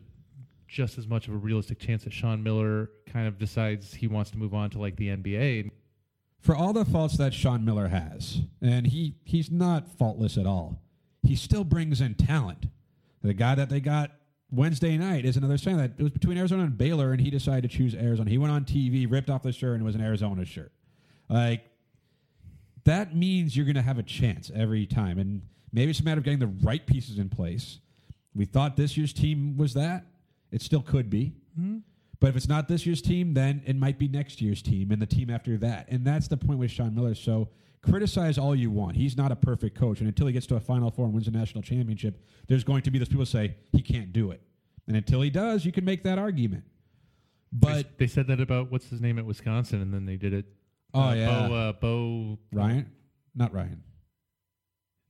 just 0.67 0.97
as 0.97 1.07
much 1.07 1.29
of 1.29 1.33
a 1.33 1.37
realistic 1.37 1.79
chance 1.79 2.03
that 2.03 2.11
Sean 2.11 2.43
Miller 2.43 2.89
kind 3.05 3.25
of 3.25 3.37
decides 3.37 3.93
he 3.93 4.07
wants 4.07 4.31
to 4.31 4.37
move 4.37 4.53
on 4.53 4.69
to 4.71 4.79
like 4.79 4.97
the 4.97 5.07
NBA. 5.07 5.71
for 6.41 6.55
all 6.55 6.73
the 6.73 6.83
faults 6.83 7.17
that 7.17 7.33
Sean 7.33 7.63
Miller 7.63 7.87
has, 7.87 8.41
and 8.61 8.87
he 8.87 9.15
he's 9.23 9.49
not 9.49 9.87
faultless 9.97 10.37
at 10.37 10.45
all. 10.45 10.81
He 11.23 11.37
still 11.37 11.63
brings 11.63 12.01
in 12.01 12.15
talent. 12.15 12.65
The 13.23 13.33
guy 13.33 13.55
that 13.55 13.69
they 13.69 13.79
got 13.79 14.11
Wednesday 14.51 14.97
night 14.97 15.23
is 15.23 15.37
another 15.37 15.57
sign 15.57 15.77
that 15.77 15.91
it 15.97 16.03
was 16.03 16.11
between 16.11 16.37
Arizona 16.37 16.63
and 16.63 16.77
Baylor, 16.77 17.13
and 17.13 17.21
he 17.21 17.29
decided 17.29 17.71
to 17.71 17.77
choose 17.77 17.95
Arizona. 17.95 18.29
He 18.29 18.37
went 18.37 18.51
on 18.51 18.65
TV, 18.65 19.09
ripped 19.09 19.29
off 19.29 19.43
the 19.43 19.53
shirt, 19.53 19.75
and 19.75 19.83
it 19.83 19.85
was 19.85 19.95
an 19.95 20.01
Arizona 20.01 20.43
shirt. 20.43 20.73
Like 21.31 21.63
that 22.83 23.15
means 23.15 23.55
you're 23.55 23.65
going 23.65 23.75
to 23.75 23.81
have 23.81 23.97
a 23.97 24.03
chance 24.03 24.51
every 24.53 24.85
time, 24.85 25.17
and 25.17 25.41
maybe 25.71 25.91
it's 25.91 25.99
a 25.99 26.03
matter 26.03 26.19
of 26.19 26.25
getting 26.25 26.39
the 26.39 26.47
right 26.47 26.85
pieces 26.85 27.17
in 27.17 27.29
place. 27.29 27.79
We 28.35 28.45
thought 28.45 28.75
this 28.75 28.97
year's 28.97 29.13
team 29.13 29.57
was 29.57 29.73
that. 29.73 30.05
It 30.51 30.61
still 30.61 30.81
could 30.81 31.09
be. 31.09 31.33
Mm-hmm. 31.59 31.77
But 32.19 32.27
if 32.27 32.35
it's 32.35 32.47
not 32.47 32.67
this 32.67 32.85
year's 32.85 33.01
team, 33.01 33.33
then 33.33 33.63
it 33.65 33.75
might 33.75 33.97
be 33.97 34.07
next 34.07 34.41
year's 34.41 34.61
team 34.61 34.91
and 34.91 35.01
the 35.01 35.07
team 35.07 35.29
after 35.29 35.57
that. 35.57 35.87
And 35.89 36.05
that's 36.05 36.27
the 36.27 36.37
point 36.37 36.59
with 36.59 36.69
Sean 36.69 36.93
Miller. 36.93 37.15
So 37.15 37.49
criticize 37.81 38.37
all 38.37 38.55
you 38.55 38.69
want. 38.69 38.95
He's 38.95 39.17
not 39.17 39.31
a 39.31 39.35
perfect 39.35 39.77
coach. 39.77 39.99
And 39.99 40.07
until 40.07 40.27
he 40.27 40.33
gets 40.33 40.45
to 40.47 40.55
a 40.55 40.59
Final 40.59 40.91
Four 40.91 41.05
and 41.05 41.13
wins 41.13 41.27
a 41.27 41.31
national 41.31 41.63
championship, 41.63 42.23
there's 42.47 42.63
going 42.63 42.83
to 42.83 42.91
be 42.91 42.99
those 42.99 43.09
people 43.09 43.25
say 43.25 43.55
he 43.71 43.81
can't 43.81 44.13
do 44.13 44.31
it. 44.31 44.41
And 44.87 44.95
until 44.95 45.21
he 45.21 45.29
does, 45.29 45.65
you 45.65 45.71
can 45.71 45.83
make 45.83 46.03
that 46.03 46.19
argument. 46.19 46.63
But 47.51 47.97
they, 47.97 48.05
they 48.05 48.07
said 48.07 48.27
that 48.27 48.39
about 48.39 48.71
what's 48.71 48.89
his 48.89 49.01
name 49.01 49.17
at 49.17 49.25
Wisconsin, 49.25 49.81
and 49.81 49.93
then 49.93 50.05
they 50.05 50.15
did 50.15 50.33
it. 50.33 50.45
Oh, 50.93 51.01
uh, 51.01 51.13
yeah. 51.13 51.47
Bo, 51.47 51.53
uh, 51.53 51.73
Bo 51.73 52.37
Ryan, 52.51 52.91
not 53.35 53.53
Ryan. 53.53 53.81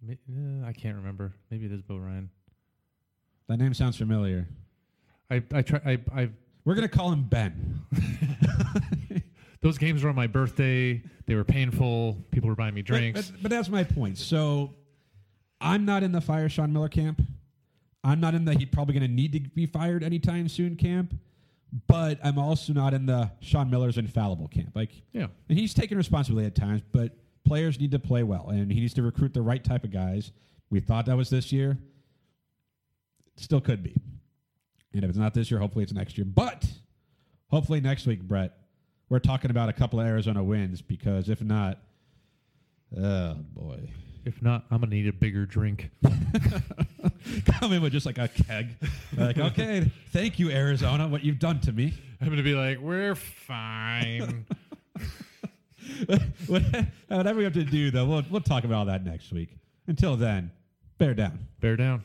Uh, 0.10 0.66
I 0.66 0.74
can't 0.74 0.96
remember. 0.96 1.34
Maybe 1.50 1.66
it 1.66 1.72
is 1.72 1.82
Bo 1.82 1.98
Ryan. 1.98 2.30
That 3.48 3.58
name 3.58 3.74
sounds 3.74 3.98
familiar. 3.98 4.48
I 5.30 5.44
I 5.54 5.62
try 5.62 5.80
I 5.86 6.22
I 6.22 6.30
We're 6.66 6.76
going 6.76 6.88
to 6.88 6.96
call 6.96 7.12
him 7.12 7.24
Ben. 7.24 7.82
those 9.62 9.78
games 9.78 10.04
were 10.04 10.10
on 10.10 10.16
my 10.16 10.28
birthday. 10.28 11.02
They 11.26 11.36
were 11.36 11.44
painful. 11.44 12.18
People 12.32 12.50
were 12.50 12.56
buying 12.56 12.74
me 12.74 12.82
But- 12.82 12.88
drinks. 12.88 13.32
But, 13.32 13.44
but 13.44 13.52
that's 13.52 13.70
my 13.70 13.84
point. 13.84 14.18
So 14.18 14.74
I'm 15.60 15.86
not 15.86 16.04
in 16.04 16.12
the 16.12 16.22
fire 16.22 16.50
Sean 16.50 16.74
Miller 16.74 16.90
camp. 16.90 17.22
I'm 18.04 18.20
not 18.20 18.34
in 18.34 18.46
the 18.46 18.56
he's 18.56 18.70
probably 18.70 18.94
going 18.96 19.08
to 19.08 19.14
need 19.14 19.34
to 19.34 19.40
be 19.40 19.68
fired 19.68 20.04
anytime 20.04 20.48
soon 20.50 20.76
camp. 20.76 21.14
But 21.88 22.20
I'm 22.24 22.38
also 22.38 22.74
not 22.74 22.94
in 22.94 23.06
the 23.06 23.32
Sean 23.40 23.70
Miller's 23.70 23.98
infallible 23.98 24.48
camp. 24.50 24.72
Like, 24.76 24.92
yeah. 25.14 25.28
and 25.48 25.58
he's 25.58 25.74
taking 25.74 25.98
responsibility 25.98 26.48
at 26.48 26.56
times, 26.56 26.82
but 26.92 27.16
players 27.46 27.80
need 27.80 27.92
to 27.92 28.00
play 28.00 28.24
well, 28.24 28.50
and 28.50 28.72
he 28.72 28.82
needs 28.82 28.94
to 28.96 29.04
recruit 29.04 29.34
the 29.34 29.42
right 29.42 29.64
type 29.64 29.84
of 29.84 29.92
guys. 29.92 30.32
We 30.70 30.82
thought 30.82 31.06
that 31.06 31.16
was 31.16 31.30
this 31.30 31.52
year. 31.52 31.78
Still 33.38 33.62
could 33.62 33.84
be. 33.84 33.96
And 34.94 35.04
if 35.04 35.10
it's 35.10 35.18
not 35.18 35.34
this 35.34 35.50
year, 35.50 35.60
hopefully 35.60 35.84
it's 35.84 35.94
next 35.94 36.18
year. 36.18 36.26
But 36.26 36.66
hopefully 37.48 37.80
next 37.80 38.06
week, 38.06 38.22
Brett, 38.22 38.58
we're 39.10 39.20
talking 39.20 39.52
about 39.52 39.70
a 39.70 39.74
couple 39.74 40.00
of 40.00 40.08
Arizona 40.08 40.44
wins 40.44 40.82
because 40.82 41.30
if 41.30 41.42
not, 41.42 41.80
oh 42.98 43.36
boy. 43.54 43.90
If 44.24 44.42
not, 44.42 44.66
I'm 44.70 44.82
gonna 44.82 44.94
need 44.94 45.08
a 45.08 45.14
bigger 45.14 45.46
drink. 45.46 45.90
Come 47.46 47.74
in 47.74 47.82
with 47.82 47.92
just 47.92 48.06
like 48.06 48.18
a 48.18 48.28
keg. 48.28 48.76
like, 49.18 49.38
okay, 49.38 49.90
thank 50.12 50.38
you, 50.40 50.52
Arizona, 50.52 51.08
what 51.08 51.24
you've 51.24 51.40
done 51.40 51.60
to 51.62 51.72
me. 51.72 51.94
I'm 52.20 52.30
gonna 52.30 52.44
be 52.44 52.54
like, 52.54 52.80
we're 52.80 53.16
fine. 53.16 54.46
Whatever 56.48 57.38
we 57.38 57.44
have 57.44 57.54
to 57.54 57.64
do, 57.64 57.92
though, 57.92 58.06
we'll, 58.06 58.24
we'll 58.30 58.42
talk 58.42 58.64
about 58.64 58.76
all 58.80 58.86
that 58.86 59.04
next 59.04 59.32
week. 59.32 59.50
Until 59.88 60.16
then, 60.16 60.52
bear 60.98 61.14
down. 61.14 61.48
Bear 61.60 61.76
down. 61.76 62.04